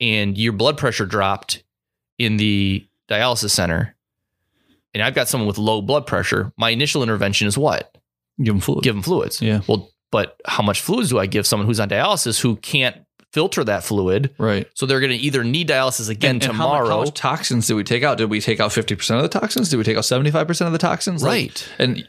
and 0.00 0.38
your 0.38 0.52
blood 0.52 0.78
pressure 0.78 1.04
dropped 1.04 1.62
in 2.18 2.38
the 2.38 2.86
dialysis 3.10 3.50
center, 3.50 3.96
and 4.94 5.02
I've 5.02 5.14
got 5.14 5.28
someone 5.28 5.46
with 5.46 5.58
low 5.58 5.80
blood 5.82 6.06
pressure, 6.06 6.52
my 6.58 6.70
initial 6.70 7.02
intervention 7.02 7.46
is 7.48 7.56
what? 7.58 7.96
Give 8.42 8.54
them 8.54 8.60
fluid. 8.60 8.82
Give 8.82 8.94
them 8.94 9.02
fluids. 9.02 9.40
Yeah. 9.42 9.60
Well, 9.68 9.90
but 10.10 10.40
how 10.46 10.62
much 10.62 10.80
fluids 10.80 11.10
do 11.10 11.18
I 11.18 11.26
give 11.26 11.46
someone 11.46 11.66
who's 11.66 11.78
on 11.80 11.88
dialysis 11.88 12.40
who 12.40 12.56
can't 12.56 12.96
filter 13.32 13.62
that 13.64 13.84
fluid? 13.84 14.34
right. 14.38 14.66
So 14.74 14.86
they're 14.86 14.98
going 15.00 15.12
to 15.12 15.16
either 15.18 15.44
need 15.44 15.68
dialysis 15.68 16.08
again 16.08 16.36
And- 16.36 16.44
and 16.44 16.52
how 16.54 16.66
mu- 16.68 16.74
tomorrow. 16.74 16.88
how 16.88 16.98
much 17.04 17.14
toxins 17.14 17.66
did 17.68 17.74
we 17.74 17.84
take 17.84 18.02
out? 18.02 18.18
Did 18.18 18.28
we 18.30 18.40
take 18.40 18.58
out 18.58 18.70
50% 18.72 19.16
of 19.16 19.22
the 19.22 19.28
toxins? 19.28 19.68
Did 19.68 19.76
we 19.76 19.84
take 19.84 19.96
out 19.96 20.02
75% 20.04 20.66
of 20.66 20.72
the 20.72 20.78
toxins? 20.78 21.22
Like, 21.22 21.30
right. 21.30 21.68
And 21.78 22.08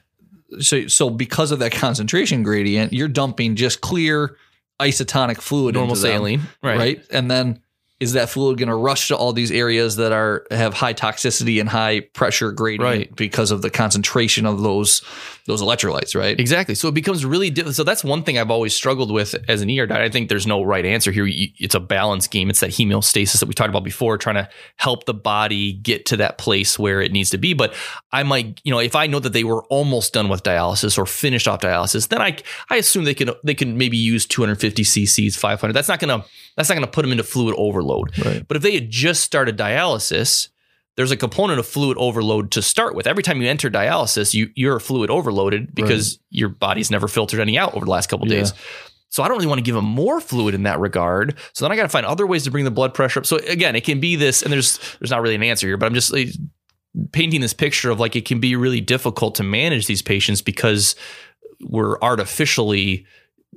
so, 0.60 0.88
so 0.88 1.10
because 1.12 1.52
of 1.52 1.60
that 1.60 1.72
concentration 1.74 2.42
gradient, 2.44 2.92
you're 2.94 3.08
dumping 3.08 3.56
just 3.56 3.82
clear 3.82 4.36
isotonic 4.82 5.38
fluid 5.40 5.76
Normal 5.76 5.96
saline. 5.96 6.42
Right. 6.64 6.78
right. 6.78 7.06
And 7.12 7.30
then 7.30 7.62
is 8.02 8.14
that 8.14 8.30
fluid 8.30 8.58
going 8.58 8.68
to 8.68 8.76
rush 8.76 9.08
to 9.10 9.16
all 9.16 9.32
these 9.32 9.52
areas 9.52 9.96
that 9.96 10.12
are 10.12 10.46
have 10.52 10.74
high 10.74 10.94
toxicity 10.94 11.60
and 11.62 11.70
high 11.70 12.00
pressure 12.02 12.52
gradient 12.52 12.84
Right. 12.84 13.16
because 13.16 13.52
of 13.52 13.62
the 13.62 13.70
concentration 13.70 14.46
of 14.46 14.62
those 14.64 15.02
those 15.48 15.62
electrolytes, 15.62 16.16
right? 16.16 16.40
Exactly. 16.40 16.76
So 16.76 16.88
it 16.88 16.94
becomes 16.94 17.26
really 17.26 17.50
difficult. 17.50 17.76
So 17.76 17.84
that's 17.84 18.04
one 18.04 18.24
thing 18.24 18.38
I've 18.38 18.52
always 18.52 18.76
struggled 18.76 19.12
with 19.12 19.36
as 19.48 19.62
an 19.62 19.70
ER 19.72 19.88
doc. 19.88 19.98
I 19.98 20.08
think 20.10 20.30
there's 20.30 20.46
no 20.46 20.62
right 20.64 20.86
answer 20.86 21.12
here. 21.12 21.26
It's 21.28 21.74
a 21.74 21.80
balance 21.80 22.28
game. 22.28 22.50
It's 22.50 22.60
that 22.60 22.70
hemostasis 22.72 23.40
that 23.40 23.48
we 23.48 23.54
talked 23.56 23.70
about 23.70 23.84
before, 23.84 24.18
trying 24.18 24.36
to 24.36 24.48
help 24.78 25.06
the 25.06 25.16
body 25.16 25.74
get 25.74 26.06
to 26.08 26.18
that 26.18 26.38
place 26.38 26.78
where 26.78 27.02
it 27.02 27.12
needs 27.12 27.32
to 27.32 27.38
be. 27.40 27.54
But 27.54 27.74
I 28.12 28.22
might, 28.24 28.62
you 28.64 28.72
know, 28.72 28.80
if 28.80 28.96
I 28.96 29.08
know 29.08 29.20
that 29.20 29.34
they 29.34 29.44
were 29.44 29.64
almost 29.66 30.14
done 30.14 30.30
with 30.30 30.44
dialysis 30.44 30.98
or 30.98 31.06
finished 31.08 31.48
off 31.48 31.60
dialysis, 31.62 32.08
then 32.08 32.22
I 32.22 32.38
I 32.70 32.76
assume 32.78 33.04
they 33.06 33.16
can 33.16 33.32
they 33.44 33.56
can 33.56 33.78
maybe 33.78 33.98
use 33.98 34.26
250 34.28 34.84
cc's, 34.84 35.36
500. 35.36 35.74
That's 35.74 35.88
not 35.90 36.00
gonna 36.00 36.24
that's 36.56 36.70
not 36.70 36.76
gonna 36.76 36.88
put 36.88 37.02
them 37.04 37.12
into 37.12 37.24
fluid 37.24 37.56
overload. 37.58 38.18
Right. 38.24 38.46
But 38.48 38.58
if 38.58 38.64
they 38.64 38.74
had 38.74 38.90
just 38.90 39.24
started 39.24 39.58
dialysis, 39.58 40.50
there's 40.98 41.12
a 41.12 41.18
component 41.18 41.60
of 41.60 41.66
fluid 41.66 41.98
overload 41.98 42.52
to 42.52 42.62
start 42.62 42.96
with. 42.96 43.08
Every 43.08 43.24
time 43.24 43.42
you 43.42 43.48
enter 43.48 43.70
dialysis, 43.70 44.34
you 44.34 44.50
you're 44.56 44.80
fluid 44.80 45.10
overloaded 45.10 45.74
because 45.74 46.20
your 46.30 46.50
body's 46.50 46.92
never 46.92 47.08
filtered 47.08 47.40
any 47.40 47.58
out 47.58 47.74
over 47.76 47.86
the 47.86 47.92
last 47.92 48.10
couple 48.10 48.28
Yeah. 48.28 48.40
days. 48.40 48.54
So 49.10 49.24
I 49.24 49.28
don't 49.28 49.36
really 49.38 49.48
want 49.48 49.60
to 49.60 49.64
give 49.64 49.76
them 49.76 49.84
more 49.86 50.22
fluid 50.22 50.56
in 50.56 50.64
that 50.64 50.80
regard. 50.80 51.36
So 51.52 51.66
then 51.66 51.72
I 51.74 51.76
got 51.76 51.84
to 51.84 51.90
find 51.90 52.06
other 52.06 52.26
ways 52.26 52.44
to 52.46 52.52
bring 52.52 52.64
the 52.64 52.72
blood 52.72 52.94
pressure 52.94 53.20
up. 53.20 53.26
So 53.26 53.38
again, 53.48 53.76
it 53.76 53.84
can 53.84 54.00
be 54.00 54.16
this, 54.16 54.42
and 54.42 54.54
there's 54.54 54.80
there's 55.00 55.12
not 55.12 55.22
really 55.22 55.36
an 55.36 55.44
answer 55.44 55.68
here, 55.68 55.76
but 55.76 55.86
I'm 55.86 55.94
just 55.94 56.14
like, 56.14 56.30
painting 57.14 57.40
this 57.42 57.54
picture 57.54 57.90
of 57.90 58.00
like 58.00 58.16
it 58.16 58.26
can 58.26 58.40
be 58.40 58.56
really 58.56 58.82
difficult 58.82 59.36
to 59.36 59.44
manage 59.44 59.86
these 59.88 60.02
patients 60.02 60.42
because 60.42 60.96
we're 61.62 61.98
artificially 62.02 63.06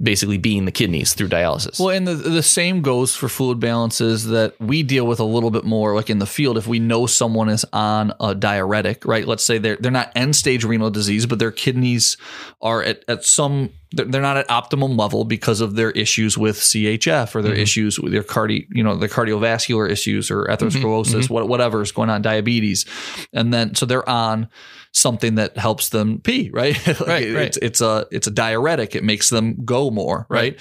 basically 0.01 0.39
being 0.39 0.65
the 0.65 0.73
kidneys 0.73 1.15
through 1.15 1.29
dialysis. 1.29 1.79
Well, 1.79 1.91
and 1.91 2.07
the 2.07 2.15
the 2.15 2.43
same 2.43 2.83
goes 2.83 3.15
for 3.15 3.29
fluid 3.29 3.61
balances 3.61 4.27
that 4.27 4.59
we 4.61 4.83
deal 4.83 5.07
with 5.07 5.21
a 5.21 5.25
little 5.25 5.51
bit 5.51 5.65
more, 5.65 5.95
like 5.95 6.11
in 6.11 6.19
the 6.19 6.27
field. 6.27 6.59
If 6.59 6.67
we 6.67 6.79
know 6.79 7.07
someone 7.07 7.49
is 7.49 7.65
on 7.73 8.13
a 8.21 8.35
diuretic, 8.35 9.05
right? 9.05 9.27
Let's 9.27 9.45
say 9.45 9.59
they're 9.59 9.77
they're 9.77 9.93
not 9.93 10.13
end 10.17 10.37
stage 10.37 10.65
renal 10.65 10.91
disease, 10.91 11.27
but 11.27 11.39
their 11.39 11.53
kidneys 11.53 12.17
are 12.61 12.83
at, 12.83 13.05
at 13.09 13.25
some 13.25 13.71
they're, 13.97 14.21
not 14.23 14.37
at 14.37 14.51
optimum 14.51 14.97
level 14.97 15.25
because 15.25 15.61
of 15.61 15.75
their 15.77 15.91
issues 15.93 16.37
with 16.39 16.57
CHF 16.59 17.35
or 17.35 17.43
their 17.43 17.55
Mhm. 17.55 17.59
issues 17.59 17.99
with 18.01 18.13
their 18.13 18.23
cardi, 18.23 18.67
you 18.71 18.83
know, 18.83 18.97
their 18.97 19.09
cardiovascular 19.09 19.91
issues 19.91 20.31
or 20.31 20.45
atherosclerosis, 20.47 21.29
what, 21.31 21.49
whatever 21.49 21.83
is 21.83 21.93
going 21.93 22.11
on, 22.11 22.23
diabetes, 22.23 22.85
and 23.33 23.53
then 23.53 23.75
so 23.75 23.87
they're 23.87 24.09
on 24.09 24.49
something 24.93 25.35
that 25.37 25.57
helps 25.57 25.89
them 25.89 26.21
pee, 26.21 26.51
right? 26.53 26.77
Like, 26.87 27.01
Right, 27.01 27.23
it- 27.25 27.35
right. 27.35 27.47
It's, 27.47 27.57
it's 27.59 27.81
a 27.81 28.07
it's 28.11 28.27
a 28.27 28.31
diuretic. 28.31 28.95
It 28.95 29.05
makes 29.05 29.31
them 29.31 29.65
go 29.65 29.91
more, 29.91 30.27
right? 30.29 30.59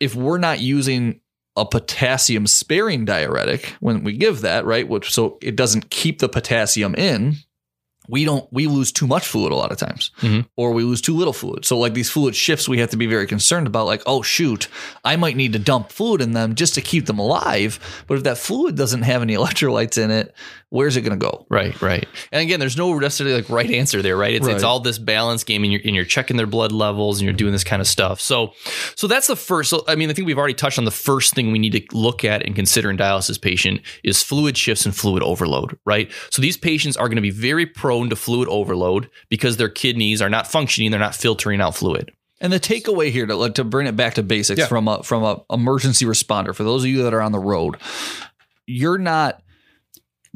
If 0.00 0.14
we're 0.14 0.38
not 0.38 0.60
using 0.60 1.20
a 1.56 1.64
potassium 1.64 2.46
sparing 2.48 3.04
diuretic 3.04 3.74
when 3.80 4.02
we 4.02 4.16
give 4.16 4.40
that, 4.40 4.64
right? 4.64 4.88
Which 4.88 5.12
so 5.12 5.38
it 5.40 5.54
doesn't 5.56 5.88
keep 5.90 6.18
the 6.18 6.28
potassium 6.28 6.94
in. 6.96 7.36
We 8.08 8.24
don't 8.24 8.46
we 8.52 8.66
lose 8.66 8.92
too 8.92 9.06
much 9.06 9.26
fluid 9.26 9.52
a 9.52 9.56
lot 9.56 9.72
of 9.72 9.78
times. 9.78 10.10
Mhm. 10.20 10.46
Or 10.56 10.72
we 10.72 10.82
lose 10.84 11.00
too 11.00 11.16
little 11.16 11.32
fluid. 11.32 11.64
So 11.64 11.78
like 11.78 11.94
these 11.94 12.10
fluid 12.10 12.34
shifts 12.36 12.68
we 12.68 12.78
have 12.78 12.90
to 12.90 12.96
be 12.96 13.06
very 13.06 13.26
concerned 13.26 13.66
about 13.66 13.86
like, 13.86 14.02
oh 14.06 14.20
shoot, 14.22 14.68
I 15.04 15.16
might 15.16 15.36
need 15.36 15.52
to 15.54 15.58
dump 15.58 15.90
fluid 15.90 16.20
in 16.20 16.32
them 16.32 16.54
just 16.54 16.74
to 16.74 16.80
keep 16.80 17.06
them 17.06 17.18
alive. 17.18 17.78
But 18.06 18.18
if 18.18 18.24
that 18.24 18.38
fluid 18.38 18.76
doesn't 18.76 19.02
have 19.02 19.22
any 19.22 19.34
electrolytes 19.36 19.96
in 19.96 20.10
it, 20.10 20.34
where's 20.74 20.96
it 20.96 21.02
gonna 21.02 21.16
go? 21.16 21.46
Right, 21.48 21.80
right. 21.80 22.04
And 22.32 22.42
again, 22.42 22.58
there's 22.58 22.76
no 22.76 22.98
necessarily 22.98 23.36
like 23.36 23.48
right 23.48 23.70
answer 23.70 24.02
there, 24.02 24.16
right? 24.16 24.34
It's 24.34 24.46
it's 24.48 24.64
all 24.64 24.80
this 24.80 24.98
balance 24.98 25.44
game 25.44 25.62
and 25.62 25.72
you're 25.72 25.80
and 25.84 25.94
you're 25.94 26.04
checking 26.04 26.36
their 26.36 26.48
blood 26.48 26.72
levels 26.72 27.20
and 27.20 27.24
you're 27.24 27.32
doing 27.32 27.52
this 27.52 27.62
kind 27.62 27.80
of 27.80 27.86
stuff. 27.86 28.20
So 28.20 28.52
so 28.96 29.06
that's 29.06 29.28
the 29.28 29.36
first 29.36 29.70
so 29.70 29.84
I 29.86 29.94
mean, 29.94 30.10
I 30.10 30.12
think 30.14 30.26
we've 30.26 30.38
already 30.38 30.54
touched 30.54 30.78
on 30.78 30.84
the 30.84 30.90
first 30.90 31.32
thing 31.34 31.52
we 31.52 31.60
need 31.60 31.72
to 31.72 31.96
look 31.96 32.24
at 32.24 32.44
and 32.44 32.56
consider 32.56 32.90
in 32.90 32.96
dialysis 32.96 33.40
patient 33.40 33.82
is 34.02 34.22
fluid 34.22 34.56
shifts 34.58 34.84
and 34.84 34.94
fluid 34.96 35.22
overload, 35.22 35.78
right? 35.86 36.10
So 36.30 36.42
these 36.42 36.56
patients 36.56 36.96
are 36.96 37.06
going 37.08 37.16
to 37.16 37.22
be 37.22 37.30
very 37.30 37.66
prone 37.66 38.10
to 38.10 38.16
fluid 38.16 38.48
overload 38.48 39.08
because 39.28 39.56
their 39.56 39.68
kidneys 39.68 40.20
are 40.20 40.30
not 40.30 40.46
functioning, 40.48 40.90
they're 40.90 41.00
not 41.00 41.14
filtering 41.14 41.60
out 41.60 41.76
fluid. 41.76 42.10
And 42.40 42.52
the 42.52 42.58
takeaway 42.60 43.10
here 43.12 43.26
to 43.26 43.36
like 43.36 43.54
to 43.54 43.64
bring 43.64 43.86
it 43.86 43.94
back 43.96 44.14
to 44.14 44.22
basics 44.24 44.58
Yeah. 44.58 44.66
from 44.66 44.88
a 44.88 45.02
from 45.04 45.22
a 45.22 45.40
emergency 45.54 46.04
responder 46.04 46.52
for 46.52 46.64
those 46.64 46.82
of 46.82 46.90
you 46.90 47.04
that 47.04 47.14
are 47.14 47.22
on 47.22 47.30
the 47.32 47.38
road, 47.38 47.76
you're 48.66 48.98
not. 48.98 49.40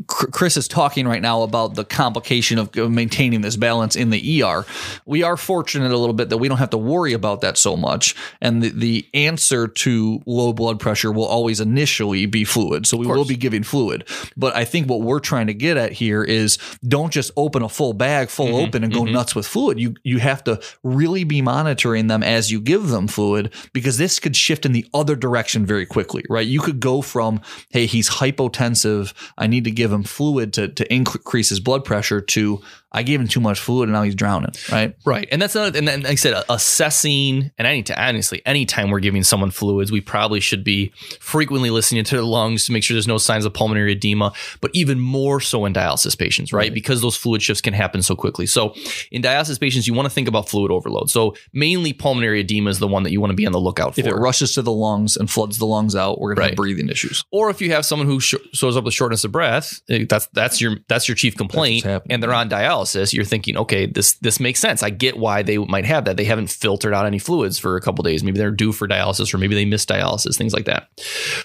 Chr- 0.07 0.27
Chris 0.27 0.57
is 0.57 0.69
talking 0.69 1.07
right 1.07 1.23
now 1.23 1.43
about 1.43 1.75
the 1.75 1.85
complication 1.85 2.59
of 2.59 2.75
maintaining 2.75 3.41
this 3.41 3.57
balance 3.57 3.97
in 3.97 4.11
the 4.11 4.43
ER. 4.43 4.65
We 5.07 5.23
are 5.23 5.37
fortunate 5.37 5.91
a 5.91 5.97
little 5.97 6.15
bit 6.15 6.29
that 6.29 6.39
we 6.39 6.49
don't 6.49 6.59
have 6.59 6.71
to 6.71 6.79
worry 6.79 7.13
about 7.13 7.41
that 7.41 7.59
so 7.59 7.77
much. 7.77 8.15
And 8.41 8.63
the, 8.63 8.69
the 8.71 9.09
answer 9.15 9.69
to 9.69 10.23
low 10.27 10.53
blood 10.53 10.81
pressure 10.81 11.13
will 11.13 11.25
always 11.25 11.61
initially 11.61 12.27
be 12.27 12.45
fluid. 12.45 12.87
So 12.87 12.97
we 12.97 13.07
will 13.07 13.25
be 13.25 13.37
giving 13.37 13.63
fluid. 13.63 14.09
But 14.37 14.55
I 14.55 14.65
think 14.65 14.89
what 14.89 15.01
we're 15.01 15.21
trying 15.21 15.49
to 15.49 15.55
get 15.55 15.77
at 15.77 15.93
here 15.93 16.23
is 16.23 16.59
don't 16.87 17.13
just 17.13 17.31
open 17.37 17.63
a 17.63 17.69
full 17.69 17.93
bag 17.93 18.29
full 18.29 18.57
open 18.57 18.85
and 18.85 18.93
go 18.93 19.05
nuts 19.05 19.35
with 19.35 19.47
fluid. 19.47 19.79
You 19.79 19.95
you 20.03 20.19
have 20.19 20.45
to 20.45 20.61
really 20.83 21.25
be 21.25 21.43
monitoring 21.43 22.07
them 22.07 22.23
as 22.23 22.51
you 22.51 22.61
give 22.61 22.89
them 22.89 23.09
fluid 23.09 23.53
because 23.73 23.99
this 23.99 24.19
could 24.21 24.37
shift 24.37 24.65
in 24.65 24.73
the 24.73 24.87
other 24.95 25.17
direction 25.17 25.67
very 25.67 25.87
quickly, 25.87 26.25
right? 26.29 26.47
You 26.47 26.61
could 26.61 26.81
go 26.81 27.03
from, 27.03 27.41
hey, 27.71 27.87
he's 27.87 28.09
hypotensive, 28.09 29.13
I 29.37 29.47
need 29.47 29.65
to 29.65 29.71
give 29.71 29.88
him 29.93 30.03
fluid 30.03 30.53
to 30.55 30.69
to 30.69 30.93
increase 30.93 31.49
his 31.49 31.61
blood 31.61 31.85
pressure 31.85 32.21
to 32.21 32.61
I 32.91 33.03
gave 33.03 33.21
him 33.21 33.29
too 33.29 33.41
much 33.41 33.61
fluid 33.61 33.89
and 33.89 33.93
now 33.95 34.03
he's 34.03 34.15
drowning, 34.15 34.53
right? 34.73 34.95
Right. 35.05 35.29
And 35.31 35.43
that's 35.43 35.55
another, 35.55 35.77
and 35.77 35.87
then, 35.87 36.03
like 36.03 36.13
I 36.13 36.15
said, 36.15 36.43
assessing, 36.49 37.51
and 37.59 37.67
any 37.67 37.83
time, 37.83 37.97
honestly, 37.99 38.41
anytime 38.47 38.91
we're 38.91 39.01
giving 39.01 39.23
someone 39.25 39.51
fluids, 39.51 39.93
we 39.93 40.01
probably 40.01 40.41
should 40.41 40.65
be 40.65 40.93
frequently 41.21 41.69
listening 41.71 42.05
to 42.05 42.15
their 42.15 42.25
lungs 42.25 42.65
to 42.67 42.73
make 42.73 42.83
sure 42.83 42.95
there's 42.95 43.07
no 43.07 43.19
signs 43.19 43.45
of 43.45 43.53
pulmonary 43.53 43.93
edema, 43.93 44.33
but 44.61 44.71
even 44.73 44.99
more 44.99 45.39
so 45.41 45.67
in 45.67 45.75
dialysis 45.75 46.19
patients, 46.19 46.53
right? 46.53 46.73
Because 46.73 47.03
those 47.03 47.17
fluid 47.17 47.43
shifts 47.43 47.61
can 47.61 47.75
happen 47.75 48.01
so 48.01 48.17
quickly. 48.17 48.47
So 48.47 48.75
in 49.11 49.21
dialysis 49.23 49.61
patients, 49.61 49.87
you 49.87 49.93
want 49.93 50.07
to 50.07 50.15
think 50.15 50.29
about 50.29 50.49
fluid 50.49 50.71
overload. 50.71 51.11
So 51.11 51.35
mainly 51.53 51.93
pulmonary 51.93 52.41
edema 52.41 52.71
is 52.71 52.79
the 52.79 52.89
one 52.89 53.03
that 53.03 53.11
you 53.11 53.21
want 53.21 53.33
to 53.33 53.37
be 53.37 53.45
on 53.45 53.53
the 53.53 53.61
lookout 53.61 53.97
for. 53.97 54.01
If 54.01 54.07
it 54.07 54.15
rushes 54.15 54.55
to 54.55 54.63
the 54.63 54.73
lungs 54.73 55.17
and 55.17 55.31
floods 55.31 55.59
the 55.59 55.67
lungs 55.67 55.95
out, 55.95 56.21
we're 56.21 56.35
going 56.35 56.37
to 56.37 56.51
have 56.51 56.57
breathing 56.57 56.89
issues. 56.89 57.23
or 57.33 57.51
if 57.51 57.61
you 57.61 57.71
have 57.73 57.85
someone 57.85 58.07
who 58.07 58.19
sh- 58.21 58.35
shows 58.55 58.77
up 58.77 58.85
with 58.85 58.95
shortness 58.95 59.25
of 59.25 59.33
breath, 59.33 59.81
eh, 59.91 60.07
that's 60.09 60.27
that's 60.33 60.61
your 60.61 60.77
that's 60.89 61.07
your 61.07 61.15
chief 61.17 61.37
complaint, 61.37 61.85
and 62.09 62.23
they're 62.23 62.33
on 62.33 62.49
dialysis. 62.49 62.78
You're 63.13 63.25
thinking, 63.25 63.57
okay, 63.57 63.87
this 63.87 64.15
this 64.15 64.41
makes 64.41 64.61
sense. 64.61 64.83
I 64.83 64.91
get 64.91 65.19
why 65.19 65.43
they 65.43 65.59
might 65.59 65.85
have 65.85 66.05
that. 66.05 66.17
They 66.17 66.25
haven't 66.25 66.51
filtered 66.51 66.95
out 66.95 67.07
any 67.07 67.19
fluids 67.19 67.59
for 67.59 67.77
a 67.77 67.81
couple 67.81 68.03
days. 68.03 68.23
Maybe 68.23 68.39
they're 68.39 68.51
due 68.51 68.73
for 68.73 68.89
dialysis, 68.89 69.33
or 69.33 69.39
maybe 69.39 69.55
they 69.55 69.65
missed 69.65 69.89
dialysis, 69.89 70.37
things 70.37 70.53
like 70.53 70.67
that. 70.67 70.89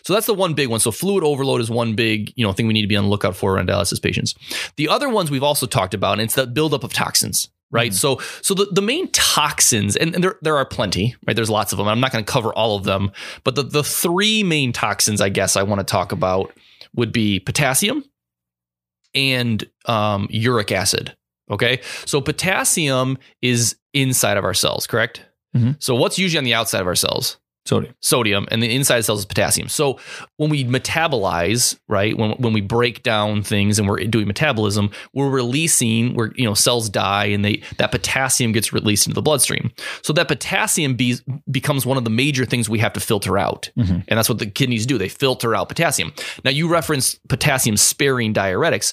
So 0.04 0.14
that's 0.14 0.26
the 0.26 0.34
one 0.34 0.54
big 0.54 0.70
one. 0.70 0.80
So 0.80 0.92
fluid 0.92 1.24
overload 1.24 1.62
is 1.62 1.70
one 1.70 1.96
big 1.96 2.34
you 2.36 2.46
know 2.46 2.54
thing 2.54 2.68
we 2.68 2.74
need 2.74 2.82
to 2.82 2.88
be 2.88 2.96
on 2.96 3.06
the 3.06 3.10
lookout 3.10 3.36
for 3.36 3.60
on 3.60 3.68
dialysis 3.68 4.02
patients. 4.02 4.36
The 4.78 4.90
other 4.90 5.10
ones 5.10 5.32
we've 5.32 5.44
also 5.44 5.66
talked 5.66 5.94
about, 5.94 6.14
and 6.14 6.22
it's 6.22 6.36
the 6.36 6.48
buildup 6.48 6.84
of 6.84 6.94
toxins. 6.94 7.50
Right. 7.72 7.92
So 7.92 8.20
so 8.44 8.54
the, 8.54 8.68
the 8.72 8.84
main 8.84 9.12
toxins, 9.12 9.96
and, 9.96 10.14
and 10.14 10.24
there, 10.24 10.36
there 10.44 10.58
are 10.58 10.66
plenty, 10.66 11.16
right? 11.26 11.36
There's 11.36 11.50
lots 11.50 11.72
of 11.72 11.80
them. 11.80 11.88
I'm 11.88 12.00
not 12.00 12.12
going 12.12 12.24
to 12.24 12.32
cover 12.32 12.54
all 12.54 12.76
of 12.76 12.84
them, 12.84 13.12
but 13.44 13.56
the, 13.56 13.64
the 13.64 13.84
three 13.84 14.44
main 14.44 14.72
toxins 14.74 15.22
I 15.22 15.30
guess 15.30 15.58
I 15.58 15.64
want 15.64 15.80
to 15.80 15.84
talk 15.84 16.12
about 16.12 16.54
would 16.94 17.12
be 17.12 17.40
potassium 17.40 18.04
and 19.16 19.68
um, 19.86 20.28
uric 20.30 20.72
acid. 20.72 21.16
Okay. 21.52 21.82
So 22.06 22.22
potassium 22.22 23.18
is 23.42 23.76
inside 23.94 24.38
of 24.38 24.44
our 24.44 24.54
cells, 24.54 24.88
correct? 24.88 25.22
Mhm. 25.56 25.76
So 25.82 25.94
what's 25.96 26.18
usually 26.18 26.38
on 26.40 26.44
the 26.46 26.54
outside 26.54 26.82
of 26.82 26.88
our 26.88 26.96
cells? 26.96 27.38
Sodium. 27.66 27.94
sodium 28.02 28.46
and 28.52 28.62
the 28.62 28.76
inside 28.76 28.98
of 28.98 29.06
cells 29.06 29.20
is 29.20 29.26
potassium. 29.26 29.70
So 29.70 29.98
when 30.36 30.50
we 30.50 30.66
metabolize, 30.66 31.78
right, 31.88 32.18
when, 32.18 32.32
when 32.32 32.52
we 32.52 32.60
break 32.60 33.04
down 33.04 33.42
things 33.42 33.80
and 33.80 33.88
we're 33.88 34.00
doing 34.04 34.28
metabolism, 34.28 34.90
we're 35.14 35.30
releasing, 35.30 36.14
where 36.14 36.34
you 36.36 36.44
know, 36.44 36.56
cells 36.56 36.90
die 36.90 37.26
and 37.28 37.46
they 37.46 37.62
that 37.78 37.92
potassium 37.92 38.52
gets 38.52 38.74
released 38.74 39.08
into 39.08 39.16
the 39.16 39.22
bloodstream. 39.22 39.72
So 40.02 40.12
that 40.12 40.28
potassium 40.28 40.96
be, 40.96 41.16
becomes 41.50 41.86
one 41.86 41.98
of 41.98 42.04
the 42.04 42.10
major 42.10 42.44
things 42.44 42.68
we 42.68 42.80
have 42.80 42.92
to 42.94 43.00
filter 43.00 43.38
out. 43.38 43.70
Mhm. 43.78 44.04
And 44.10 44.18
that's 44.18 44.28
what 44.28 44.40
the 44.40 44.46
kidneys 44.48 44.86
do. 44.86 44.98
They 44.98 45.08
filter 45.08 45.56
out 45.56 45.70
potassium. 45.70 46.12
Now 46.44 46.52
you 46.52 46.68
reference 46.68 47.18
potassium 47.30 47.78
sparing 47.78 48.34
diuretics. 48.34 48.92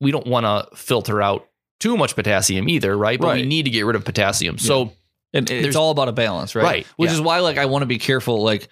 We 0.00 0.12
don't 0.12 0.28
want 0.28 0.46
to 0.46 0.76
filter 0.76 1.20
out 1.22 1.46
too 1.82 1.96
much 1.96 2.14
potassium 2.14 2.68
either, 2.68 2.96
right? 2.96 3.20
But 3.20 3.34
we 3.34 3.44
need 3.44 3.64
to 3.64 3.70
get 3.70 3.84
rid 3.84 3.96
of 3.96 4.04
potassium. 4.04 4.58
So 4.58 4.92
And 5.34 5.50
it's 5.50 5.76
all 5.76 5.90
about 5.90 6.08
a 6.08 6.12
balance, 6.12 6.54
right? 6.54 6.64
Right, 6.64 6.86
Which 6.96 7.10
yeah. 7.10 7.14
is 7.14 7.20
why, 7.20 7.40
like, 7.40 7.58
I 7.58 7.66
want 7.66 7.82
to 7.82 7.86
be 7.86 7.98
careful, 7.98 8.42
like, 8.42 8.68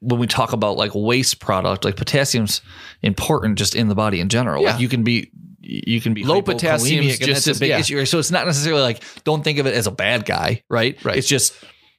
when 0.00 0.20
we 0.20 0.26
talk 0.26 0.52
about 0.52 0.76
like 0.76 0.90
waste 0.94 1.40
product, 1.40 1.86
like 1.86 1.96
potassium's 1.96 2.60
important 3.02 3.56
just 3.56 3.74
in 3.74 3.88
the 3.88 3.94
body 3.94 4.20
in 4.20 4.28
general. 4.28 4.62
Yeah. 4.62 4.72
Like, 4.72 4.80
you 4.80 4.88
can 4.88 5.04
be. 5.04 5.30
You 5.68 6.00
can 6.00 6.14
be 6.14 6.22
Low 6.22 6.42
potassium 6.42 7.04
is 7.04 7.18
just 7.18 7.48
a 7.48 7.54
big 7.58 7.70
yeah. 7.70 7.80
issue. 7.80 8.04
So 8.04 8.20
it's 8.20 8.30
not 8.30 8.46
necessarily 8.46 8.82
like 8.82 9.02
don't 9.24 9.42
think 9.42 9.58
of 9.58 9.66
it 9.66 9.74
as 9.74 9.88
a 9.88 9.90
bad 9.90 10.24
guy, 10.24 10.62
right? 10.70 11.02
Right. 11.04 11.16
It's 11.16 11.26
just 11.26 11.54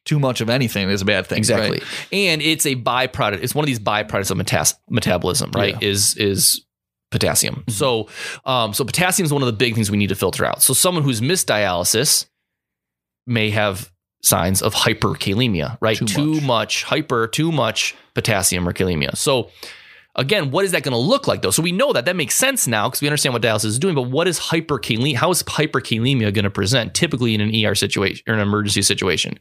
too 0.06 0.20
much 0.20 0.40
of 0.40 0.50
anything 0.50 0.90
is 0.90 1.02
a 1.02 1.06
bad 1.06 1.28
thing. 1.28 1.40
Exactly. 1.40 1.80
right? 1.80 1.84
And 2.14 2.42
it's 2.42 2.66
a 2.66 2.76
byproduct. 2.76 3.44
It's 3.44 3.54
one 3.54 3.64
of 3.64 3.68
these 3.68 3.80
byproducts 3.80 4.32
of 4.32 4.38
metas- 4.38 4.76
metabolism, 4.90 5.52
right? 5.52 5.76
Yeah. 5.82 5.90
Is 5.90 6.16
is 6.16 6.66
potassium. 7.12 7.56
Mm-hmm. 7.56 7.72
So 7.72 8.08
um 8.46 8.74
so 8.74 8.84
potassium 8.84 9.26
is 9.26 9.34
one 9.34 9.42
of 9.42 9.48
the 9.48 9.54
big 9.54 9.76
things 9.76 9.90
we 9.92 9.98
need 9.98 10.10
to 10.10 10.16
filter 10.16 10.46
out. 10.46 10.62
So 10.62 10.74
someone 10.74 11.04
who's 11.04 11.22
missed 11.22 11.48
dialysis 11.48 12.26
may 13.26 13.50
have 13.52 13.92
signs 14.22 14.62
of 14.62 14.74
hyperkalemia, 14.74 15.78
right? 15.80 15.98
Too 15.98 16.36
much. 16.36 16.44
much 16.44 16.84
hyper, 16.84 17.28
too 17.28 17.52
much 17.52 17.96
potassium 18.14 18.68
or 18.68 18.74
kalemia. 18.74 19.16
So 19.16 19.52
again, 20.16 20.52
what 20.52 20.66
is 20.66 20.72
that 20.72 20.84
going 20.84 20.94
to 20.94 20.98
look 20.98 21.28
like 21.28 21.42
though? 21.42 21.52
So 21.52 21.62
we 21.62 21.72
know 21.72 21.94
that 21.94 22.06
that 22.06 22.16
makes 22.16 22.36
sense 22.36 22.68
now 22.68 22.90
because 22.90 23.02
we 23.02 23.08
understand 23.08 23.34
what 23.34 23.42
dialysis 23.42 23.66
is 23.66 23.80
doing, 23.80 23.96
but 23.96 24.04
what 24.04 24.28
is 24.28 24.40
hyperkalemia? 24.40 25.16
How 25.16 25.30
is 25.30 25.44
hyperkalemia 25.44 26.34
going 26.34 26.44
to 26.44 26.50
present 26.50 26.94
typically 26.94 27.36
in 27.36 27.42
an 27.42 27.54
ER 27.66 27.76
situation 27.76 28.24
or 28.28 28.34
an 28.34 28.40
emergency 28.40 28.82
situation? 28.82 29.40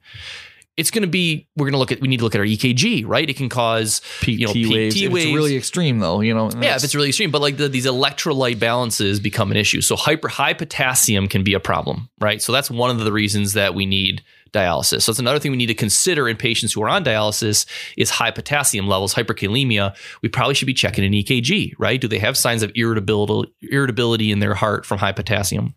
It's 0.76 0.90
going 0.90 1.02
to 1.02 1.08
be, 1.08 1.48
we're 1.56 1.64
going 1.64 1.72
to 1.72 1.78
look 1.78 1.92
at, 1.92 2.00
we 2.00 2.08
need 2.08 2.18
to 2.18 2.24
look 2.24 2.34
at 2.34 2.40
our 2.40 2.46
EKG, 2.46 3.04
right? 3.06 3.28
It 3.28 3.36
can 3.36 3.48
cause, 3.48 4.00
PT 4.20 4.28
you 4.28 4.46
know, 4.46 4.52
PT 4.52 4.70
waves. 4.70 5.00
If 5.00 5.12
waves. 5.12 5.26
It's 5.26 5.34
really 5.34 5.56
extreme 5.56 5.98
though, 6.00 6.20
you 6.20 6.34
know. 6.34 6.50
yeah, 6.60 6.76
if 6.76 6.84
it's 6.84 6.94
really 6.94 7.08
extreme, 7.08 7.30
but 7.30 7.40
like 7.40 7.56
the, 7.56 7.68
these 7.68 7.86
electrolyte 7.86 8.58
balances 8.58 9.18
become 9.18 9.50
an 9.50 9.56
issue. 9.56 9.80
So 9.80 9.96
hyper 9.96 10.28
high 10.28 10.52
potassium 10.52 11.28
can 11.28 11.42
be 11.42 11.54
a 11.54 11.60
problem, 11.60 12.10
right? 12.20 12.42
So 12.42 12.52
that's 12.52 12.70
one 12.70 12.90
of 12.90 12.98
the 12.98 13.12
reasons 13.12 13.54
that 13.54 13.74
we 13.74 13.86
need 13.86 14.22
dialysis. 14.52 15.02
So 15.02 15.12
that's 15.12 15.18
another 15.18 15.38
thing 15.38 15.50
we 15.50 15.56
need 15.56 15.66
to 15.66 15.74
consider 15.74 16.28
in 16.28 16.36
patients 16.36 16.72
who 16.72 16.82
are 16.82 16.88
on 16.88 17.04
dialysis 17.04 17.66
is 17.96 18.10
high 18.10 18.30
potassium 18.30 18.88
levels, 18.88 19.14
hyperkalemia. 19.14 19.94
We 20.22 20.28
probably 20.28 20.54
should 20.54 20.66
be 20.66 20.74
checking 20.74 21.04
an 21.04 21.12
EKG, 21.12 21.74
right? 21.78 22.00
Do 22.00 22.08
they 22.08 22.18
have 22.18 22.36
signs 22.36 22.62
of 22.62 22.72
irritability 22.74 23.52
irritability 23.62 24.32
in 24.32 24.40
their 24.40 24.54
heart 24.54 24.86
from 24.86 24.98
high 24.98 25.12
potassium? 25.12 25.74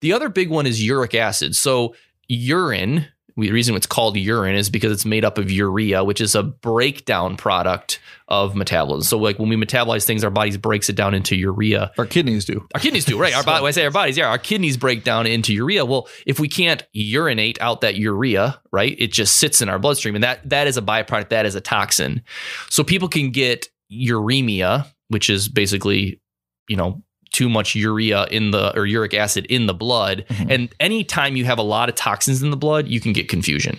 The 0.00 0.12
other 0.12 0.28
big 0.28 0.50
one 0.50 0.66
is 0.66 0.84
uric 0.84 1.14
acid. 1.14 1.54
So 1.54 1.94
urine, 2.28 3.06
the 3.46 3.52
reason 3.52 3.76
it's 3.76 3.86
called 3.86 4.16
urine 4.16 4.56
is 4.56 4.68
because 4.68 4.90
it's 4.90 5.04
made 5.04 5.24
up 5.24 5.38
of 5.38 5.50
urea, 5.50 6.02
which 6.02 6.20
is 6.20 6.34
a 6.34 6.42
breakdown 6.42 7.36
product 7.36 8.00
of 8.26 8.56
metabolism. 8.56 9.04
So 9.04 9.18
like 9.18 9.38
when 9.38 9.48
we 9.48 9.56
metabolize 9.56 10.04
things, 10.04 10.24
our 10.24 10.30
bodies 10.30 10.58
breaks 10.58 10.88
it 10.88 10.96
down 10.96 11.14
into 11.14 11.36
urea. 11.36 11.92
our 11.96 12.04
kidneys 12.04 12.44
do. 12.44 12.66
Our 12.74 12.80
kidneys 12.80 13.04
do, 13.04 13.18
right? 13.18 13.34
Our 13.34 13.44
body, 13.44 13.62
when 13.62 13.68
I 13.70 13.72
say 13.72 13.84
our 13.84 13.92
bodies, 13.92 14.18
yeah, 14.18 14.28
our 14.28 14.38
kidneys 14.38 14.76
break 14.76 15.04
down 15.04 15.26
into 15.26 15.54
urea. 15.54 15.84
Well, 15.84 16.08
if 16.26 16.40
we 16.40 16.48
can't 16.48 16.82
urinate 16.92 17.60
out 17.60 17.80
that 17.82 17.94
urea, 17.94 18.60
right, 18.72 18.94
it 18.98 19.12
just 19.12 19.36
sits 19.36 19.62
in 19.62 19.68
our 19.68 19.78
bloodstream, 19.78 20.16
and 20.16 20.24
that 20.24 20.48
that 20.48 20.66
is 20.66 20.76
a 20.76 20.82
byproduct. 20.82 21.28
That 21.28 21.46
is 21.46 21.54
a 21.54 21.60
toxin. 21.60 22.22
So 22.70 22.82
people 22.82 23.08
can 23.08 23.30
get 23.30 23.68
uremia, 23.92 24.86
which 25.08 25.30
is 25.30 25.48
basically, 25.48 26.20
you 26.68 26.76
know, 26.76 27.02
too 27.32 27.48
much 27.48 27.74
urea 27.74 28.26
in 28.26 28.50
the 28.50 28.76
or 28.76 28.86
uric 28.86 29.14
acid 29.14 29.46
in 29.46 29.66
the 29.66 29.74
blood. 29.74 30.24
Mhm. 30.28 30.46
And 30.50 30.68
anytime 30.80 31.36
you 31.36 31.44
have 31.44 31.58
a 31.58 31.62
lot 31.62 31.88
of 31.88 31.94
toxins 31.94 32.42
in 32.42 32.50
the 32.50 32.56
blood, 32.56 32.88
you 32.88 33.00
can 33.00 33.12
get 33.12 33.28
confusion. 33.28 33.78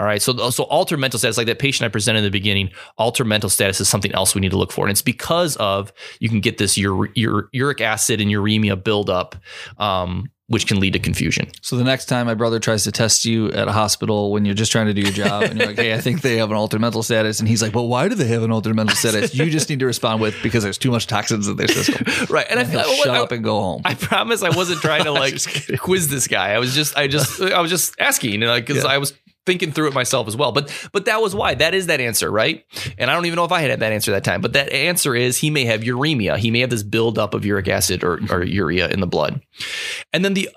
All 0.00 0.06
right. 0.06 0.22
So, 0.22 0.50
so 0.50 0.62
altered 0.64 0.98
mental 0.98 1.18
status, 1.18 1.36
like 1.36 1.48
that 1.48 1.58
patient 1.58 1.84
I 1.84 1.88
presented 1.88 2.18
in 2.18 2.24
the 2.24 2.30
beginning, 2.30 2.70
altered 2.98 3.24
mental 3.24 3.50
status 3.50 3.80
is 3.80 3.88
something 3.88 4.12
else 4.12 4.32
we 4.32 4.40
need 4.40 4.52
to 4.52 4.56
look 4.56 4.70
for. 4.70 4.84
And 4.84 4.92
it's 4.92 5.02
because 5.02 5.56
of 5.56 5.92
you 6.20 6.28
can 6.28 6.40
get 6.40 6.58
this 6.58 6.78
ur- 6.78 7.10
ur- 7.18 7.48
uric 7.52 7.80
acid 7.80 8.20
and 8.20 8.30
uremia 8.30 8.82
buildup, 8.82 9.34
um, 9.78 10.30
which 10.48 10.66
can 10.66 10.80
lead 10.80 10.94
to 10.94 10.98
confusion. 10.98 11.46
So 11.60 11.76
the 11.76 11.84
next 11.84 12.06
time 12.06 12.26
my 12.26 12.34
brother 12.34 12.58
tries 12.58 12.84
to 12.84 12.92
test 12.92 13.24
you 13.24 13.48
at 13.52 13.68
a 13.68 13.72
hospital 13.72 14.32
when 14.32 14.44
you're 14.46 14.54
just 14.54 14.72
trying 14.72 14.86
to 14.86 14.94
do 14.94 15.02
your 15.02 15.12
job 15.12 15.42
and 15.42 15.58
you're 15.58 15.68
like, 15.68 15.76
hey, 15.76 15.92
I 15.94 16.00
think 16.00 16.22
they 16.22 16.38
have 16.38 16.50
an 16.50 16.56
altered 16.56 16.80
mental 16.80 17.02
status. 17.02 17.38
And 17.38 17.46
he's 17.48 17.60
like, 17.62 17.74
well, 17.74 17.86
why 17.86 18.08
do 18.08 18.14
they 18.14 18.26
have 18.28 18.42
an 18.42 18.50
altered 18.50 18.74
mental 18.74 18.96
status? 18.96 19.34
You 19.34 19.50
just 19.50 19.68
need 19.68 19.80
to 19.80 19.86
respond 19.86 20.22
with 20.22 20.34
because 20.42 20.62
there's 20.64 20.78
too 20.78 20.90
much 20.90 21.06
toxins 21.06 21.48
in 21.48 21.56
their 21.56 21.68
system. 21.68 22.04
Right. 22.30 22.46
And, 22.50 22.58
And 22.58 22.78
I, 22.78 22.82
shut 22.96 23.08
I, 23.10 23.20
up 23.20 23.30
and 23.32 23.44
go 23.44 23.60
home. 23.60 23.82
I 23.84 23.94
promise 23.94 24.42
I 24.42 24.50
wasn't 24.56 24.80
trying 24.80 25.04
to 25.04 25.12
like 25.24 25.34
quiz 25.78 26.08
this 26.08 26.26
guy. 26.28 26.52
I 26.52 26.58
was 26.58 26.74
just, 26.74 26.96
I 26.96 27.06
just, 27.08 27.40
I 27.40 27.60
was 27.60 27.70
just 27.70 27.94
asking, 28.00 28.32
you 28.32 28.38
know, 28.38 28.48
like, 28.48 28.66
because 28.66 28.84
Yeah. 28.84 28.90
I 28.90 28.98
was 28.98 29.12
thinking 29.48 29.72
through 29.72 29.88
it 29.88 29.94
myself 29.94 30.28
as 30.28 30.36
well. 30.36 30.52
But, 30.52 30.70
but 30.92 31.06
that 31.06 31.22
was 31.22 31.34
why. 31.34 31.54
That 31.54 31.72
is 31.72 31.86
that 31.86 32.02
answer, 32.02 32.30
right? 32.30 32.66
And 32.98 33.10
I 33.10 33.14
don't 33.14 33.24
even 33.24 33.36
know 33.36 33.46
if 33.46 33.52
I 33.52 33.62
had 33.62 33.80
that 33.80 33.92
answer 33.92 34.10
that 34.10 34.24
time. 34.24 34.42
But 34.42 34.52
that 34.52 34.70
answer 34.70 35.14
is 35.14 35.38
he 35.38 35.48
may 35.48 35.64
have 35.64 35.80
uremia. 35.80 36.36
He 36.36 36.50
may 36.50 36.60
have 36.60 36.68
this 36.68 36.82
buildup 36.82 37.32
of 37.32 37.46
uric 37.46 37.66
acid 37.66 38.04
or, 38.04 38.20
or 38.30 38.44
urea 38.44 38.90
in 38.90 39.00
the 39.00 39.06
blood. 39.06 39.40
And 40.12 40.22
then 40.22 40.34
the 40.34 40.50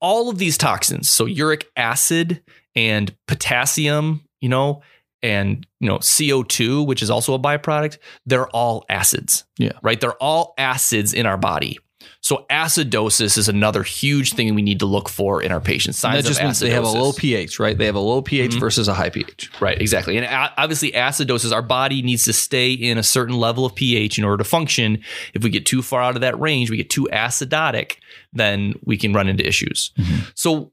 all 0.00 0.30
of 0.30 0.38
these 0.38 0.56
toxins, 0.56 1.10
so 1.10 1.26
uric 1.26 1.68
acid 1.76 2.42
and 2.74 3.14
potassium, 3.26 4.24
you 4.40 4.48
know, 4.48 4.82
and 5.22 5.66
you 5.80 5.88
know 5.88 5.98
CO2, 5.98 6.86
which 6.86 7.02
is 7.02 7.10
also 7.10 7.34
a 7.34 7.38
byproduct, 7.38 7.98
they're 8.24 8.48
all 8.48 8.86
acids. 8.88 9.44
Yeah. 9.58 9.72
Right? 9.82 10.00
They're 10.00 10.22
all 10.22 10.54
acids 10.56 11.12
in 11.12 11.26
our 11.26 11.36
body. 11.36 11.78
So 12.20 12.46
acidosis 12.50 13.38
is 13.38 13.48
another 13.48 13.82
huge 13.82 14.32
thing 14.34 14.54
we 14.54 14.62
need 14.62 14.78
to 14.80 14.86
look 14.86 15.08
for 15.08 15.42
in 15.42 15.52
our 15.52 15.60
patients. 15.60 16.02
And 16.04 16.12
Signs 16.12 16.24
that 16.24 16.28
just 16.28 16.40
of 16.40 16.46
means 16.46 16.58
they 16.60 16.70
have 16.70 16.84
a 16.84 16.88
low 16.88 17.12
pH, 17.12 17.58
right? 17.58 17.76
They 17.78 17.86
have 17.86 17.94
a 17.94 18.00
low 18.00 18.22
pH 18.22 18.52
Mhm. 18.52 18.60
versus 18.60 18.88
a 18.88 18.94
high 18.94 19.10
pH. 19.10 19.50
Right, 19.60 19.80
exactly. 19.80 20.16
And 20.18 20.26
obviously, 20.56 20.92
acidosis, 20.92 21.52
our 21.52 21.62
body 21.62 22.02
needs 22.02 22.24
to 22.24 22.32
stay 22.32 22.72
in 22.72 22.98
a 22.98 23.02
certain 23.02 23.36
level 23.36 23.64
of 23.64 23.74
pH 23.74 24.18
in 24.18 24.24
order 24.24 24.36
to 24.42 24.48
function. 24.48 25.02
If 25.34 25.42
we 25.44 25.50
get 25.50 25.64
too 25.66 25.82
far 25.82 26.02
out 26.02 26.14
of 26.14 26.20
that 26.22 26.38
range, 26.40 26.70
we 26.70 26.76
get 26.76 26.90
too 26.90 27.08
acidotic, 27.12 27.96
then 28.32 28.74
we 28.84 28.96
can 28.96 29.12
run 29.12 29.28
into 29.28 29.46
issues. 29.46 29.90
Mhm. 29.98 30.30
So, 30.34 30.72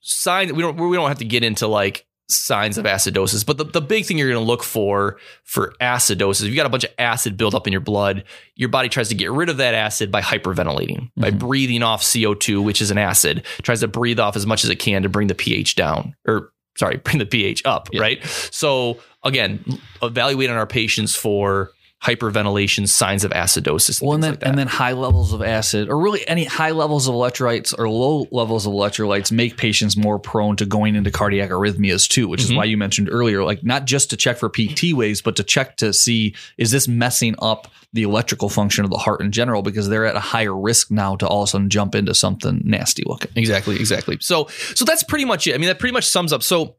sign 0.00 0.54
we 0.54 0.62
don't 0.62 0.76
we 0.76 0.96
don't 0.96 1.08
have 1.08 1.18
to 1.18 1.24
get 1.24 1.42
into 1.42 1.66
like 1.66 2.04
signs 2.28 2.78
of 2.78 2.84
acidosis, 2.86 3.44
but 3.44 3.58
the, 3.58 3.64
the 3.64 3.80
big 3.80 4.06
thing 4.06 4.16
you're 4.16 4.30
going 4.30 4.40
to 4.42 4.46
look 4.46 4.62
for 4.62 5.18
for 5.44 5.74
acidosis, 5.80 6.42
if 6.44 6.48
you 6.50 6.56
got 6.56 6.66
a 6.66 6.70
bunch 6.70 6.84
of 6.84 6.90
acid 6.98 7.36
build 7.36 7.54
up 7.54 7.66
in 7.66 7.72
your 7.72 7.80
blood, 7.82 8.24
your 8.56 8.68
body 8.70 8.88
tries 8.88 9.08
to 9.10 9.14
get 9.14 9.30
rid 9.30 9.48
of 9.48 9.58
that 9.58 9.74
acid 9.74 10.10
by 10.10 10.22
hyperventilating, 10.22 11.10
by 11.16 11.30
Mhm. 11.30 11.38
breathing 11.38 11.82
off 11.82 12.02
CO2, 12.02 12.62
which 12.62 12.80
is 12.80 12.90
an 12.90 12.98
acid, 12.98 13.44
tries 13.62 13.80
to 13.80 13.88
breathe 13.88 14.18
off 14.18 14.36
as 14.36 14.46
much 14.46 14.64
as 14.64 14.70
it 14.70 14.76
can 14.76 15.02
to 15.02 15.08
bring 15.08 15.26
the 15.26 15.34
pH 15.34 15.74
down 15.74 16.14
or 16.26 16.50
sorry, 16.76 16.96
bring 17.04 17.18
the 17.18 17.26
pH 17.26 17.62
up, 17.66 17.88
Yeah. 17.92 18.00
right? 18.00 18.24
So 18.50 18.98
again, 19.22 19.62
evaluate 20.02 20.50
on 20.50 20.56
our 20.56 20.66
patients 20.66 21.14
for 21.14 21.70
hyperventilation, 22.02 22.86
signs 22.88 23.24
of 23.24 23.30
acidosis. 23.32 24.00
And 24.00 24.06
Well, 24.08 24.14
and 24.14 24.22
then 24.22 24.30
like 24.32 24.46
and 24.46 24.58
then 24.58 24.66
high 24.66 24.92
levels 24.92 25.32
of 25.32 25.42
acid, 25.42 25.88
or 25.88 25.98
really 25.98 26.26
any 26.28 26.44
high 26.44 26.70
levels 26.72 27.08
of 27.08 27.14
electrolytes 27.14 27.74
or 27.78 27.88
low 27.88 28.26
levels 28.30 28.66
of 28.66 28.72
electrolytes, 28.72 29.32
make 29.32 29.56
patients 29.56 29.96
more 29.96 30.18
prone 30.18 30.56
to 30.56 30.66
going 30.66 30.96
into 30.96 31.10
cardiac 31.10 31.50
arrhythmias 31.50 32.06
too. 32.08 32.28
Which 32.28 32.42
is 32.42 32.50
Mhm. 32.50 32.56
why 32.56 32.64
you 32.64 32.76
mentioned 32.76 33.08
earlier, 33.10 33.42
like 33.42 33.64
not 33.64 33.86
just 33.86 34.10
to 34.10 34.16
check 34.16 34.36
for 34.38 34.48
PT 34.50 34.92
waves, 34.92 35.22
but 35.22 35.36
to 35.36 35.42
check 35.42 35.76
to 35.78 35.92
see 35.92 36.34
is 36.58 36.70
this 36.70 36.86
messing 36.86 37.34
up 37.40 37.68
the 37.92 38.02
electrical 38.02 38.48
function 38.48 38.84
of 38.84 38.90
the 38.90 38.98
heart 38.98 39.20
in 39.20 39.30
general, 39.30 39.62
because 39.62 39.88
they're 39.88 40.04
at 40.04 40.16
a 40.16 40.20
higher 40.20 40.54
risk 40.54 40.90
now 40.90 41.14
to 41.16 41.26
all 41.26 41.42
of 41.44 41.48
a 41.48 41.50
sudden 41.52 41.70
jump 41.70 41.94
into 41.94 42.12
something 42.14 42.60
nasty 42.64 43.02
looking. 43.06 43.30
Exactly, 43.36 43.76
exactly. 43.76 44.18
So 44.20 44.48
so 44.74 44.84
that's 44.84 45.04
pretty 45.04 45.24
much 45.24 45.46
it. 45.46 45.54
I 45.54 45.58
mean, 45.58 45.68
that 45.68 45.78
pretty 45.78 45.92
much 45.92 46.06
sums 46.06 46.32
up. 46.32 46.42
So 46.42 46.74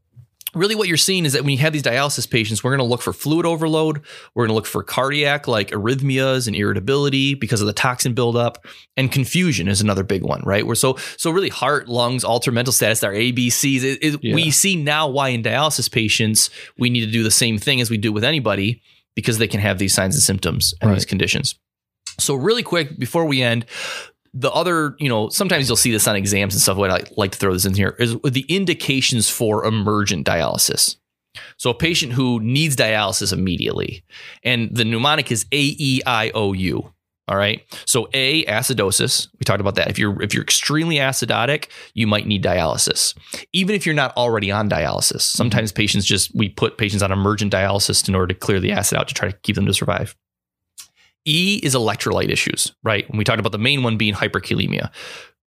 really 0.56 0.76
what 0.76 0.88
you're 0.88 0.97
seeing 0.97 1.26
is 1.26 1.34
that 1.34 1.41
when 1.43 1.51
you 1.51 1.58
have 1.60 1.74
these 1.74 1.84
dialysis 1.84 2.30
patients, 2.30 2.64
we're 2.64 2.72
going 2.72 2.80
to 2.88 2.89
look 2.89 3.01
for 3.01 3.14
fluid 3.14 3.45
overload, 3.45 4.01
we're 4.34 4.43
going 4.43 4.49
to 4.49 4.56
look 4.56 4.66
for 4.66 4.82
cardiac 4.84 5.47
like 5.47 5.70
arrhythmias 5.72 6.47
and 6.47 6.56
irritability 6.56 7.34
because 7.36 7.62
of 7.62 7.68
the 7.68 7.74
toxin 7.74 8.14
buildup, 8.14 8.66
and 8.97 9.12
confusion 9.12 9.68
is 9.68 9.82
another 9.82 10.03
big 10.03 10.24
one, 10.24 10.41
right? 10.45 10.66
We're 10.66 10.76
so 10.76 10.95
so 11.18 11.32
really 11.32 11.49
heart, 11.49 11.88
lungs, 11.88 12.24
alter 12.24 12.51
mental 12.51 12.72
status, 12.72 13.03
our 13.03 13.12
ABCs. 13.14 13.84
It, 13.84 13.99
it- 14.01 14.20
Yeah. 14.24 14.36
We 14.36 14.49
see 14.51 14.76
now 14.76 15.08
why 15.10 15.30
in 15.30 15.43
dialysis 15.43 15.91
patients 15.91 16.49
we 16.78 16.89
need 16.89 17.06
to 17.06 17.12
do 17.12 17.24
the 17.24 17.32
same 17.32 17.58
thing 17.58 17.82
as 17.82 17.89
we 17.89 17.97
do 17.97 18.12
with 18.14 18.24
anybody 18.24 18.82
because 19.16 19.38
they 19.38 19.47
can 19.47 19.60
have 19.60 19.78
these 19.78 19.93
signs 19.93 20.16
and 20.16 20.24
symptoms 20.24 20.74
and 20.82 20.89
Right. 20.89 20.95
these 20.95 21.06
conditions. 21.06 21.56
So 22.20 22.34
really 22.36 22.64
quick 22.64 22.97
before 22.97 23.26
we 23.26 23.41
end, 23.41 23.66
the 24.36 24.51
other, 24.51 24.95
you 24.99 25.07
know, 25.07 25.29
sometimes 25.29 25.67
you'll 25.67 25.77
see 25.77 25.91
this 25.91 26.07
on 26.07 26.15
exams 26.15 26.53
and 26.53 26.61
stuff. 26.61 26.77
What 26.77 26.91
I 26.91 27.03
like 27.15 27.31
to 27.31 27.38
throw 27.38 27.53
this 27.53 27.65
in 27.65 27.73
here 27.73 27.95
is 27.97 28.17
the 28.23 28.45
indications 28.49 29.29
for 29.29 29.65
emergent 29.65 30.27
dialysis. 30.27 30.97
So 31.57 31.69
a 31.69 31.73
patient 31.73 32.13
who 32.13 32.39
needs 32.41 32.75
dialysis 32.75 33.33
immediately, 33.33 34.03
and 34.43 34.75
the 34.75 34.86
mnemonic 34.86 35.31
is 35.31 35.45
A 35.51 35.75
E 35.77 36.01
I 36.05 36.31
O 36.36 36.53
U. 36.53 36.91
All 37.27 37.38
right. 37.38 37.63
So 37.86 38.07
A 38.13 38.45
acidosis. 38.45 39.29
We 39.39 39.45
talked 39.45 39.59
about 39.61 39.75
that. 39.75 39.89
If 39.89 39.97
you're 39.97 40.21
if 40.21 40.33
you're 40.33 40.43
extremely 40.43 40.97
acidotic, 40.97 41.69
you 41.93 42.05
might 42.05 42.27
need 42.27 42.43
dialysis. 42.43 43.17
Even 43.51 43.73
if 43.75 43.86
you're 43.86 43.95
not 43.95 44.15
already 44.15 44.51
on 44.51 44.69
dialysis. 44.69 45.21
Sometimes 45.21 45.71
patients 45.71 46.05
just 46.05 46.36
we 46.36 46.49
put 46.49 46.77
patients 46.77 47.01
on 47.01 47.11
emergent 47.11 47.51
dialysis 47.51 48.07
in 48.07 48.15
order 48.15 48.33
to 48.33 48.39
clear 48.39 48.59
the 48.59 48.71
acid 48.71 48.97
out 48.97 49.07
to 49.07 49.13
try 49.13 49.29
to 49.29 49.38
keep 49.39 49.55
them 49.55 49.65
to 49.65 49.73
survive. 49.73 50.15
E 51.26 51.59
is 51.63 51.76
electrolyte 51.76 52.30
issues, 52.30 52.71
right? 52.84 53.09
When 53.09 53.17
we 53.17 53.23
talked 53.23 53.39
about 53.39 53.51
the 53.51 53.57
main 53.57 53.84
one 53.84 53.97
being 53.97 54.13
hyperkalemia. 54.13 54.91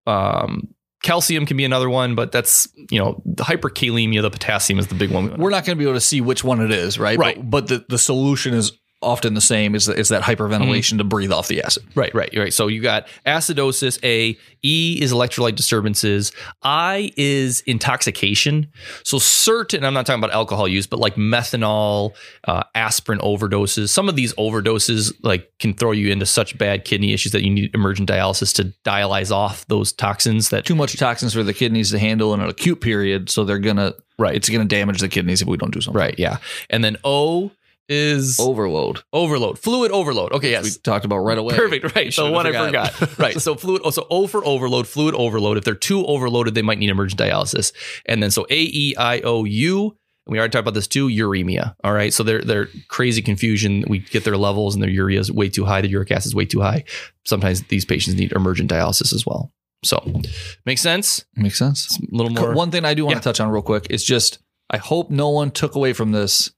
Um, 0.05 0.73
calcium 1.03 1.45
can 1.45 1.57
be 1.57 1.65
another 1.65 1.89
one, 1.89 2.15
but 2.15 2.31
that's, 2.31 2.67
you 2.91 2.99
know, 2.99 3.21
the 3.25 3.43
hyperkalemia, 3.43 4.21
the 4.21 4.29
potassium 4.29 4.79
is 4.79 4.87
the 4.87 4.95
big 4.95 5.11
one. 5.11 5.37
We're 5.37 5.49
not 5.49 5.65
going 5.65 5.77
to 5.77 5.79
be 5.81 5.85
able 5.85 5.95
to 5.95 6.01
see 6.01 6.21
which 6.21 6.43
one 6.43 6.61
it 6.61 6.71
is, 6.71 6.99
right? 6.99 7.17
Right. 7.17 7.37
But, 7.37 7.49
but 7.49 7.67
the, 7.67 7.85
the 7.89 7.97
solution 7.97 8.53
is 8.53 8.73
often 9.01 9.33
the 9.33 9.41
same 9.41 9.75
is, 9.75 9.87
is 9.87 10.09
that 10.09 10.21
hyperventilation 10.21 10.97
to 10.97 11.03
breathe 11.03 11.31
off 11.31 11.47
the 11.47 11.61
acid. 11.61 11.83
Right, 11.95 12.13
right, 12.13 12.29
right. 12.35 12.53
So 12.53 12.67
you 12.67 12.81
got 12.81 13.07
acidosis, 13.25 13.97
A, 14.03 14.37
E 14.61 14.99
is 15.01 15.13
electrolyte 15.13 15.55
disturbances, 15.55 16.33
I 16.63 17.11
is 17.15 17.61
intoxication. 17.61 18.67
So 19.03 19.17
certain, 19.17 19.85
I'm 19.85 19.93
not 19.93 20.05
talking 20.05 20.19
about 20.21 20.33
alcohol 20.33 20.67
use, 20.67 20.85
but 20.85 20.99
like 20.99 21.15
methanol, 21.15 22.13
uh, 22.45 22.63
aspirin 22.75 23.19
overdoses. 23.19 23.89
Some 23.89 24.09
of 24.09 24.15
these 24.15 24.33
overdoses 24.33 25.13
like 25.23 25.49
can 25.59 25.73
throw 25.73 25.91
you 25.91 26.11
into 26.11 26.25
such 26.25 26.57
bad 26.57 26.83
kidney 26.83 27.13
issues 27.13 27.31
that 27.31 27.43
you 27.43 27.49
need 27.49 27.73
emergent 27.73 28.09
dialysis 28.09 28.53
to 28.55 28.73
dialyze 28.83 29.31
off 29.31 29.65
those 29.67 29.93
toxins 29.93 30.49
that 30.49 30.65
Too 30.65 30.75
much 30.75 30.97
toxins 30.97 31.33
for 31.33 31.43
the 31.43 31.53
kidneys 31.53 31.91
to 31.91 31.99
handle 31.99 32.33
in 32.33 32.41
an 32.41 32.49
acute 32.49 32.81
period, 32.81 33.29
so 33.29 33.45
they're 33.45 33.59
gonna 33.59 33.93
Right. 34.17 34.35
It's 34.35 34.49
gonna 34.49 34.65
damage 34.65 34.99
the 34.99 35.07
kidneys 35.07 35.41
if 35.41 35.47
we 35.47 35.55
don't 35.55 35.73
do 35.73 35.79
something. 35.79 35.97
Right, 35.97 36.15
yeah. 36.17 36.37
And 36.69 36.83
then 36.83 36.97
O 37.05 37.51
is 37.89 38.39
Overload. 38.39 39.01
overload, 39.11 39.59
fluid 39.59 39.91
overload. 39.91 40.31
Okay, 40.33 40.51
yes. 40.51 40.63
We 40.63 40.71
talked 40.81 41.05
about 41.05 41.17
right 41.19 41.37
away. 41.37 41.55
Perfect. 41.55 41.95
Right. 41.95 42.13
So 42.13 42.23
Should've 42.23 42.33
one 42.35 42.45
I 42.47 42.51
forgot. 42.67 42.91
forgot. 42.93 43.19
right. 43.19 43.41
So 43.41 43.55
fluid. 43.55 43.81
Oh, 43.83 43.89
so 43.89 44.05
O 44.09 44.27
for 44.27 44.45
overload, 44.45 44.87
fluid 44.87 45.15
overload. 45.15 45.57
If 45.57 45.63
they're 45.65 45.73
too 45.75 46.05
overloaded, 46.05 46.53
they 46.55 46.61
might 46.61 46.77
need 46.77 46.89
emergent 46.89 47.19
dialysis. 47.19 47.73
And 48.05 48.21
then 48.23 48.31
so 48.31 48.45
A 48.49 48.55
E 48.61 48.95
I 48.97 49.19
O 49.21 49.43
U. 49.45 49.85
And 50.27 50.33
we 50.33 50.37
already 50.37 50.51
talked 50.51 50.61
about 50.61 50.75
this 50.75 50.87
too. 50.87 51.07
Uremia. 51.07 51.73
All 51.83 51.93
right. 51.93 52.13
So 52.13 52.21
they're 52.23 52.41
they're 52.41 52.67
crazy 52.87 53.21
confusion. 53.23 53.83
We 53.87 53.99
get 53.99 54.23
their 54.23 54.37
levels 54.37 54.75
and 54.75 54.83
their 54.83 54.89
urea 54.91 55.19
is 55.19 55.31
way 55.31 55.49
too 55.49 55.65
high. 55.65 55.81
The 55.81 55.87
uric 55.89 56.11
acid 56.11 56.27
is 56.27 56.35
way 56.35 56.45
too 56.45 56.61
high. 56.61 56.83
Sometimes 57.25 57.63
these 57.63 57.85
patients 57.85 58.19
need 58.19 58.31
emergent 58.33 58.69
dialysis 58.69 59.11
as 59.13 59.25
well. 59.25 59.51
So 59.83 60.21
makes 60.65 60.81
sense. 60.81 61.25
Makes 61.35 61.57
sense. 61.57 61.97
A 61.99 62.15
little 62.15 62.31
more. 62.31 62.53
One 62.53 62.69
thing 62.69 62.85
I 62.85 62.93
do 62.93 63.05
want 63.05 63.15
Yeah. 63.15 63.19
to 63.21 63.23
touch 63.23 63.39
on 63.39 63.49
real 63.49 63.61
quick 63.63 63.87
is 63.89 64.03
just 64.03 64.37
I 64.69 64.77
hope 64.77 65.09
no 65.09 65.29
one 65.29 65.49
took 65.49 65.73
away 65.73 65.93
from 65.93 66.11
this 66.11 66.51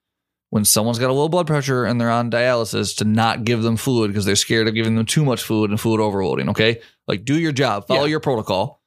when 0.52 0.64
someone's 0.64 0.99
got 0.99 1.10
a 1.10 1.14
low 1.14 1.28
blood 1.28 1.47
pressure 1.47 1.84
and 1.86 1.99
they're 1.99 2.12
on 2.12 2.30
dialysis 2.30 2.95
to 2.97 3.06
not 3.06 3.43
give 3.43 3.64
them 3.64 3.76
fluid 3.78 4.10
because 4.12 4.26
they're 4.26 4.36
scared 4.36 4.68
of 4.68 4.74
giving 4.76 4.95
them 4.95 5.06
too 5.06 5.26
much 5.26 5.41
fluid 5.43 5.72
and 5.72 5.80
fluid 5.82 5.99
overloading. 5.99 6.49
Okay. 6.49 6.80
Like 7.08 7.26
do 7.26 7.39
your 7.39 7.52
job, 7.52 7.88
follow 7.88 8.02
Yeah. 8.04 8.12
your 8.12 8.20
protocol. 8.20 8.80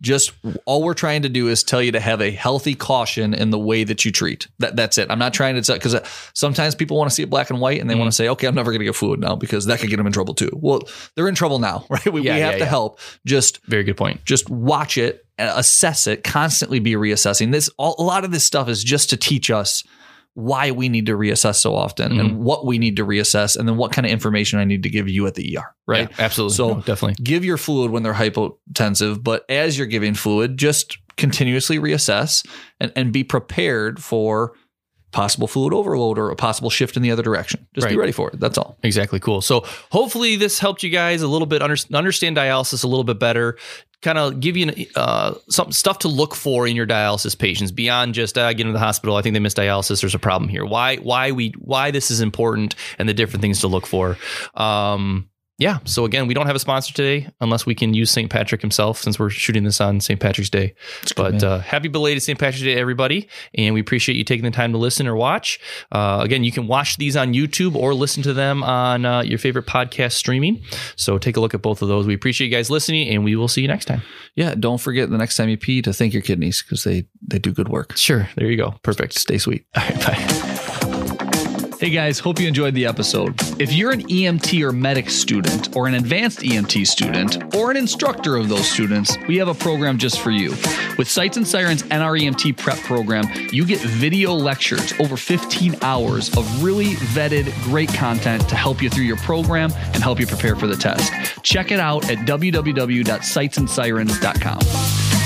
Just 0.00 0.30
all 0.64 0.84
we're 0.84 0.94
trying 0.94 1.22
to 1.22 1.28
do 1.28 1.48
is 1.48 1.64
tell 1.64 1.82
you 1.82 1.90
to 1.90 1.98
have 1.98 2.20
a 2.22 2.30
healthy 2.30 2.76
caution 2.76 3.34
in 3.34 3.50
the 3.50 3.58
way 3.58 3.82
that 3.82 4.04
you 4.04 4.12
treat. 4.12 4.46
That 4.60 4.76
that's 4.76 4.96
it. 4.96 5.10
I'm 5.10 5.18
not 5.18 5.34
trying 5.34 5.56
to 5.56 5.62
tell 5.62 5.74
because 5.74 5.96
sometimes 6.34 6.76
people 6.76 6.96
want 6.96 7.10
to 7.10 7.14
see 7.16 7.24
it 7.24 7.30
black 7.30 7.50
and 7.50 7.60
white 7.60 7.80
and 7.80 7.90
they 7.90 7.94
Mhm. 7.94 7.98
want 7.98 8.12
to 8.12 8.14
say, 8.14 8.28
okay, 8.28 8.46
I'm 8.46 8.54
never 8.54 8.70
going 8.70 8.78
to 8.78 8.84
get 8.84 8.94
fluid 8.94 9.18
now 9.18 9.34
because 9.34 9.66
that 9.66 9.80
could 9.80 9.90
get 9.90 9.96
them 9.96 10.06
in 10.06 10.12
trouble 10.12 10.34
too. 10.34 10.50
Well, 10.54 10.82
they're 11.16 11.26
in 11.26 11.34
trouble 11.34 11.58
now, 11.58 11.84
right? 11.90 12.12
We, 12.12 12.20
Yeah, 12.22 12.34
we 12.36 12.40
have 12.42 12.52
yeah, 12.52 12.58
to 12.58 12.66
help. 12.66 13.00
Just 13.26 13.58
Very 13.66 13.82
good 13.82 13.96
point. 13.96 14.24
just 14.24 14.48
watch 14.48 14.96
it, 14.98 15.26
uh, 15.36 15.52
assess 15.56 16.06
it, 16.06 16.22
constantly 16.22 16.78
be 16.78 16.92
reassessing. 16.92 17.50
This 17.50 17.68
all, 17.76 17.96
a 17.98 18.02
lot 18.04 18.22
of 18.22 18.30
this 18.30 18.44
stuff 18.44 18.68
is 18.68 18.84
just 18.84 19.10
to 19.10 19.16
teach 19.16 19.50
us 19.50 19.82
why 20.38 20.70
we 20.70 20.88
need 20.88 21.06
to 21.06 21.16
reassess 21.16 21.56
so 21.56 21.74
often 21.74 22.12
Mm-hmm. 22.12 22.20
and 22.20 22.38
what 22.38 22.64
we 22.64 22.78
need 22.78 22.96
to 22.96 23.04
reassess, 23.04 23.56
and 23.56 23.68
then 23.68 23.76
what 23.76 23.90
kind 23.90 24.06
of 24.06 24.12
information 24.12 24.60
I 24.60 24.64
need 24.64 24.84
to 24.84 24.88
give 24.88 25.08
you 25.08 25.26
at 25.26 25.34
the 25.34 25.56
ER. 25.58 25.74
Right. 25.86 26.08
Yeah, 26.10 26.16
absolutely. 26.24 26.54
So- 26.54 26.74
No, 26.74 26.80
definitely. 26.86 27.22
Give 27.24 27.44
your 27.44 27.56
fluid 27.56 27.90
when 27.90 28.04
they're 28.04 28.14
hypotensive, 28.14 29.22
but 29.24 29.44
as 29.48 29.76
you're 29.76 29.86
giving 29.88 30.14
fluid, 30.14 30.56
just 30.56 30.96
continuously 31.16 31.78
reassess 31.80 32.46
and, 32.78 32.92
and 32.94 33.12
be 33.12 33.24
prepared 33.24 34.00
for 34.00 34.52
possible 35.10 35.48
fluid 35.48 35.72
overload 35.72 36.18
or 36.18 36.30
a 36.30 36.36
possible 36.36 36.70
shift 36.70 36.96
in 36.96 37.02
the 37.02 37.10
other 37.10 37.22
direction. 37.22 37.66
Just 37.74 37.88
be 37.88 37.96
ready 37.96 38.12
for 38.12 38.30
it. 38.30 38.38
That's 38.40 38.58
all. 38.58 38.76
Exactly. 38.82 39.18
Cool. 39.18 39.40
So 39.40 39.64
hopefully 39.90 40.36
this 40.36 40.58
helped 40.58 40.82
you 40.82 40.90
guys 40.90 41.22
a 41.22 41.28
little 41.28 41.46
bit 41.46 41.62
under, 41.62 41.76
understand 41.94 42.36
dialysis 42.36 42.84
a 42.84 42.86
little 42.86 43.04
bit 43.04 43.18
better. 43.18 43.56
Kind 44.00 44.18
of 44.18 44.38
give 44.38 44.56
you 44.56 44.86
uh, 44.94 45.34
some 45.48 45.72
stuff 45.72 46.00
to 46.00 46.08
look 46.08 46.34
for 46.34 46.68
in 46.68 46.76
your 46.76 46.86
dialysis 46.86 47.36
patients 47.36 47.72
beyond 47.72 48.14
just 48.14 48.38
uh, 48.38 48.52
get 48.52 48.60
into 48.60 48.72
the 48.72 48.78
hospital. 48.78 49.16
I 49.16 49.22
think 49.22 49.32
they 49.32 49.40
missed 49.40 49.56
dialysis. 49.56 50.00
There's 50.00 50.14
a 50.14 50.20
problem 50.20 50.48
here. 50.48 50.64
Why? 50.64 50.96
Why 50.96 51.32
we? 51.32 51.52
Why 51.58 51.90
this 51.90 52.10
is 52.10 52.20
important 52.20 52.76
and 52.98 53.08
the 53.08 53.14
different 53.14 53.42
things 53.42 53.60
to 53.62 53.66
look 53.66 53.86
for. 53.86 54.16
Um, 54.54 55.28
yeah. 55.58 55.78
So 55.84 56.04
again, 56.04 56.28
we 56.28 56.34
don't 56.34 56.46
have 56.46 56.54
a 56.54 56.60
sponsor 56.60 56.94
today 56.94 57.28
unless 57.40 57.66
we 57.66 57.74
can 57.74 57.92
use 57.92 58.12
St. 58.12 58.30
Patrick 58.30 58.60
himself 58.60 59.02
since 59.02 59.18
we're 59.18 59.28
shooting 59.28 59.64
this 59.64 59.80
on 59.80 60.00
St. 60.00 60.20
Patrick's 60.20 60.50
Day. 60.50 60.74
But 61.16 61.42
uh, 61.42 61.58
happy 61.58 61.88
belated 61.88 62.22
St. 62.22 62.38
Patrick's 62.38 62.62
Day, 62.62 62.74
everybody. 62.74 63.28
And 63.54 63.74
we 63.74 63.80
appreciate 63.80 64.14
you 64.14 64.22
taking 64.22 64.44
the 64.44 64.52
time 64.52 64.70
to 64.70 64.78
listen 64.78 65.08
or 65.08 65.16
watch. 65.16 65.58
Uh, 65.90 66.20
again, 66.22 66.44
you 66.44 66.52
can 66.52 66.68
watch 66.68 66.96
these 66.96 67.16
on 67.16 67.34
YouTube 67.34 67.74
or 67.74 67.92
listen 67.92 68.22
to 68.22 68.32
them 68.32 68.62
on 68.62 69.04
uh, 69.04 69.22
your 69.22 69.38
favorite 69.38 69.66
podcast 69.66 70.12
streaming. 70.12 70.62
So 70.94 71.18
take 71.18 71.36
a 71.36 71.40
look 71.40 71.54
at 71.54 71.62
both 71.62 71.82
of 71.82 71.88
those. 71.88 72.06
We 72.06 72.14
appreciate 72.14 72.46
you 72.46 72.56
guys 72.56 72.70
listening 72.70 73.08
and 73.08 73.24
we 73.24 73.34
will 73.34 73.48
see 73.48 73.62
you 73.62 73.68
next 73.68 73.86
time. 73.86 74.02
Yeah. 74.36 74.54
Don't 74.54 74.80
forget 74.80 75.10
the 75.10 75.18
next 75.18 75.36
time 75.36 75.48
you 75.48 75.56
pee 75.58 75.82
to 75.82 75.92
thank 75.92 76.12
your 76.12 76.22
kidneys 76.22 76.62
because 76.62 76.84
they 76.84 77.06
they 77.20 77.40
do 77.40 77.52
good 77.52 77.68
work. 77.68 77.96
Sure. 77.96 78.28
There 78.36 78.48
you 78.48 78.56
go. 78.56 78.76
Perfect. 78.82 79.14
Stay 79.14 79.38
sweet. 79.38 79.66
All 79.76 79.82
right. 79.82 80.00
Bye. 80.06 80.54
Hey 81.80 81.90
guys, 81.90 82.18
hope 82.18 82.40
you 82.40 82.48
enjoyed 82.48 82.74
the 82.74 82.86
episode. 82.86 83.40
If 83.60 83.72
you're 83.72 83.92
an 83.92 84.02
EMT 84.08 84.64
or 84.64 84.72
medic 84.72 85.08
student, 85.08 85.76
or 85.76 85.86
an 85.86 85.94
advanced 85.94 86.40
EMT 86.40 86.84
student, 86.84 87.54
or 87.54 87.70
an 87.70 87.76
instructor 87.76 88.36
of 88.36 88.48
those 88.48 88.68
students, 88.68 89.16
we 89.28 89.36
have 89.36 89.46
a 89.46 89.54
program 89.54 89.96
just 89.96 90.18
for 90.18 90.32
you. 90.32 90.56
With 90.98 91.08
Sights 91.08 91.36
and 91.36 91.46
Sirens 91.46 91.84
NREMT 91.84 92.56
prep 92.56 92.78
program, 92.78 93.26
you 93.52 93.64
get 93.64 93.78
video 93.78 94.32
lectures 94.32 94.92
over 94.98 95.16
15 95.16 95.76
hours 95.82 96.36
of 96.36 96.64
really 96.64 96.94
vetted, 97.14 97.54
great 97.62 97.94
content 97.94 98.48
to 98.48 98.56
help 98.56 98.82
you 98.82 98.90
through 98.90 99.04
your 99.04 99.18
program 99.18 99.70
and 99.94 100.02
help 100.02 100.18
you 100.18 100.26
prepare 100.26 100.56
for 100.56 100.66
the 100.66 100.74
test. 100.74 101.12
Check 101.44 101.70
it 101.70 101.78
out 101.78 102.10
at 102.10 102.18
www.sightsandsirens.com. 102.26 105.17